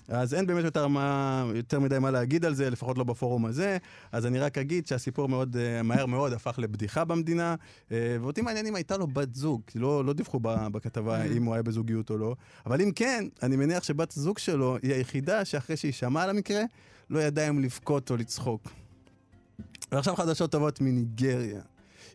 אז 0.08 0.34
אין 0.34 0.46
באמת 0.46 0.64
יותר, 0.64 0.88
מה, 0.88 1.44
יותר 1.54 1.80
מדי 1.80 1.98
מה 1.98 2.10
להגיד 2.10 2.44
על 2.44 2.54
זה, 2.54 2.70
לפחות 2.70 2.98
לא 2.98 3.04
בפורום 3.04 3.46
הזה. 3.46 3.76
אז 4.12 4.26
אני 4.26 4.38
רק 4.38 4.58
אגיד 4.58 4.86
שהסיפור 4.86 5.28
מאוד, 5.28 5.56
אה, 5.56 5.82
מהר 5.82 6.06
מאוד 6.06 6.32
הפך 6.32 6.58
לבדיחה 6.58 7.04
במדינה, 7.04 7.54
אה, 7.92 8.16
ואותי 8.20 8.42
מעניין 8.42 8.66
אם 8.66 8.74
הייתה 8.74 8.96
לו 8.96 9.06
בת 9.06 9.34
זוג, 9.34 9.62
כי 9.66 9.78
לא, 9.78 10.04
לא 10.04 10.12
דיווחו 10.12 10.40
בכתבה 10.42 11.24
אם 11.24 11.44
הוא 11.44 11.54
היה 11.54 11.62
בזוגיות 11.62 12.10
או 12.10 12.18
לא, 12.18 12.36
אבל 12.66 12.80
אם 12.80 12.90
כן, 12.92 13.24
אני 13.42 13.56
מניח 13.56 13.82
שבת 13.82 14.10
זוג 14.10 14.38
שלו 14.38 14.76
היא 14.82 14.94
היחידה 14.94 15.44
שאחרי 15.44 15.76
שהיא 15.76 15.92
שמעה 15.92 16.24
על 16.24 16.30
המקרה, 16.30 16.62
לא 17.11 17.18
ידעה 17.18 17.48
אם 17.48 17.59
לבכות 17.62 18.11
או 18.11 18.16
לצחוק. 18.16 18.68
ועכשיו 19.92 20.16
חדשות 20.16 20.52
טובות 20.52 20.80
מניגריה. 20.80 21.61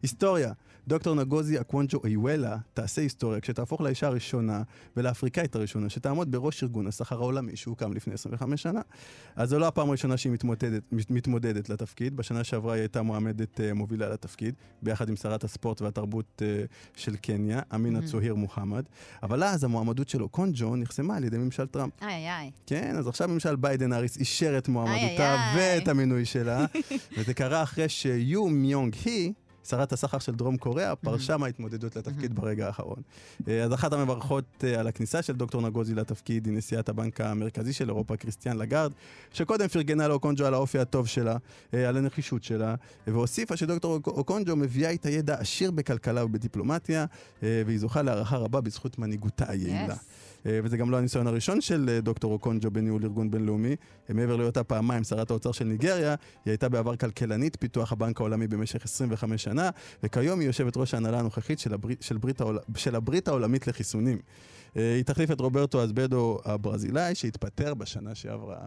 היסטוריה. 0.01 0.53
דוקטור 0.87 1.15
נגוזי 1.15 1.61
אקוונג'ו 1.61 1.99
איוולה 2.05 2.57
תעשה 2.73 3.01
היסטוריה 3.01 3.39
כשתהפוך 3.39 3.81
לאישה 3.81 4.07
הראשונה 4.07 4.61
ולאפריקאית 4.97 5.55
הראשונה 5.55 5.89
שתעמוד 5.89 6.31
בראש 6.31 6.63
ארגון 6.63 6.87
הסחר 6.87 7.15
העולמי 7.15 7.55
שהוקם 7.55 7.93
לפני 7.93 8.13
25 8.13 8.61
שנה. 8.63 8.81
אז 9.35 9.49
זו 9.49 9.59
לא 9.59 9.67
הפעם 9.67 9.87
הראשונה 9.89 10.17
שהיא 10.17 10.31
מתמודדת, 10.33 10.83
מת- 10.91 11.11
מתמודדת 11.11 11.69
לתפקיד. 11.69 12.15
בשנה 12.17 12.43
שעברה 12.43 12.73
היא 12.73 12.81
הייתה 12.81 13.01
מועמדת 13.01 13.61
אה, 13.61 13.73
מובילה 13.73 14.09
לתפקיד, 14.09 14.53
ביחד 14.81 15.09
עם 15.09 15.15
שרת 15.15 15.43
הספורט 15.43 15.81
והתרבות 15.81 16.41
אה, 16.41 16.63
של 16.95 17.15
קניה, 17.15 17.59
אמינה 17.75 17.99
Mhm. 17.99 18.05
צוהיר 18.05 18.35
מוחמד. 18.35 18.83
אבל 19.23 19.43
אז 19.43 19.63
המועמדות 19.63 20.09
של 20.09 20.23
אוקונג'ו 20.23 20.75
נחסמה 20.75 21.15
על 21.17 21.23
ידי 21.23 21.37
ממשל 21.37 21.65
טראמפ. 21.67 21.93
איי 22.01 22.29
איי. 22.29 22.51
כן, 22.65 22.95
אז 22.97 23.07
עכשיו 23.07 23.27
ממשל 23.27 23.55
ביידן 23.55 23.91
האריס 23.93 24.17
אישר 24.17 24.57
את 24.57 24.67
מועמדותה 24.67 25.03
איי, 25.35 25.57
איי. 25.59 25.77
ואת 25.79 25.87
המינוי 25.87 26.25
שלה, 26.25 26.65
וזה 27.17 27.33
קרה 27.33 27.63
אחרי 27.63 27.89
שיו 27.89 28.47
מיונג 28.47 28.95
הי, 29.05 29.33
שרת 29.67 29.93
הסחר 29.93 30.19
של 30.19 30.35
דרום 30.35 30.57
קוריאה, 30.57 30.95
פרשה 30.95 31.37
מההתמודדות 31.37 31.95
לתפקיד 31.95 32.35
ברגע 32.35 32.67
האחרון. 32.67 32.97
אה, 33.47 33.63
אז 33.63 33.73
אחת 33.73 33.93
המברכות 33.93 34.43
אה, 34.63 34.79
על 34.79 34.87
הכניסה 34.87 35.21
של 35.21 35.33
דוקטור 35.33 35.61
נגוזי 35.61 35.95
לתפקיד 35.95 36.45
היא 36.45 36.57
נשיאת 36.57 36.89
הבנק 36.89 37.21
המרכזי 37.21 37.73
של 37.73 37.89
אירופה, 37.89 38.17
קריסטיאן 38.17 38.57
לגארד, 38.57 38.91
שקודם 39.33 39.67
פרגנה 39.67 40.07
לאוקונג'ו 40.07 40.45
על 40.45 40.53
האופי 40.53 40.79
הטוב 40.79 41.07
שלה, 41.07 41.37
אה, 41.73 41.89
על 41.89 41.97
הנחישות 41.97 42.43
שלה, 42.43 42.75
והוסיפה 43.07 43.57
שדוקטור 43.57 43.93
אוק- 43.95 44.07
אוקונג'ו 44.07 44.55
מביאה 44.55 44.89
איתה 44.89 45.09
ידע 45.09 45.35
עשיר 45.39 45.71
בכלכלה 45.71 46.25
ובדיפלומטיה, 46.25 47.05
והיא 47.41 47.79
זוכה 47.79 48.01
להערכה 48.01 48.37
רבה 48.37 48.61
בזכות 48.61 48.99
מנהיגותה 48.99 49.45
היעילה. 49.47 49.93
Yes. 49.93 49.97
אה, 50.45 50.59
וזה 50.63 50.77
גם 50.77 50.91
לא 50.91 50.97
הניסיון 50.97 51.27
הראשון 51.27 51.61
של 51.61 51.89
אה, 51.89 52.01
דוקטור 52.01 52.33
אוקונג'ו 52.33 52.71
בניהול 52.71 53.03
ארגון 53.03 53.31
בינלאומי. 53.31 53.75
אה, 54.09 54.13
מעבר 54.13 54.35
להיותה 54.35 54.63
פעמיים 54.63 55.03
שרת 55.03 55.29
האוצר 55.29 55.51
של 55.51 55.65
ניגריה, 55.65 56.15
היא 56.45 56.51
הייתה 56.51 56.69
בעבר 56.69 56.95
כלכלנית 56.95 57.57
פיתוח 57.59 57.91
הבנק 57.91 58.19
העולמי 58.19 58.47
במשך 58.47 58.85
25 58.85 59.43
שנה, 59.43 59.69
וכיום 60.03 60.39
היא 60.39 60.47
יושבת 60.47 60.77
ראש 60.77 60.93
ההנהלה 60.93 61.19
הנוכחית 61.19 61.59
של, 61.59 61.73
הברית, 61.73 62.01
של, 62.01 62.17
ברית 62.17 62.41
העול, 62.41 62.59
של 62.75 62.95
הברית 62.95 63.27
העולמית 63.27 63.67
לחיסונים. 63.67 64.17
אה, 64.77 64.95
היא 64.95 65.03
תחליף 65.03 65.31
את 65.31 65.41
רוברטו 65.41 65.83
אזבדו 65.83 66.39
הברזילאי, 66.45 67.15
שהתפטר 67.15 67.73
בשנה 67.73 68.15
שעברה. 68.15 68.57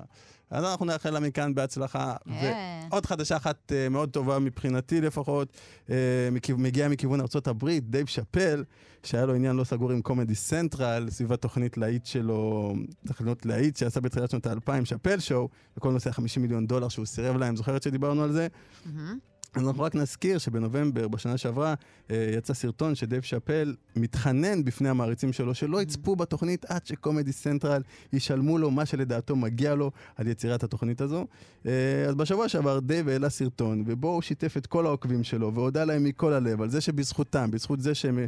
אז 0.50 0.64
אנחנו 0.64 0.86
נאחל 0.86 1.10
לה 1.10 1.20
מכאן 1.20 1.54
בהצלחה. 1.54 2.16
אה. 2.28 2.82
ועוד 2.90 3.06
חדשה 3.06 3.36
אחת 3.36 3.72
אה, 3.72 3.88
מאוד 3.88 4.10
טובה 4.10 4.38
מבחינתי 4.38 5.00
לפחות, 5.00 5.48
אה, 5.90 6.28
מגיעה 6.58 6.88
מכיוון 6.88 7.20
הברית, 7.46 7.90
דייב 7.90 8.06
שאפל, 8.06 8.64
שהיה 9.02 9.26
לו 9.26 9.34
עניין 9.34 9.56
לא 9.56 9.64
סגור 9.64 9.92
עם 9.92 10.02
קומדי 10.02 10.34
סנטרל, 10.34 11.10
סביב 11.10 11.32
התוכנית 11.32 11.78
להיט 11.78 12.06
שלו, 12.06 12.74
תוכניות 13.06 13.46
להיט 13.46 13.76
שעשה 13.76 14.00
בתחילת 14.00 14.30
שנות 14.30 14.46
האלפיים, 14.46 14.84
Chappelle's 14.84 15.18
Show, 15.18 15.48
וכל 15.76 15.92
נושא 15.92 16.10
ה-50 16.10 16.40
מיליון 16.40 16.66
דולר 16.66 16.88
שהוא 16.88 17.06
סירב 17.06 17.36
להם, 17.36 17.56
זוכרת 17.56 17.82
שדיברנו 17.82 18.22
על 18.22 18.32
זה? 18.32 18.48
מהמם. 18.86 19.18
אז 19.56 19.68
אנחנו 19.68 19.82
רק 19.82 19.94
נזכיר 19.94 20.38
שבנובמבר, 20.38 21.08
בשנה 21.08 21.36
שעברה, 21.38 21.74
אה, 22.10 22.30
יצא 22.36 22.54
סרטון 22.54 22.94
שדייב 22.94 23.22
שאפל 23.22 23.74
מתחנן 23.96 24.64
בפני 24.64 24.88
המעריצים 24.88 25.32
שלו 25.32 25.54
שלא 25.54 25.82
יצפו 25.82 26.16
בתוכנית 26.16 26.64
עד 26.64 26.86
שקומדי 26.86 27.32
סנטרל 27.32 27.82
ישלמו 28.12 28.58
לו 28.58 28.70
מה 28.70 28.86
שלדעתו 28.86 29.36
מגיע 29.36 29.74
לו 29.74 29.90
על 30.16 30.26
יצירת 30.26 30.62
התוכנית 30.62 31.00
הזו. 31.00 31.26
אה, 31.66 32.04
אז 32.08 32.14
בשבוע 32.14 32.48
שעבר 32.48 32.80
דייב 32.80 33.08
העלה 33.08 33.28
סרטון, 33.28 33.84
ובו 33.86 34.08
הוא 34.08 34.22
שיתף 34.22 34.56
את 34.56 34.66
כל 34.66 34.86
העוקבים 34.86 35.24
שלו, 35.24 35.54
והודה 35.54 35.84
להם 35.84 36.04
מכל 36.04 36.32
הלב 36.32 36.62
על 36.62 36.70
זה 36.70 36.80
שבזכותם, 36.80 37.50
בזכות 37.50 37.80
זה 37.80 37.94
שהם... 37.94 38.18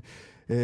אה, 0.50 0.56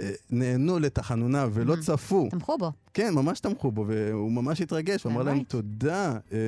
אה, 0.00 0.10
נענו 0.30 0.78
לתחנוניו 0.78 1.50
ולא 1.54 1.74
Mhm. 1.74 1.80
צפו, 1.80 2.28
תמכו 2.30 2.58
בו. 2.58 2.72
כן, 2.94 3.14
ממש 3.14 3.40
תמכו 3.40 3.70
בו, 3.72 3.84
והוא 3.88 4.32
ממש 4.32 4.60
התרגש, 4.60 5.02
הוא 5.04 5.12
אמר 5.12 5.22
להם? 5.22 5.42
תודה. 5.42 6.16
אה, 6.32 6.38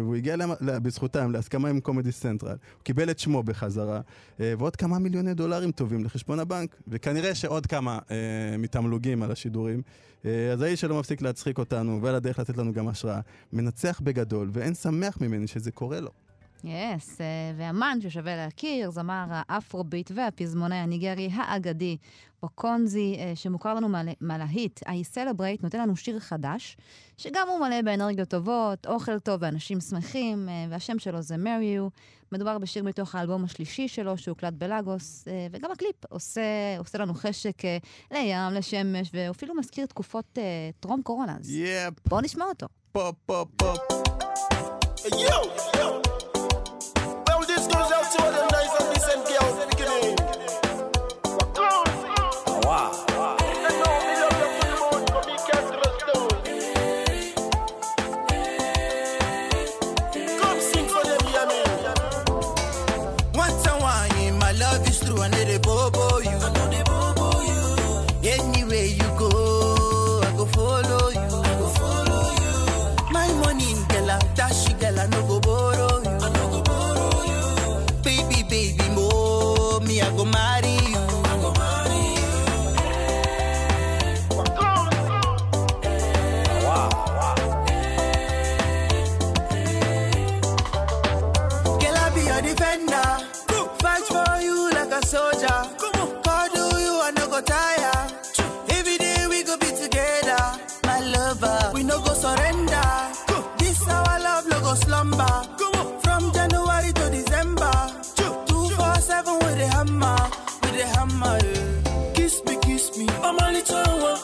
והוא 0.00 0.16
הגיע 0.16 0.36
בזכותם 0.60 1.30
להסכמה 1.32 1.68
עם 1.68 1.80
קומדי 1.80 2.12
סנטרל. 2.12 2.50
הוא 2.50 2.82
קיבל 2.82 3.10
את 3.10 3.18
שמו 3.18 3.42
בחזרה, 3.42 4.00
ועוד 4.38 4.76
כמה 4.76 4.98
מיליוני 4.98 5.34
דולרים 5.34 5.70
טובים 5.72 6.04
לחשבון 6.04 6.38
הבנק, 6.40 6.76
וכנראה 6.88 7.34
שעוד 7.34 7.66
כמה 7.66 7.98
מתמלוגים 8.58 9.22
על 9.22 9.30
השידורים. 9.32 9.82
אז 10.52 10.62
האיש 10.62 10.80
שלא 10.80 10.98
מפסיק 11.00 11.22
להצחיק 11.22 11.58
אותנו, 11.58 12.02
ועל 12.02 12.14
הדרך 12.14 12.38
לתת 12.38 12.56
לנו 12.56 12.72
גם 12.72 12.88
השראה, 12.88 13.20
מנצח 13.52 14.00
בגדול, 14.04 14.50
ואין 14.52 14.74
שמח 14.74 15.18
ממני 15.20 15.46
שזה 15.46 15.70
קורה 15.70 16.00
לו. 16.00 16.10
yes, 16.64 17.20
אה, 17.20 17.26
ואמן 17.56 17.98
ששווה 18.02 18.36
להכיר, 18.36 18.90
זמר 18.90 19.24
האפרוביט 19.30 20.10
והפזמונאי 20.14 20.76
הניגרי 20.78 21.28
האגדי, 21.32 21.96
אוקונזי, 22.42 23.16
אה, 23.18 23.32
שמוכר 23.36 23.74
לנו 23.74 23.88
מה- 23.88 24.02
מהלהיט, 24.20 24.80
I 24.82 25.14
Celebrate, 25.14 25.62
נותן 25.62 25.80
לנו 25.80 25.96
שיר 25.96 26.18
חדש, 26.20 26.76
שגם 27.16 27.48
הוא 27.48 27.60
מלא 27.60 27.82
באנרגיות 27.82 28.28
טובות, 28.28 28.86
אוכל 28.86 29.18
טוב 29.18 29.38
ואנשים 29.42 29.80
שמחים, 29.80 30.48
אה, 30.48 30.66
והשם 30.70 30.98
שלו 30.98 31.22
זה 31.22 31.34
Marry 31.34 31.78
You. 31.78 31.90
מדובר 32.32 32.58
בשיר 32.58 32.82
מתוך 32.84 33.14
האלבום 33.14 33.44
השלישי 33.44 33.88
שלו, 33.88 34.18
שהוקלט 34.18 34.52
בלאגוס, 34.52 35.24
וגם 35.52 35.70
הקליפ 35.72 35.96
עושה, 36.08 36.42
עושה 36.78 36.98
לנו 36.98 37.14
חשק 37.14 37.62
לים, 38.12 38.36
לשמש, 38.52 39.10
ואפילו 39.14 39.54
מזכיר 39.54 39.86
תקופות 39.86 40.38
טרום 40.80 41.02
קורונה. 41.02 41.36
אז 41.40 41.50
yep, 41.50 41.94
בואו 42.08 42.20
נשמע 42.20 42.44
אותו. 42.44 42.66
פופ, 42.92 43.14
פופ, 43.26 43.48
פופ. 43.56 43.78
Yo, 45.02 45.38
yo. 45.76 46.21
Kiss 112.62 112.96
me. 112.96 113.06
I'm 113.22 113.38
a 113.38 113.52
little 113.52 113.98
one. 114.00 114.20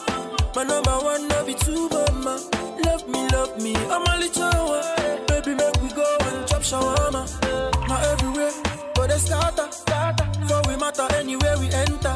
My 0.55 0.63
number 0.63 0.91
one, 0.91 1.27
no 1.27 1.45
be 1.45 1.53
two, 1.53 1.89
mama. 1.89 2.39
Love 2.85 3.07
me, 3.07 3.27
love 3.29 3.61
me. 3.61 3.75
I'm 3.75 4.05
a 4.05 4.17
little 4.17 4.65
one. 4.67 5.25
Baby, 5.27 5.55
make 5.55 5.81
we 5.81 5.89
go 5.89 6.17
and 6.21 6.47
chop 6.47 6.61
shawarma. 6.61 7.23
Now 7.87 8.11
everywhere, 8.11 8.51
but 8.95 9.09
they 9.09 9.17
starter. 9.17 9.67
For 10.47 10.61
we 10.67 10.75
matter 10.77 11.07
anywhere 11.15 11.57
we 11.59 11.69
enter. 11.71 12.15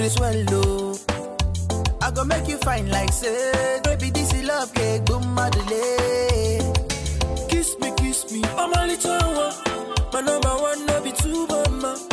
Your 0.00 0.24
head 0.32 0.48
to. 0.48 0.98
I 2.00 2.10
go 2.10 2.24
make 2.24 2.48
you 2.48 2.56
fine 2.58 2.88
like 2.90 3.12
say, 3.12 3.80
baby, 3.84 4.10
this 4.10 4.32
is 4.32 4.44
love 4.44 4.72
cake, 4.72 5.04
boom, 5.04 5.34
Madeleine. 5.34 6.72
Kiss 7.48 7.78
me, 7.78 7.92
kiss 7.96 8.32
me, 8.32 8.42
I'm 8.56 8.72
a 8.72 8.86
little 8.86 9.18
one. 9.18 9.54
My 10.12 10.20
number 10.22 10.48
one, 10.48 10.86
no 10.86 11.00
be 11.02 11.12
two, 11.12 11.46
mama. 11.46 12.09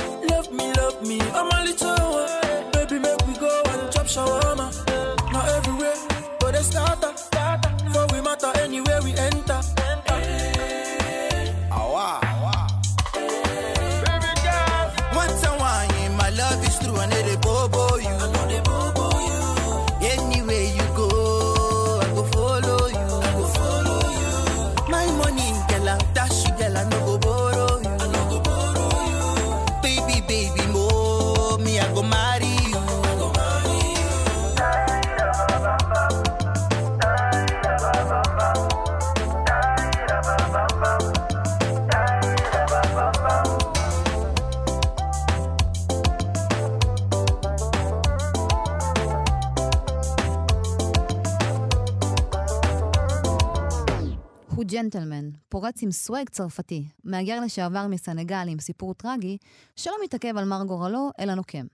ג'נטלמן, 54.87 55.29
פורץ 55.49 55.83
עם 55.83 55.91
סוואג 55.91 56.29
צרפתי, 56.29 56.85
מהגר 57.03 57.39
לשעבר 57.39 57.87
מסנגל 57.87 58.45
עם 58.47 58.59
סיפור 58.59 58.93
טרגי, 58.93 59.37
שלא 59.75 59.93
מתעכב 60.03 60.37
על 60.37 60.45
מר 60.45 60.63
גורלו, 60.63 61.11
אלא 61.19 61.33
נוקם. 61.33 61.65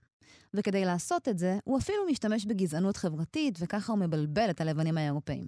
וכדי 0.54 0.84
לעשות 0.84 1.28
את 1.28 1.38
זה, 1.38 1.58
הוא 1.64 1.78
אפילו 1.78 1.98
משתמש 2.10 2.46
בגזענות 2.46 2.96
חברתית, 2.96 3.58
וככה 3.60 3.92
הוא 3.92 4.00
מבלבל 4.00 4.50
את 4.50 4.60
הלבנים 4.60 4.98
האירופאים. 4.98 5.46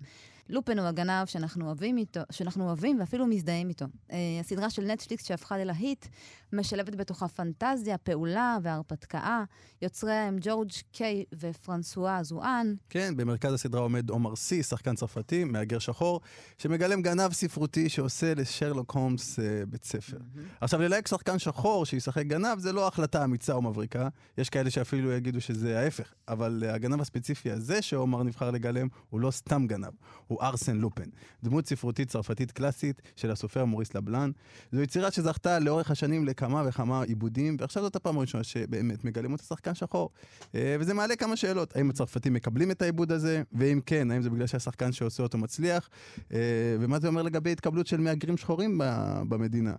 לופן 0.49 0.79
הוא 0.79 0.87
הגנב 0.87 1.27
שאנחנו 1.27 1.67
אוהבים, 1.67 1.99
איתו, 1.99 2.21
שאנחנו 2.31 2.67
אוהבים 2.67 3.01
ואפילו 3.01 3.27
מזדהים 3.27 3.69
איתו. 3.69 3.87
אה, 4.12 4.19
הסדרה 4.41 4.71
של 4.71 4.83
נטפליקס 4.83 5.27
שהפכה 5.27 5.59
ללהיט, 5.59 6.07
משלבת 6.53 6.94
בתוכה 6.94 7.28
פנטזיה, 7.28 7.99
פעולה 7.99 8.59
והרפתקה. 8.62 9.44
יוצריה 9.82 10.26
הם 10.26 10.36
ג'ורג' 10.40 10.70
קיי 10.92 11.24
ופרנסואה 11.34 12.22
זואן. 12.22 12.74
כן, 12.90 13.16
במרכז 13.16 13.53
הסדרה 13.53 13.80
עומד 13.80 14.11
עומר 14.11 14.36
סי, 14.36 14.62
שחקן 14.62 14.94
צרפתי, 14.94 15.44
מהגר 15.44 15.78
שחור, 15.78 16.20
שמגלם 16.59 17.03
גנב 17.03 17.32
ספרותי 17.32 17.88
שעושה 17.88 18.34
לשרלוק 18.34 18.90
הולמס 18.90 19.38
אה, 19.38 19.66
בית 19.68 19.84
ספר. 19.84 20.16
עכשיו, 20.61 20.80
ללהק 20.80 21.09
שחקן 21.09 21.38
שחור 21.38 21.86
שישחק 21.86 22.26
גנב 22.26 22.59
זה 22.59 22.72
לא 22.72 22.88
החלטה 22.88 23.24
אמיצה 23.24 23.53
או 23.53 23.62
מבריקה, 23.62 24.09
יש 24.38 24.51
כאלה 24.51 24.70
שאפילו 24.70 25.12
יגידו 25.12 25.40
שזה 25.40 25.80
ההפך, 25.80 26.14
אבל 26.28 26.62
אה, 26.66 26.74
הגנב 26.74 27.01
הספציפי 27.01 27.51
הזה 27.51 27.82
שעומר 27.82 28.22
נבחר 28.22 28.51
לגלם 28.51 28.88
הוא 29.11 29.20
לא 29.20 29.30
סתם 29.30 29.66
גנב, 29.66 29.92
הוא 30.26 30.42
ארסן 30.42 30.76
לופן, 30.76 31.05
דמות 31.44 31.66
ספרותית 31.66 32.09
צרפתית 32.09 32.53
קלאסית 32.53 33.03
של 33.16 33.30
הסופר 33.30 33.64
מוריס 33.64 33.94
לבלן. 33.94 34.30
זו 34.72 34.82
יצירה 34.82 35.11
שזכתה 35.11 35.59
לאורך 35.59 35.90
השנים 35.90 36.24
לכמה 36.37 36.62
וכמה 36.66 37.03
עיבודים, 37.03 37.57
ועכשיו 37.61 37.82
זאת 37.82 37.97
הפעם 37.97 38.18
הראשונה 38.18 38.45
שבאמת 38.45 39.05
מגלם 39.05 39.32
אותה 39.32 39.43
שחקן 39.43 39.74
שחור. 39.74 40.11
אה, 40.55 40.76
וזה 40.80 40.95
מעלה 40.95 41.16
כמה 41.16 41.37
שאלות, 41.37 41.76
האם 41.76 41.91
הצרפתים 41.91 42.32
מקבלים 42.32 42.70
את 42.70 42.82
העיבוד 42.82 43.12
הזה, 43.12 43.43
ואם 43.53 43.80
כן, 43.87 44.11
האם 44.11 44.22
זה 44.22 44.30
בגלל 44.30 44.47
שהשחקן 44.47 44.93
שעושה 44.93 45.22
אותו 45.22 45.39
מצליח, 45.39 45.89
אה, 46.32 46.39
ומה 46.80 46.99
זה 46.99 47.09
אומר 47.09 47.22
לגבי 47.22 47.53
התקבלות 47.53 47.87
של 47.87 48.01
מהגרים 48.01 48.37
שחורים 48.37 48.80
במדינה. 49.28 49.74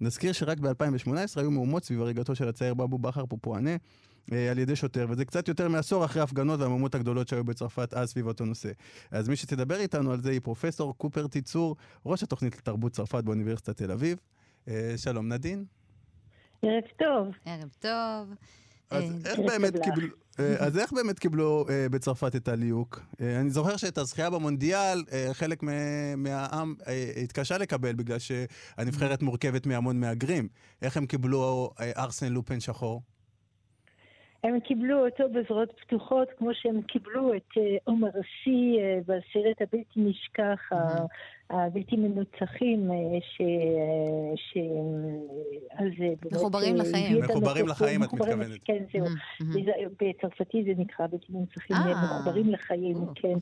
נזכיר 0.00 0.32
שרק 0.32 0.58
ב-2018 0.58 1.10
היו 1.36 1.50
מהומות 1.50 1.84
סביב 1.84 2.00
הריגתו 2.00 2.34
של 2.34 2.48
הצעיר 2.48 2.74
באבו 2.74 2.98
בכר 2.98 3.26
פופואנה 3.26 3.76
אה, 4.32 4.50
על 4.50 4.58
ידי 4.58 4.76
שוטר, 4.76 5.06
וזה 5.08 5.24
קצת 5.24 5.48
יותר 5.48 5.68
מעשור 5.68 6.04
אחרי 6.04 6.20
ההפגנות 6.20 6.60
והמהומות 6.60 6.94
הגדולות 6.94 7.28
שהיו 7.28 7.44
בצרפת 7.44 7.94
אז 7.94 8.10
סביב 8.10 8.26
אותו 8.26 8.44
נושא. 8.44 8.70
אז 9.10 9.28
מי 9.28 9.36
שתדבר 9.36 9.76
איתנו 9.76 10.12
על 10.12 10.20
זה 10.20 10.30
היא 10.30 10.40
פרופסור 10.40 10.98
קופר 10.98 11.26
טיצור, 11.26 11.76
ראש 12.06 12.22
התוכנית 12.22 12.56
לתרבות 12.56 12.92
צרפת 12.92 13.24
באוניברסיטת 13.24 13.76
תל 13.76 13.90
אביב. 13.90 14.18
שלום 14.96 15.32
נדין. 15.32 15.64
ערב 16.64 16.82
טוב. 16.98 17.28
ערב 17.44 17.70
טוב. 17.78 18.34
אז 18.90 19.26
אה, 19.26 19.30
איך 19.30 19.38
באמת. 19.40 19.72
קיבלו... 19.84 20.06
אה, 20.40 20.56
אז 20.66 20.78
איך 20.78 20.92
באמת 20.92 21.18
קיבלו 21.18 21.66
אה, 21.70 21.86
בצרפת 21.88 22.36
את 22.36 22.48
הליהוק? 22.48 23.00
אה, 23.20 23.40
אני 23.40 23.50
זוכר 23.50 23.76
שאת 23.76 23.98
הזכייה 23.98 24.30
במונדיאל, 24.30 25.04
אה, 25.12 25.28
חלק 25.32 25.62
מ- 25.62 26.22
מהעם 26.22 26.74
אה, 26.86 27.12
התקשה 27.22 27.58
לקבל 27.58 27.94
בגלל 27.94 28.18
שהנבחרת 28.18 29.22
מורכבת 29.22 29.66
מהמון 29.66 30.00
מהגרים. 30.00 30.48
איך 30.82 30.96
הם 30.96 31.06
קיבלו 31.06 31.70
אה, 31.80 31.90
ארסן 31.96 32.32
לופן 32.32 32.60
שחור? 32.60 33.02
הם 34.44 34.60
קיבלו 34.60 35.06
אותו 35.06 35.24
בזרועות 35.28 35.72
פתוחות, 35.80 36.28
כמו 36.38 36.50
שהם 36.54 36.82
קיבלו 36.82 37.34
את 37.34 37.48
אה, 37.56 37.76
עומר 37.84 38.08
אסי 38.08 38.76
אה, 38.80 38.98
בסרט 39.06 39.60
הבלתי 39.62 39.84
נשכח, 39.96 40.72
ה- 40.72 41.06
הבלתי 41.50 41.96
מנוצחים, 41.96 42.90
אה, 42.90 42.96
ש... 43.20 43.40
ש... 44.36 44.56
אז 45.78 45.86
מחוברים 46.32 46.76
לחיים. 46.76 47.20
מחוברים 47.20 47.68
לחיים, 47.68 48.02
את 48.02 48.12
מתכוונת. 48.12 48.60
כן, 48.64 48.84
זהו. 48.92 49.04
וזה- 49.48 49.72
בצרפתית 50.00 50.64
זה 50.66 50.72
נקרא 50.78 51.06
בלתי 51.06 51.26
מנוצחים. 51.32 51.76
מחוברים 52.04 52.50
לחיים, 52.50 52.94
כן. 52.94 53.00
אוקיי. 53.00 53.34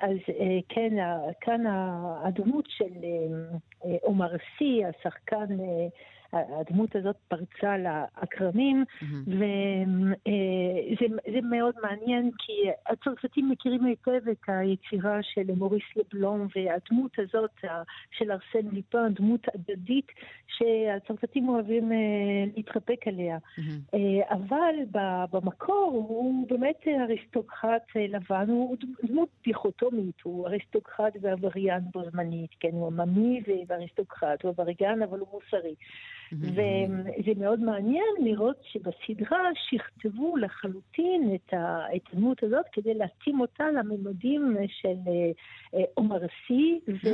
אז 0.00 0.16
אה, 0.40 0.58
כן, 0.68 0.96
כאן 1.40 1.64
הדמות 2.24 2.64
של 2.68 2.92
עומר 4.02 4.36
אסי, 4.36 4.80
השחקן, 4.84 5.46
הדמות 6.32 6.96
הזאת 6.96 7.16
פרצה 7.28 7.76
לאקרנים. 7.78 8.84
וזה 9.26 11.40
מאוד 11.42 11.74
מעניין 11.82 12.30
כי 12.38 12.52
הצרפתים 12.86 13.50
מכירים 13.50 13.84
היטב 13.84 14.28
את 14.30 14.42
היצירה 14.46 15.18
של 15.22 15.42
מוריס 15.56 15.84
לבלום 15.96 16.46
והדמות 16.56 17.18
הזאת 17.18 17.64
של 18.10 18.32
ארסן 18.32 18.68
ליפן, 18.72 19.14
דמות 19.14 19.46
אגדית 19.48 20.06
שהצרפתים 20.46 21.48
אוהבים 21.48 21.92
אה, 21.92 21.96
להתרפק 22.56 23.08
עליה. 23.08 23.38
אה, 23.94 24.34
אבל 24.34 24.74
במקור 25.30 26.06
הוא 26.08 26.48
באמת 26.48 26.80
אריסטוקרט 26.86 27.82
אה, 27.96 28.06
לבן, 28.08 28.46
הוא 28.48 28.76
דמות 29.04 29.28
דיכוטומית, 29.44 30.20
הוא 30.22 30.46
אריסטוקרט 30.46 31.12
ועבריין 31.20 31.82
בו 31.92 32.10
זמנית, 32.10 32.50
כן, 32.60 32.70
הוא 32.72 32.86
עממי 32.86 33.42
ואריסטוקרט, 33.66 34.42
הוא 34.42 34.54
עבריין 34.58 35.02
אבל 35.02 35.18
הוא 35.18 35.28
מוסרי. 35.32 35.74
וזה 36.40 37.32
מאוד 37.36 37.60
מעניין 37.60 38.04
לראות 38.18 38.56
שבסדרה 38.62 39.48
שכתבו 39.54 40.36
לחלוטין 40.36 41.34
את 41.34 41.54
ה- 41.54 41.86
את 41.96 42.00
הדמות 42.12 42.42
הזאת 42.42 42.64
כדי 42.72 42.94
להתאים 42.94 43.40
אותה 43.40 43.64
לממדים 43.70 44.56
של 44.68 44.88
אה, 44.88 45.12
אה, 45.74 45.84
עומר 45.94 46.16
אסי, 46.16 46.80
וזה 46.86 47.10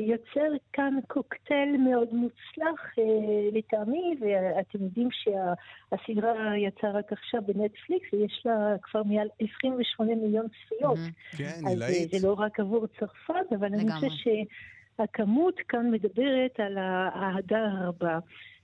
יוצר 0.00 0.52
כאן 0.72 0.94
קוקטייל 1.06 1.76
מאוד 1.76 2.14
מוצלח 2.14 2.98
אה, 2.98 3.04
לטעמי, 3.52 4.14
ואתם 4.20 4.84
יודעים 4.84 5.08
שהסדרה 5.10 6.58
יצאה 6.58 6.90
רק 6.90 7.12
עכשיו 7.12 7.42
בנטפליקס, 7.46 8.12
ויש 8.12 8.42
לה 8.44 8.74
כבר 8.82 9.02
מעל 9.02 9.28
28 9.58 10.14
מיליון 10.14 10.46
צפיות. 10.48 10.98
מהמם. 10.98 11.10
כן, 11.36 11.44
אז 11.44 11.66
עילאית. 11.66 12.14
אה, 12.14 12.18
זה 12.20 12.26
לא 12.26 12.32
רק 12.32 12.60
עבור 12.60 12.86
צרפת, 12.86 13.52
אבל 13.58 13.66
אני. 13.66 13.92
חושבת 13.92 14.10
שהכמות 14.98 15.54
כאן 15.68 15.90
מדברת 15.90 16.60
על 16.60 16.78
האהדה 16.78 17.64
הרבה. 17.78 18.18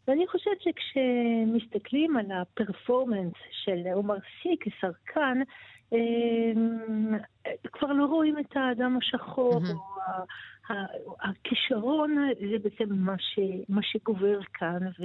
ואני 0.09 0.27
חושבת 0.27 0.59
שכשמסתכלים 0.61 2.17
על 2.17 2.27
הפרפורמנס 2.33 3.33
של 3.65 3.87
עומר 3.95 4.17
סי 4.43 4.57
כשחקן, 4.61 5.43
אמ, 5.93 7.15
כבר 7.73 7.93
לא 7.93 8.05
רואים 8.05 8.39
את 8.39 8.57
האדם 8.57 8.99
השחור, 8.99 9.61
מהמם. 9.61 9.79
או 11.07 11.17
הכישרון 11.23 12.17
זה 12.41 12.57
בעצם 12.63 12.95
מה, 12.95 13.15
ש, 13.19 13.39
מה 13.69 13.81
שגובר 13.83 14.39
כאן 14.55 14.79
ו, 14.87 15.05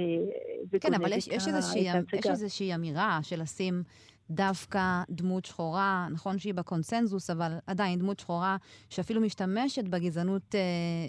כן, 0.80 0.94
אבל 0.94 1.12
יש, 1.12 1.28
יש, 1.28 1.48
איזושהי, 1.48 1.88
ההצגה. 1.88 2.18
יש 2.18 2.26
איזושהי 2.26 2.74
אמירה 2.74 3.18
של 3.22 3.42
לשים 3.42 3.82
דווקא 4.30 5.02
דמות 5.10 5.44
שחורה, 5.44 6.06
נכון 6.12 6.38
שהיא 6.38 6.54
בקונסנזוס, 6.54 7.30
אבל 7.30 7.52
עדיין 7.66 7.98
דמות 7.98 8.18
שחורה 8.18 8.56
שאפילו 8.90 9.20
משתמשת 9.20 9.84
בגזענות 9.84 10.54
אה, 10.54 10.60
אה, 10.60 10.64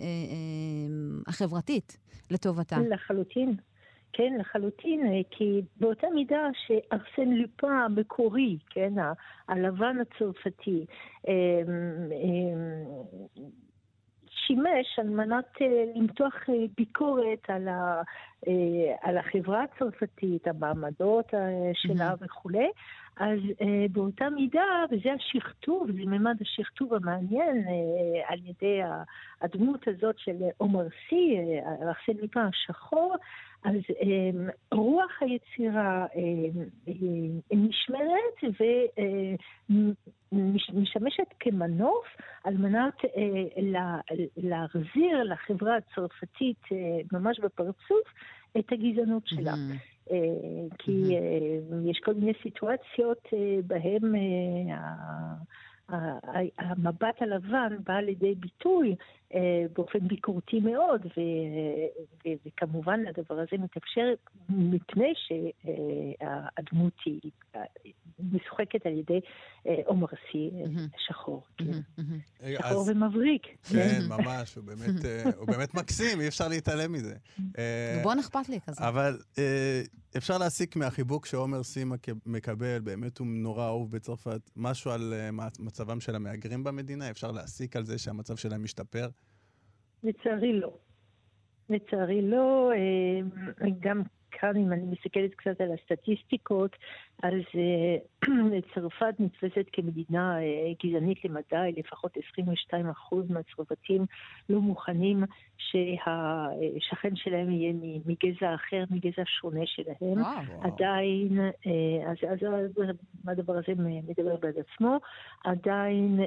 אה, 0.06 1.22
החברתית 1.28 1.98
לטובתה. 2.32 2.76
לחלוטין. 2.90 3.56
כן, 4.14 4.34
לחלוטין, 4.40 5.06
אה, 5.08 5.22
כי 5.32 5.62
באותה 5.80 6.08
מידה 6.16 6.48
שארסן 6.66 7.30
לופן 7.30 7.72
המקורי, 7.72 8.58
כן, 8.70 8.94
הלבן 9.48 9.98
הצרפתי, 10.02 10.86
אה, 11.28 11.34
אה, 12.12 13.02
שימש 14.48 15.00
על 15.00 15.10
מנת 15.10 15.46
אה, 15.62 15.84
למתוח 15.96 16.34
אה, 16.50 16.56
ביקורת 16.78 17.40
על, 17.48 17.68
ה, 17.68 18.02
אה, 18.48 18.96
על 19.02 19.18
החברה 19.18 19.64
הצרפתית, 19.64 20.48
המעמדות 20.48 21.34
אה, 21.34 21.72
שלה 21.74 22.14
וכולי, 22.22 22.70
אז 23.22 23.40
אה, 23.62 23.86
באותה 23.92 24.30
מידה, 24.30 24.64
וזה 24.92 25.14
השכתוב, 25.14 25.92
זה 25.92 26.06
ממד 26.06 26.36
השכתוב 26.42 26.94
המעניין 26.94 27.58
אה, 27.68 27.74
על 28.28 28.40
ידי 28.46 28.80
הדמות 29.42 29.88
הזאת 29.88 30.20
של 30.20 30.36
עומר 30.58 30.88
סי, 31.10 31.38
אה, 31.38 31.88
ארסן 31.88 32.22
ליפן 32.22 32.40
השחור, 32.40 33.16
אז 33.64 33.76
אה, 34.02 34.30
רוח 34.72 35.12
היצירה 35.22 36.06
אה, 36.16 36.62
אה, 36.88 36.94
נשמרת 37.52 38.60
ומשמשת 40.32 41.28
כמנוף 41.40 42.06
על 42.44 42.58
מנת 42.58 43.06
אה, 43.06 43.62
לה- 43.62 44.00
להחזיר 44.38 45.24
לחברה 45.24 45.78
הצרפתית 45.78 46.62
אה, 46.72 46.78
ממש 47.20 47.40
בפרצוף 47.40 48.08
את 48.60 48.72
הגזענות 48.72 49.28
שלה. 49.28 49.52
מהמם. 49.56 49.76
אה, 50.12 50.18
כי 50.78 51.18
אה, 51.18 51.20
יש 51.92 52.00
כל 52.00 52.14
מיני 52.14 52.32
סיטואציות 52.44 53.28
אה, 53.34 53.38
בהן 53.68 54.16
ה- 54.72 55.36
המבט 56.58 57.22
הלבן 57.22 57.76
בא 57.88 58.00
לידי 58.00 58.36
ביטוי 58.36 58.96
באופן 59.74 60.08
ביקורתי 60.08 60.60
מאוד, 60.60 61.06
ו- 61.06 61.20
ו- 62.26 62.34
וכמובן 62.46 63.00
הדבר 63.10 63.36
הזה 63.36 63.64
מתאפשר 63.64 64.02
מפני 64.50 65.14
שהדמות 65.16 66.94
היא 67.06 67.20
אה, 67.56 67.62
משוחקת 68.20 68.86
על 68.86 68.98
ידי 68.98 69.20
אה, 69.68 69.76
עומר 69.86 70.08
אה, 70.36 70.42
שחור, 71.08 71.44
כן. 71.58 71.66
אה, 72.44 72.54
שחור 72.60 72.86
ומבריק. 72.88 73.48
כן, 73.72 74.00
ממש, 74.10 74.56
הוא 74.56 74.64
באמת, 74.64 75.06
אה, 75.06 75.24
הוא 75.38 75.48
באמת 75.48 75.74
מקסים, 75.74 76.22
אי 76.22 76.28
אפשר 76.28 76.48
להתעלם 76.48 76.92
מזה. 76.92 77.16
אה, 77.58 78.00
בואן 78.04 78.20
אכפת 78.20 78.50
לי 78.50 78.60
כזה. 78.66 78.88
אבל 78.88 79.18
אה, 79.38 79.82
אפשר 80.18 80.38
להסיק 80.38 80.76
מהחיבוק 80.76 81.26
שעומר 81.26 81.64
סי 81.64 81.84
מק- 81.84 82.26
מקבל, 82.26 82.80
באמת 82.84 83.18
הוא 83.18 83.28
נורא 83.28 83.66
אהוב 83.68 83.92
בצרפת, 83.92 84.42
משהו 84.56 84.92
על 84.92 85.14
אה, 85.14 85.30
מצבם 85.60 86.00
של 86.00 86.16
המהגרים 86.16 86.64
במדינה? 86.64 87.10
אפשר 87.10 87.32
להסיק 87.32 87.76
על 87.76 87.86
זה 87.86 87.98
שהמצב 87.98 88.36
שלהם 88.36 88.64
משתפר? 88.64 89.10
לצערי 90.04 90.54
לא. 90.54 90.74
לצערי 91.72 92.22
לא, 92.22 92.72
אה, 92.74 93.68
גם 93.80 94.02
כאן 94.32 94.56
אם 94.58 94.74
אני 94.74 94.86
מסתכלת 94.86 95.36
קצת 95.36 95.62
על 95.62 95.70
הסטטיסטיקות, 95.72 96.72
אז 97.24 97.42
אה, 97.56 97.98
צרפת 98.74 99.14
נתפסת 99.20 99.66
כמדינה 99.74 100.40
אה, 100.42 100.72
גזענית 100.84 101.26
למדי, 101.26 101.72
לפחות 101.78 102.18
22% 102.18 103.16
מהצרפתים 103.30 104.06
לא 104.50 104.60
מוכנים 104.60 105.24
שהשכן 105.58 107.16
שלהם 107.16 107.52
יהיה 107.52 107.74
מגזע 108.06 108.56
אחר, 108.56 108.84
מגזע 108.92 109.24
שונה 109.26 109.66
שלהם. 109.66 110.22
וואו. 110.22 110.62
עדיין, 110.64 111.40
אז, 112.08 112.18
אז 112.32 112.40
הדבר 113.28 113.54
הזה 113.54 113.74
מדבר 114.08 114.36
בעד 114.36 114.56
עצמו, 114.58 114.98
עדיין 115.46 116.20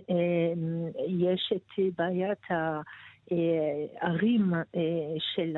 יש 1.09 1.53
את 1.57 1.95
בעיית 1.97 2.51
ה... 2.51 2.81
אה, 3.33 4.07
ערים 4.09 4.55
אה, 4.55 4.61
של 5.35 5.57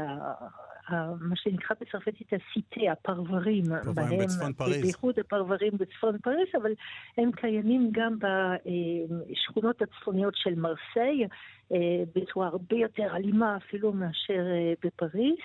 מה 1.20 1.36
שנקרא 1.36 1.76
בצרפתית 1.80 2.26
הסיטה, 2.32 2.92
הפרברים, 2.92 3.64
פרברים 3.84 4.18
בצפון 4.18 4.52
פריז. 4.52 4.82
בייחוד 4.82 5.18
הפרברים 5.18 5.72
בצפון 5.78 6.18
פריז, 6.18 6.48
אבל 6.62 6.72
הם 7.18 7.32
קיימים 7.32 7.90
גם 7.92 8.18
בשכונות 8.18 9.82
הצפוניות 9.82 10.34
של 10.36 10.54
מרסיי, 10.54 11.26
אה, 11.72 12.02
בצורה 12.14 12.46
הרבה 12.46 12.76
יותר 12.76 13.16
אלימה 13.16 13.56
אפילו 13.56 13.92
מאשר 13.92 14.42
בפריז. 14.84 15.38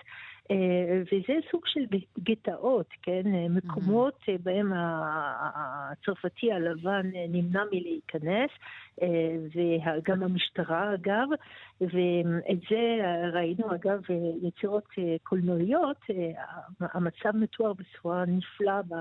אה, 0.51 1.01
וזה 1.01 1.39
סוג 1.51 1.61
של 1.65 1.85
גטאות, 2.19 2.87
כן? 3.01 3.21
אה, 3.35 3.45
מקומות 3.49 4.19
אה, 4.29 4.35
בהם 4.43 4.71
הצרפתי 4.75 6.51
הלבן 6.51 7.09
אה, 7.15 7.25
נמנע 7.29 7.63
מלהיכנס, 7.71 8.49
וגם 9.55 10.23
המשטרה 10.23 10.93
אגב, 10.93 11.27
ואת 11.81 12.59
זה 12.69 12.99
ראינו 13.33 13.75
אגב 13.75 14.01
יצירות 14.41 14.87
קולנועיות, 15.23 15.97
המצב 16.79 17.35
מתואר 17.35 17.73
בצורה 17.73 18.25
נפלאה 18.25 18.81
ב... 18.81 18.95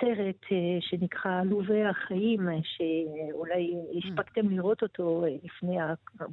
סרט 0.00 0.44
שנקרא 0.80 1.40
עלובי 1.40 1.84
החיים, 1.84 2.40
שאולי 2.62 3.74
הספקתם 3.96 4.50
לראות 4.50 4.82
אותו 4.82 5.24
לפני 5.44 5.76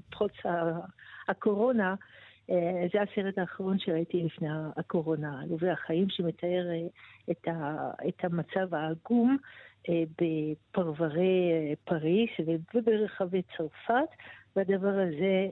פרוץ 0.10 0.34
הקורונה. 1.28 1.96
אה, 2.52 2.88
זה 2.94 3.02
הסרט 3.02 3.38
האחרון 3.38 3.80
שראיתי 3.80 4.24
לפני 4.24 4.48
הקורונה, 4.78 5.42
עלובי 5.42 5.70
החיים, 5.70 6.10
שמתאר 6.10 6.70
אה, 6.70 6.88
את, 7.32 7.48
ה, 7.48 7.92
את 8.08 8.26
המצב 8.26 8.74
העגום 8.76 9.38
אה, 9.90 10.04
בפרברי 10.22 11.76
פריס 11.84 12.30
וברחבי 12.74 13.42
צרפת, 13.58 14.10
והדבר 14.56 15.00
הזה 15.00 15.50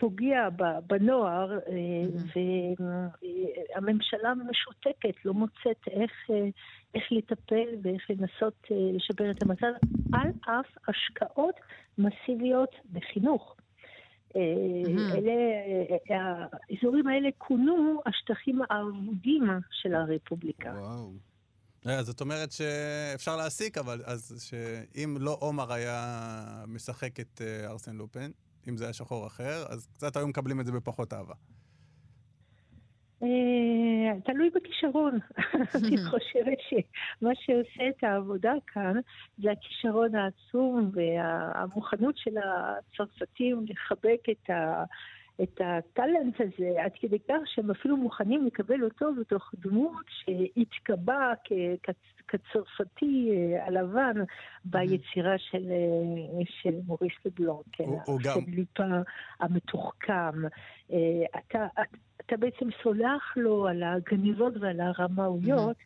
פוגע 0.00 0.48
בנוער, 0.86 1.52
אה, 1.52 1.58
והממשלה 3.74 4.32
משותקת, 4.34 5.24
לא 5.24 5.34
מוצאת 5.34 5.88
איך, 5.90 6.12
איך 6.94 7.12
לטפל 7.12 7.68
ואיך 7.82 8.10
לנסות 8.10 8.66
לשפר 8.70 9.30
את 9.30 9.42
המצב, 9.42 9.72
על 10.12 10.28
אף 10.40 10.66
השקעות 10.88 11.54
מסיביות 11.98 12.70
בחינוך. 12.92 13.56
אה, 14.36 14.42
אלה, 15.14 15.32
אה, 16.10 16.46
האזורים 16.70 17.06
האלה 17.06 17.28
כונו 17.38 18.00
השטחים 18.06 18.60
האבודים 18.70 19.42
של 19.70 19.94
הרפובליקה. 19.94 20.72
וואו. 20.78 21.12
אה, 21.86 22.02
זאת 22.02 22.20
אומרת 22.20 22.52
שאפשר 22.52 23.36
להסיק, 23.36 23.78
אבל 23.78 24.02
אז 24.04 24.48
שאם 24.48 25.16
לא 25.20 25.36
עומר 25.40 25.72
היה 25.72 26.64
משחק 26.66 27.20
את 27.20 27.42
אה, 27.44 27.70
ארסן 27.70 27.96
לופן, 27.96 28.30
אם 28.68 28.76
זה 28.76 28.84
היה 28.84 28.92
שחור 28.92 29.26
אחר, 29.26 29.64
אז 29.68 29.86
קצת 29.86 30.16
היו 30.16 30.28
מקבלים 30.28 30.60
את 30.60 30.66
זה 30.66 30.72
בפחות 30.72 31.12
אהבה. 31.12 31.34
אה, 33.22 34.20
תלוי 34.24 34.50
בכישרון. 34.50 35.18
אני 35.84 35.96
חושבת 36.10 36.58
שמה 36.68 37.30
שעושה 37.34 37.88
את 37.88 38.04
העבודה 38.04 38.52
כאן 38.66 38.94
זה 39.38 39.50
הכישרון 39.52 40.14
העצום 40.14 40.90
והמוכנות 40.92 42.18
של 42.18 42.34
הצרפתים 42.38 43.64
לחבק 43.68 44.20
את 44.30 44.50
ה... 44.50 44.84
את 45.42 45.60
הטאלנט 45.64 46.40
הזה, 46.40 46.82
עד 46.84 46.92
כדי 47.00 47.18
כך 47.28 47.38
שהם 47.46 47.70
אפילו 47.70 47.96
מוכנים 47.96 48.46
לקבל 48.46 48.84
אותו 48.84 49.14
בתוך 49.20 49.54
דמות 49.58 50.04
שהתקבע 50.08 51.32
כצרפתי 52.28 53.30
אה, 53.32 53.66
הלבן 53.66 54.14
ביצירה 54.64 55.38
של, 55.38 55.70
אה, 55.70 56.44
של 56.62 56.74
מוריס 56.86 57.12
לבלון, 57.24 57.62
כן, 57.72 57.84
של 58.22 58.40
ליפה 58.46 58.82
המתוחכם. 59.40 60.44
אה, 60.92 60.98
אתה, 61.38 61.66
אתה 62.16 62.36
בעצם 62.36 62.66
סולח 62.82 63.36
לו 63.36 63.68
על 63.68 63.82
הגניבות 63.82 64.52
ועל 64.60 64.80
הרמאויות, 64.80 65.76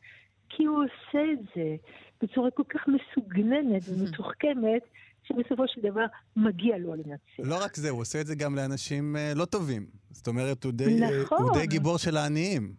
כי 0.48 0.64
הוא 0.64 0.84
עושה 0.84 1.32
את 1.32 1.38
זה 1.57 1.76
בצורה 2.22 2.50
כל 2.50 2.62
כך 2.68 2.88
מסוגננת 2.88 3.82
ומתוחכמת, 3.88 4.82
שבסופו 5.25 5.68
של 5.68 5.81
דבר 5.81 6.05
מגיע 6.37 6.79
לו 6.79 6.95
לנצח. 6.95 7.39
לא 7.39 7.64
רק 7.64 7.75
זה, 7.75 7.91
הוא 7.91 8.01
עושה 8.01 8.20
את 8.20 8.27
זה 8.27 8.35
גם 8.35 8.57
לאנשים 8.57 9.16
אה, 9.16 9.33
לא 9.37 9.45
טובים. 9.45 9.87
זאת 10.11 10.29
אומרת, 10.29 10.64
הוא 10.64 10.72
די, 10.72 11.01
נכון. 11.01 11.43
הוא 11.43 11.53
די 11.53 11.66
גיבור 11.66 11.99
של 11.99 12.16
העניים. 12.16 12.72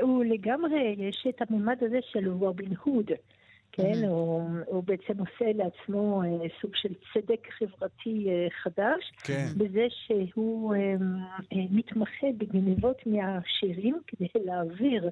הוא 0.00 0.24
לגמרי, 0.24 0.96
יש 0.98 1.26
את 1.28 1.42
הממד 1.50 1.76
הזה 1.80 1.98
של 2.12 2.30
רובין 2.30 2.72
הוד. 2.84 3.10
כן, 3.72 4.04
הוא, 4.08 4.50
הוא 4.66 4.84
בעצם 4.84 5.18
עושה 5.18 5.52
לעצמו 5.54 6.22
אה, 6.22 6.48
סוג 6.60 6.70
של 6.74 6.94
צדק 7.14 7.48
חברתי 7.58 8.26
אה, 8.28 8.46
חדש, 8.62 9.12
כן. 9.24 9.46
בזה 9.56 9.86
שהוא 9.90 10.74
אה, 10.74 10.80
אה, 11.52 11.66
מתמחה 11.70 12.26
בגנבות 12.38 13.06
מהעשירים 13.06 14.00
כדי 14.06 14.28
להעביר 14.44 15.10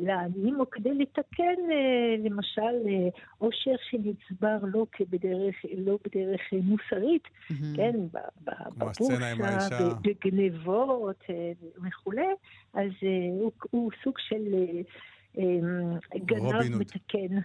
לעניים, 0.00 0.60
או 0.60 0.70
כדי 0.70 0.94
לתקן 0.94 1.70
אה, 1.70 2.16
למשל 2.24 2.88
אה, 2.88 3.08
עושר 3.38 3.74
שנצבר 3.90 4.56
לא 4.62 4.86
כבדרך, 4.92 5.54
לא 5.76 5.98
בדרך 6.04 6.40
אה, 6.52 6.58
מוסרית, 6.62 7.22
כן, 7.76 7.94
הסצנה 8.80 9.30
עם 9.30 9.38
בבורסה, 9.38 9.88
בגנבות 10.02 11.22
אה, 11.30 11.52
וכולי, 11.86 12.26
אז 12.74 12.90
אה, 13.02 13.08
הוא, 13.40 13.52
הוא 13.70 13.90
סוג 14.04 14.14
של 14.18 14.54
אה, 14.54 14.82
אה, 15.38 16.18
גנב. 16.24 16.78
מתקן. 16.78 17.38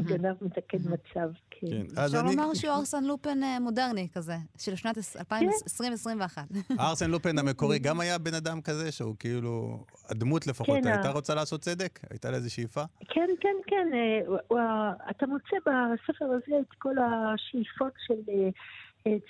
גנב 0.00 0.36
מתקן 0.40 0.78
מצב, 0.78 1.28
כן. 1.50 1.66
כן. 1.66 2.00
אפשר. 2.04 2.22
לומר 2.22 2.54
שהוא 2.54 2.72
ארסן 2.74 3.04
לופן 3.04 3.42
אה, 3.42 3.60
מודרני 3.60 4.08
כזה, 4.14 4.34
של 4.58 4.76
שנת 4.76 4.94
כן. 4.94 5.00
2021. 5.18 6.42
ארסן 6.80 7.10
לופן 7.10 7.38
המקורי 7.38 7.78
גם 7.86 8.00
היה 8.00 8.18
בן 8.18 8.34
אדם 8.34 8.60
כזה, 8.60 8.92
שהוא 8.92 9.16
כאילו, 9.18 9.84
הדמות 10.10 10.46
לפחות, 10.46 10.78
כן, 10.82 10.86
הייתה 10.88 11.10
רוצה 11.10 11.34
לעשות 11.34 11.60
צדק? 11.60 12.00
הייתה 12.10 12.30
לה 12.30 12.36
איזו 12.36 12.54
שאיפה? 12.54 12.82
כן, 13.08 13.28
כן, 13.40 13.56
כן. 13.66 13.88
אה, 13.94 14.92
אתה 15.10 15.26
מוצא 15.26 15.56
בספר 15.66 16.24
הזה 16.24 16.56
את 16.60 16.72
כל 16.78 16.94
השאיפות 16.98 17.92
של 18.06 18.14
אה, 18.28 18.48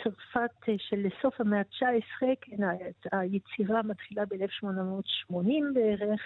צרפת 0.03 0.51
של 0.79 1.07
סוף 1.23 1.41
המאה 1.41 1.59
ה-19, 1.59 2.27
כן, 2.41 2.63
ה- 2.63 3.19
היצירה 3.21 3.83
מתחילה 3.83 4.23
ב-1880 4.27 5.35
בערך. 5.75 6.21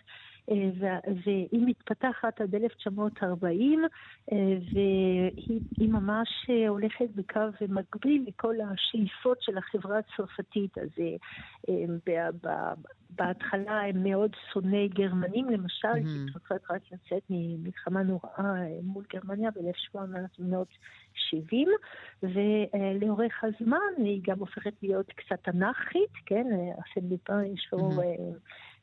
אה, 0.50 0.70
וה- 0.78 0.98
והיא 1.24 1.66
מתפתחת 1.66 2.40
עד 2.40 2.54
1940, 2.54 3.84
אה, 4.32 4.36
והיא 4.72 5.60
היא 5.78 5.88
ממש 5.88 6.28
אה, 6.50 6.68
הולכת 6.68 7.08
בקו 7.14 7.40
מקביל 7.68 8.24
לכל 8.28 8.54
השאיפות 8.60 9.42
של 9.42 9.58
החברה 9.58 9.98
הצרפתית. 9.98 10.78
אז 10.78 10.88
בהתחלה 13.10 13.80
הם 13.80 14.02
מאוד 14.02 14.30
שונאי 14.52 14.88
גרמנים, 14.88 15.50
למשל, 15.50 15.88
כי 15.94 16.00
צרפת 16.32 16.70
רק 16.70 16.92
יוצאת 16.92 17.22
ממלחמה 17.30 18.02
נוראה 18.02 18.30
אה, 18.38 18.78
מול 18.82 19.04
גרמניה 19.12 19.50
ב-1870, 19.50 21.66
ולאורך 22.22 23.44
הזמן 23.44 23.78
היא 23.96 24.20
גם 24.24 24.38
הופכת 24.38 24.72
להיות 24.82 25.12
קצת 25.12 25.48
אנרכית, 25.48 26.10
כן? 26.26 26.46
ארסן 26.52 27.08
לופן 27.10 27.44
יש 27.54 27.68
לו 27.72 27.90
אה, 28.02 28.06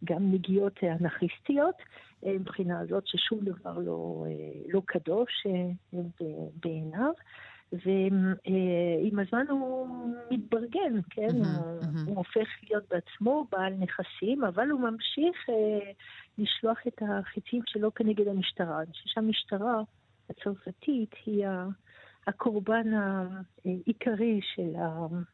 גם 0.04 0.32
נגיעות 0.32 0.80
אנרכיסטיות, 0.84 1.76
אה, 2.26 2.34
מבחינה 2.34 2.80
הזאת 2.80 3.08
ששום 3.08 3.40
דבר 3.40 3.78
לא, 3.78 4.26
אה, 4.28 4.62
לא 4.74 4.82
קדוש 4.86 5.48
אה, 5.48 6.02
בעיניו. 6.64 7.14
ועם 7.86 9.20
הזמן 9.20 9.46
הוא 9.50 9.88
מתברגן, 10.32 11.02
כן? 11.10 11.36
הוא, 11.36 11.46
מהמם. 11.46 12.08
הוא 12.08 12.18
הופך 12.18 12.48
להיות 12.70 12.84
בעצמו 12.90 13.48
בעל 13.52 13.74
נכסים, 13.74 14.44
אבל 14.44 14.70
הוא 14.70 14.80
ממשיך 14.80 15.50
אה, 15.50 15.92
לשלוח 16.38 16.78
את 16.88 17.02
החיצים 17.02 17.62
שלו 17.66 17.94
כנגד 17.94 18.28
המשטרה. 18.28 18.82
אני 18.82 18.92
חושבת 18.92 19.08
שהמשטרה 19.08 19.82
הצרפתית 20.30 21.16
היא 21.26 21.46
הקורבן 22.28 22.88
העיקרי 22.94 24.40
של 24.56 24.74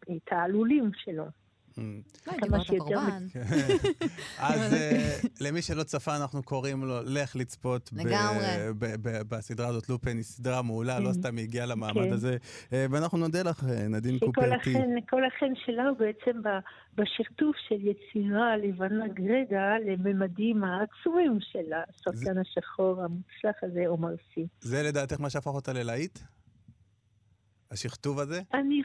התעלולים 0.10 0.92
שלו. 0.96 1.26
לא 2.28 2.34
כמה 2.34 2.48
אומרת 2.48 2.66
שיותר 2.66 2.84
הקורבן. 2.84 3.26
אז 4.50 4.74
אה, 4.74 5.20
למי 5.42 5.62
שלא 5.62 5.84
צפה, 5.84 6.16
אנחנו 6.16 6.44
קוראים 6.44 6.84
לו 6.84 7.00
לך 7.06 7.36
לצפות 7.36 7.90
בסדרה 9.30 9.68
הזאת. 9.68 9.90
לופן 9.90 10.16
היא 10.18 10.24
סדרה 10.24 10.62
מעולה, 10.62 11.00
לא 11.00 11.06
כן. 11.06 11.14
סתם 11.14 11.38
היא 11.38 11.44
הגיעה 11.44 11.66
למעמד 11.66 12.04
כן. 12.04 12.14
הזה. 12.14 12.38
אה, 12.74 12.86
ואנחנו 12.92 13.18
נודה 13.18 13.44
לך, 13.44 13.64
אה, 13.70 13.88
נדין 13.88 14.20
קופרטי. 14.20 14.74
כל 15.10 15.26
החן 15.26 15.54
שלה 15.66 15.84
הוא 15.90 15.98
בעצם 15.98 16.42
ב- 16.44 16.60
בשרטוט 17.02 17.56
של 17.68 17.76
יצירה 17.88 18.58
לבנה 18.58 19.08
גרדה 19.08 19.76
לממדים 19.86 20.64
העצומים 20.64 21.38
של 21.40 21.74
השחקן 21.74 22.38
השחור 22.38 23.02
המוצלח 23.04 23.64
הזה, 23.64 23.84
עומר 23.88 24.16
סי. 24.34 24.48
זה 24.62 24.84
לדעתך 24.84 25.20
מה 25.22 25.30
שהפך 25.30 25.52
אותה 25.52 25.74
ללהיט? 25.74 26.20
השכתוב 27.72 28.20
הזה? 28.20 28.42
אני, 28.54 28.82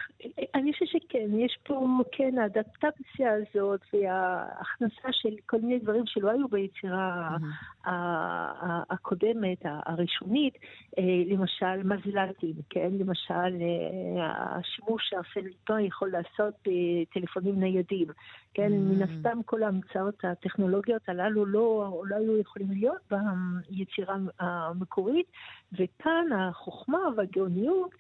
אני 0.55 0.73
חושבת 0.73 0.89
שכן, 0.89 1.39
יש 1.39 1.59
פה, 1.63 1.87
כן, 2.13 2.39
האדפטציה 2.39 3.33
הזאת 3.33 3.81
וההכנסה 3.93 5.09
של 5.13 5.35
כל 5.47 5.57
מיני 5.61 5.79
דברים 5.79 6.03
שלא 6.07 6.31
היו 6.31 6.49
ביצירה 6.49 7.37
ה- 7.85 8.93
הקודמת, 8.95 9.59
הראשונית, 9.65 10.55
אה, 10.99 11.03
למשל 11.27 11.83
מזל"טים, 11.85 12.55
כן? 12.71 12.91
למשל 12.93 13.35
אה, 13.35 14.59
השימוש 14.59 15.15
ליפן 15.37 15.81
יכול 15.81 16.11
לעשות 16.11 16.55
בטלפונים 16.67 17.61
ניידים, 17.61 18.07
כן? 18.55 18.73
Mm. 18.73 18.75
מן 18.75 19.03
הסתם 19.03 19.39
כל 19.45 19.63
ההמצאות 19.63 20.25
הטכנולוגיות 20.25 21.09
הללו 21.09 21.47
לא, 21.47 22.03
לא 22.07 22.17
היו 22.17 22.41
יכולים 22.41 22.71
להיות 22.71 23.13
ביצירה 23.71 24.17
המקורית, 24.39 25.27
וכאן 25.73 26.25
החוכמה 26.33 26.99
והגאוניות 27.17 27.91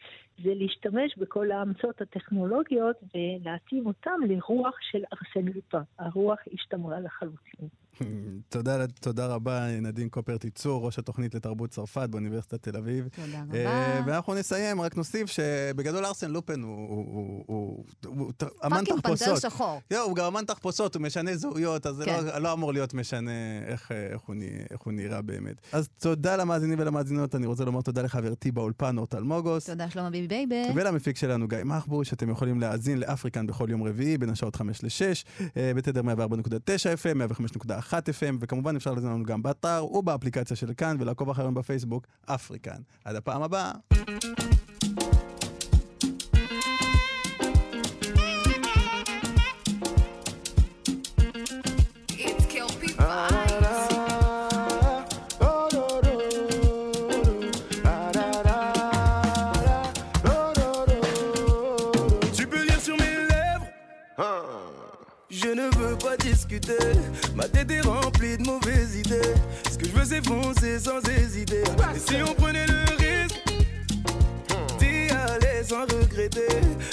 זה 0.42 0.50
להשתמש 0.54 1.18
בכל 1.18 1.50
ההמצאות 1.50 2.00
הטכנולוגיות 2.00 2.96
ולהתאים 3.14 3.86
אותם 3.86 4.20
לרוח 4.28 4.74
של 4.90 5.02
ארסן 5.12 5.48
לופן. 5.48 5.82
הרוח 5.98 6.38
השתמרה 6.54 7.00
לחלוטין. 7.00 7.68
תודה, 8.48 8.86
תודה 8.86 9.26
רבה, 9.26 9.66
נדין 9.82 10.08
קופרטי 10.08 10.50
צור, 10.50 10.86
ראש 10.86 10.98
התוכנית 10.98 11.34
לתרבות 11.34 11.70
צרפת 11.70 12.08
באוניברסיטת 12.10 12.62
תל 12.68 12.76
אביב. 12.76 13.08
תודה 13.08 13.44
אה, 13.54 14.00
רבה. 14.00 14.12
ואנחנו 14.12 14.34
נסיים, 14.34 14.80
רק 14.80 14.96
נוסיף 14.96 15.30
שבגדול 15.30 16.04
ארסן 16.04 16.30
לופן 16.30 16.60
הוא- 16.62 16.76
הוא- 16.88 17.04
הוא 17.46 17.84
הוא- 18.04 18.16
הוא 18.16 18.32
אמן 18.66 18.78
fucking 18.78 19.00
פנתר 19.02 19.14
תחפושות. 19.16 19.52
שחור. 19.52 19.80
לא, 19.90 20.02
הוא 20.02 20.16
גם 20.16 20.24
אמן 20.24 20.44
תחפושות, 20.44 20.94
הוא 20.94 21.02
משנה 21.02 21.36
זהויות, 21.36 21.86
אז 21.86 21.94
זה 21.96 22.04
כן. 22.04 22.24
לא- 22.24 22.38
לא 22.38 22.52
אמור 22.52 22.72
להיות 22.72 22.94
משנה 22.94 23.30
איך, 23.66 23.92
אה, 23.92 24.06
איך, 24.06 24.20
הוא, 24.22 24.34
נ- 24.36 24.42
איך 24.70 24.80
הוא 24.80 24.92
נראה 24.92 25.22
באמת. 25.22 25.56
אז 25.72 25.88
תודה 25.88 26.36
למאזינים 26.36 26.78
ולמאזינות, 26.78 27.34
אני 27.34 27.46
רוצה 27.46 27.64
לומר 27.64 27.80
תודה 27.80 28.02
לחברתי 28.02 28.52
באולפן 28.52 28.98
אורטל 28.98 29.20
מוגוס. 29.22 29.70
תודה 29.70 29.90
שלמה 29.90 30.10
ביבי 30.10 30.23
baby. 30.28 30.62
ולמפיק 30.74 31.16
שלנו 31.16 31.48
גיא 31.48 31.58
מחבוש, 31.64 32.12
אתם 32.12 32.30
יכולים 32.30 32.60
להאזין 32.60 32.98
לאפריקן 32.98 33.46
בכל 33.46 33.66
יום 33.70 33.82
רביעי 33.82 34.18
בין 34.18 34.30
השעות 34.30 34.56
5 34.56 34.82
ל-6, 34.82 35.50
בתדר 35.76 36.00
104.9 36.00 36.06
FM, 37.02 37.32
105.1 37.64 37.92
FM, 37.92 38.36
וכמובן 38.40 38.76
אפשר 38.76 38.92
להאזין 38.92 39.10
לנו 39.10 39.24
גם 39.24 39.42
באתר 39.42 39.84
ובאפליקציה 39.90 40.56
של 40.56 40.72
כאן, 40.76 40.96
ולעקוב 41.00 41.30
אחרינו 41.30 41.54
בפייסבוק, 41.54 42.06
אפריקן. 42.26 42.78
עד 43.04 43.16
הפעם 43.16 43.42
הבאה. 43.42 43.72
Ma 67.34 67.48
tête 67.48 67.70
est 67.70 67.80
remplie 67.80 68.36
de 68.36 68.42
mauvaises 68.42 68.96
idées. 68.96 69.34
Ce 69.70 69.78
que 69.78 69.86
je 69.86 69.92
veux 69.92 70.04
c'est 70.04 70.24
foncer 70.24 70.78
sans 70.78 70.98
hésiter. 71.08 71.62
Et 71.94 71.98
si 71.98 72.16
on 72.22 72.34
prenait 72.34 72.66
le 72.66 72.84
risque 72.96 73.43
aller 75.34 75.64
sans 75.68 75.82
regretter 75.82 76.48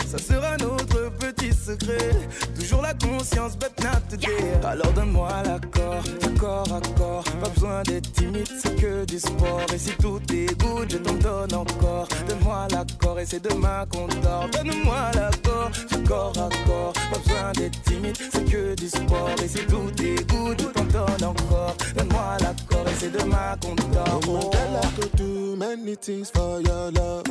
Ça 0.07 0.17
sera 0.17 0.57
notre 0.57 1.11
petit 1.17 1.53
secret. 1.53 2.11
Toujours 2.57 2.81
la 2.81 2.93
conscience 2.93 3.57
but 3.57 3.71
not 3.83 4.01
today 4.09 4.53
Alors 4.63 4.91
donne-moi 4.93 5.29
l'accord 5.45 6.03
Accord, 6.23 6.73
accord 6.73 7.23
Pas 7.41 7.49
besoin 7.49 7.83
d'être 7.83 8.11
timide 8.13 8.47
c'est 8.61 8.75
que 8.75 9.05
du 9.05 9.19
sport. 9.19 9.65
Et 9.73 9.77
si 9.77 9.91
tout 9.97 10.19
est 10.33 10.59
good 10.59 10.89
je 10.89 10.97
t'en 10.97 11.13
donne 11.13 11.53
encore. 11.53 12.07
Donne-moi 12.27 12.67
l'accord 12.71 13.19
et 13.19 13.25
c'est 13.25 13.43
demain 13.43 13.85
qu'on 13.91 14.07
dort 14.07 14.47
Donne-moi 14.51 15.11
l'accord 15.15 15.71
Accord, 15.91 16.33
accord 16.37 16.93
Pas 16.93 17.17
besoin 17.19 17.51
d'être 17.53 17.81
timide 17.83 18.17
c'est 18.31 18.45
que 18.45 18.75
du 18.75 18.87
sport. 18.87 19.35
Et 19.43 19.47
si 19.47 19.65
tout 19.65 19.91
est 20.03 20.29
good 20.29 20.59
je 20.59 20.65
t'en 20.65 20.83
donne 20.85 21.23
encore. 21.23 21.75
Donne-moi 21.95 22.37
l'accord 22.41 22.87
et 22.87 22.95
c'est 22.99 23.11
demain 23.11 23.55
qu'on 23.61 23.75
dort 23.75 24.21
Oh, 24.27 24.51
girl, 24.51 24.79
I 24.81 24.87
could 24.95 25.15
do 25.15 25.55
many 25.55 25.95
things 25.95 26.29
for 26.29 26.61
your 26.61 26.91
love. 26.91 27.23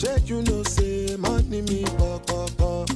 Check, 0.00 0.30
you 0.30 0.40
know, 0.40 0.62
say, 0.62 1.14
money 1.18 1.60
me, 1.60 1.84
pop, 1.98 2.26
pop, 2.26 2.56
pop. 2.56 2.88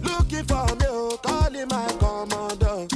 Looking 0.00 0.44
for 0.44 0.66
me, 0.76 0.86
oh, 0.86 1.18
calling 1.20 1.66
my 1.66 1.88
commander. 1.98 2.86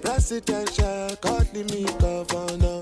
Presidential, 0.00 1.16
calling 1.16 1.66
me 1.66 1.84
governor. 2.00 2.81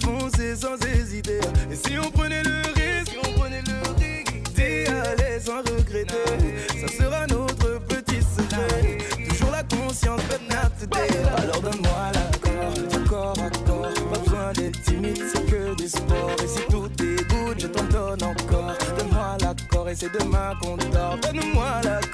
Sans 0.00 0.76
hésiter. 0.86 1.40
Et 1.70 1.74
si 1.74 1.98
on 1.98 2.10
prenait 2.10 2.42
le 2.42 2.60
risque 2.74 3.16
on 3.18 3.40
prenait 3.40 3.62
le 3.62 3.88
risque 3.98 4.42
D'y 4.54 4.86
aller 4.88 5.40
sans 5.40 5.58
regretter 5.58 6.14
Ça 6.80 6.88
sera 7.02 7.26
notre 7.26 7.80
petit 7.86 8.20
secret. 8.20 8.98
Toujours 9.28 9.50
la 9.50 9.62
conscience 9.62 10.20
but 10.28 10.40
not 10.50 10.96
Alors 11.38 11.62
donne-moi 11.62 12.12
l'accord 12.12 12.74
Accord, 12.94 13.34
accord 13.38 14.10
Pas 14.12 14.18
besoin 14.18 14.52
d'être 14.52 14.82
timide 14.82 15.22
c'est 15.32 15.46
que 15.46 15.74
du 15.74 15.88
sport 15.88 16.36
Et 16.44 16.48
si 16.48 16.60
tout 16.68 16.90
est 17.02 17.28
good 17.30 17.58
je 17.58 17.66
t'en 17.66 17.84
donne 17.84 18.22
encore. 18.22 18.72
Donne-moi 18.98 19.36
l'accord 19.40 19.88
et 19.88 19.94
c'est 19.94 20.12
demain 20.12 20.52
qu'on 20.60 20.76
dort. 20.76 21.18
Donne-moi 21.22 21.80
l'accord 21.84 22.05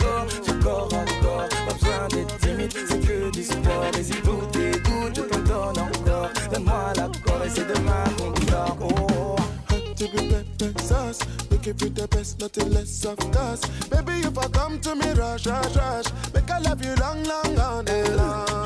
Looking 11.65 11.79
for 11.79 11.95
the 11.95 12.09
best, 12.09 12.41
nothing 12.41 12.73
less 12.73 13.05
of 13.05 13.19
course. 13.31 13.61
Baby, 13.89 14.27
if 14.27 14.37
I 14.37 14.49
come 14.49 14.81
to 14.81 14.97
me, 14.97 15.13
rush, 15.13 15.47
rush, 15.47 15.77
rush. 15.77 16.07
Make 16.35 16.51
I 16.51 16.59
love 16.59 16.85
you 16.85 16.93
long, 16.97 17.23
long, 17.23 17.55
long. 17.55 17.85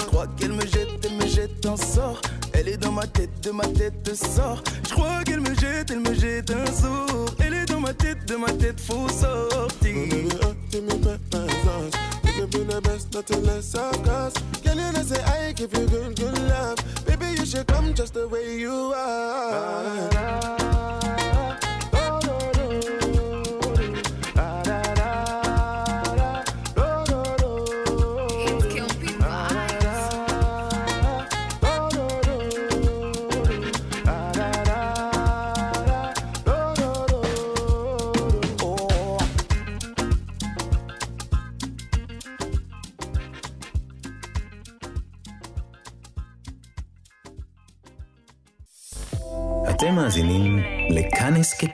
Je 0.00 0.06
crois 0.06 0.26
qu'elle 0.38 0.54
me 0.54 0.64
jette, 0.64 1.04
elle 1.04 1.12
me 1.12 1.26
jette 1.26 1.66
un 1.66 1.76
sort. 1.76 2.18
Elle 2.54 2.68
est 2.68 2.78
dans 2.78 2.92
ma 2.92 3.06
tête, 3.06 3.38
de 3.42 3.50
ma 3.50 3.64
tête 3.64 4.14
sort. 4.14 4.62
Je 4.88 4.94
crois 4.94 5.22
qu'elle 5.26 5.42
me 5.42 5.54
jette, 5.56 5.90
elle 5.90 6.00
me 6.00 6.14
jette 6.14 6.50
un 6.50 6.64
sort. 6.72 7.26
Elle 7.38 7.52
est 7.52 7.66
dans 7.66 7.80
ma 7.80 7.92
tête, 7.92 8.24
de 8.24 8.36
ma 8.36 8.50
tête 8.52 8.80
faut 8.80 9.06
sortir. 9.10 9.94
Looking 12.38 12.50
for 12.50 12.64
the 12.64 12.80
best, 12.80 13.12
nothing 13.12 13.44
less 13.44 13.74
of 13.74 14.02
course. 14.04 14.34
Girl, 14.64 14.74
you 14.74 14.92
know 14.92 15.02
say 15.02 15.22
I 15.22 15.52
give 15.52 15.70
you 15.74 15.86
good, 15.86 16.16
good 16.16 16.38
love. 16.48 16.78
Baby, 17.04 17.38
you 17.38 17.44
should 17.44 17.66
come 17.66 17.92
just 17.92 18.14
the 18.14 18.26
way 18.26 18.58
you 18.58 18.94
are. 18.96 20.45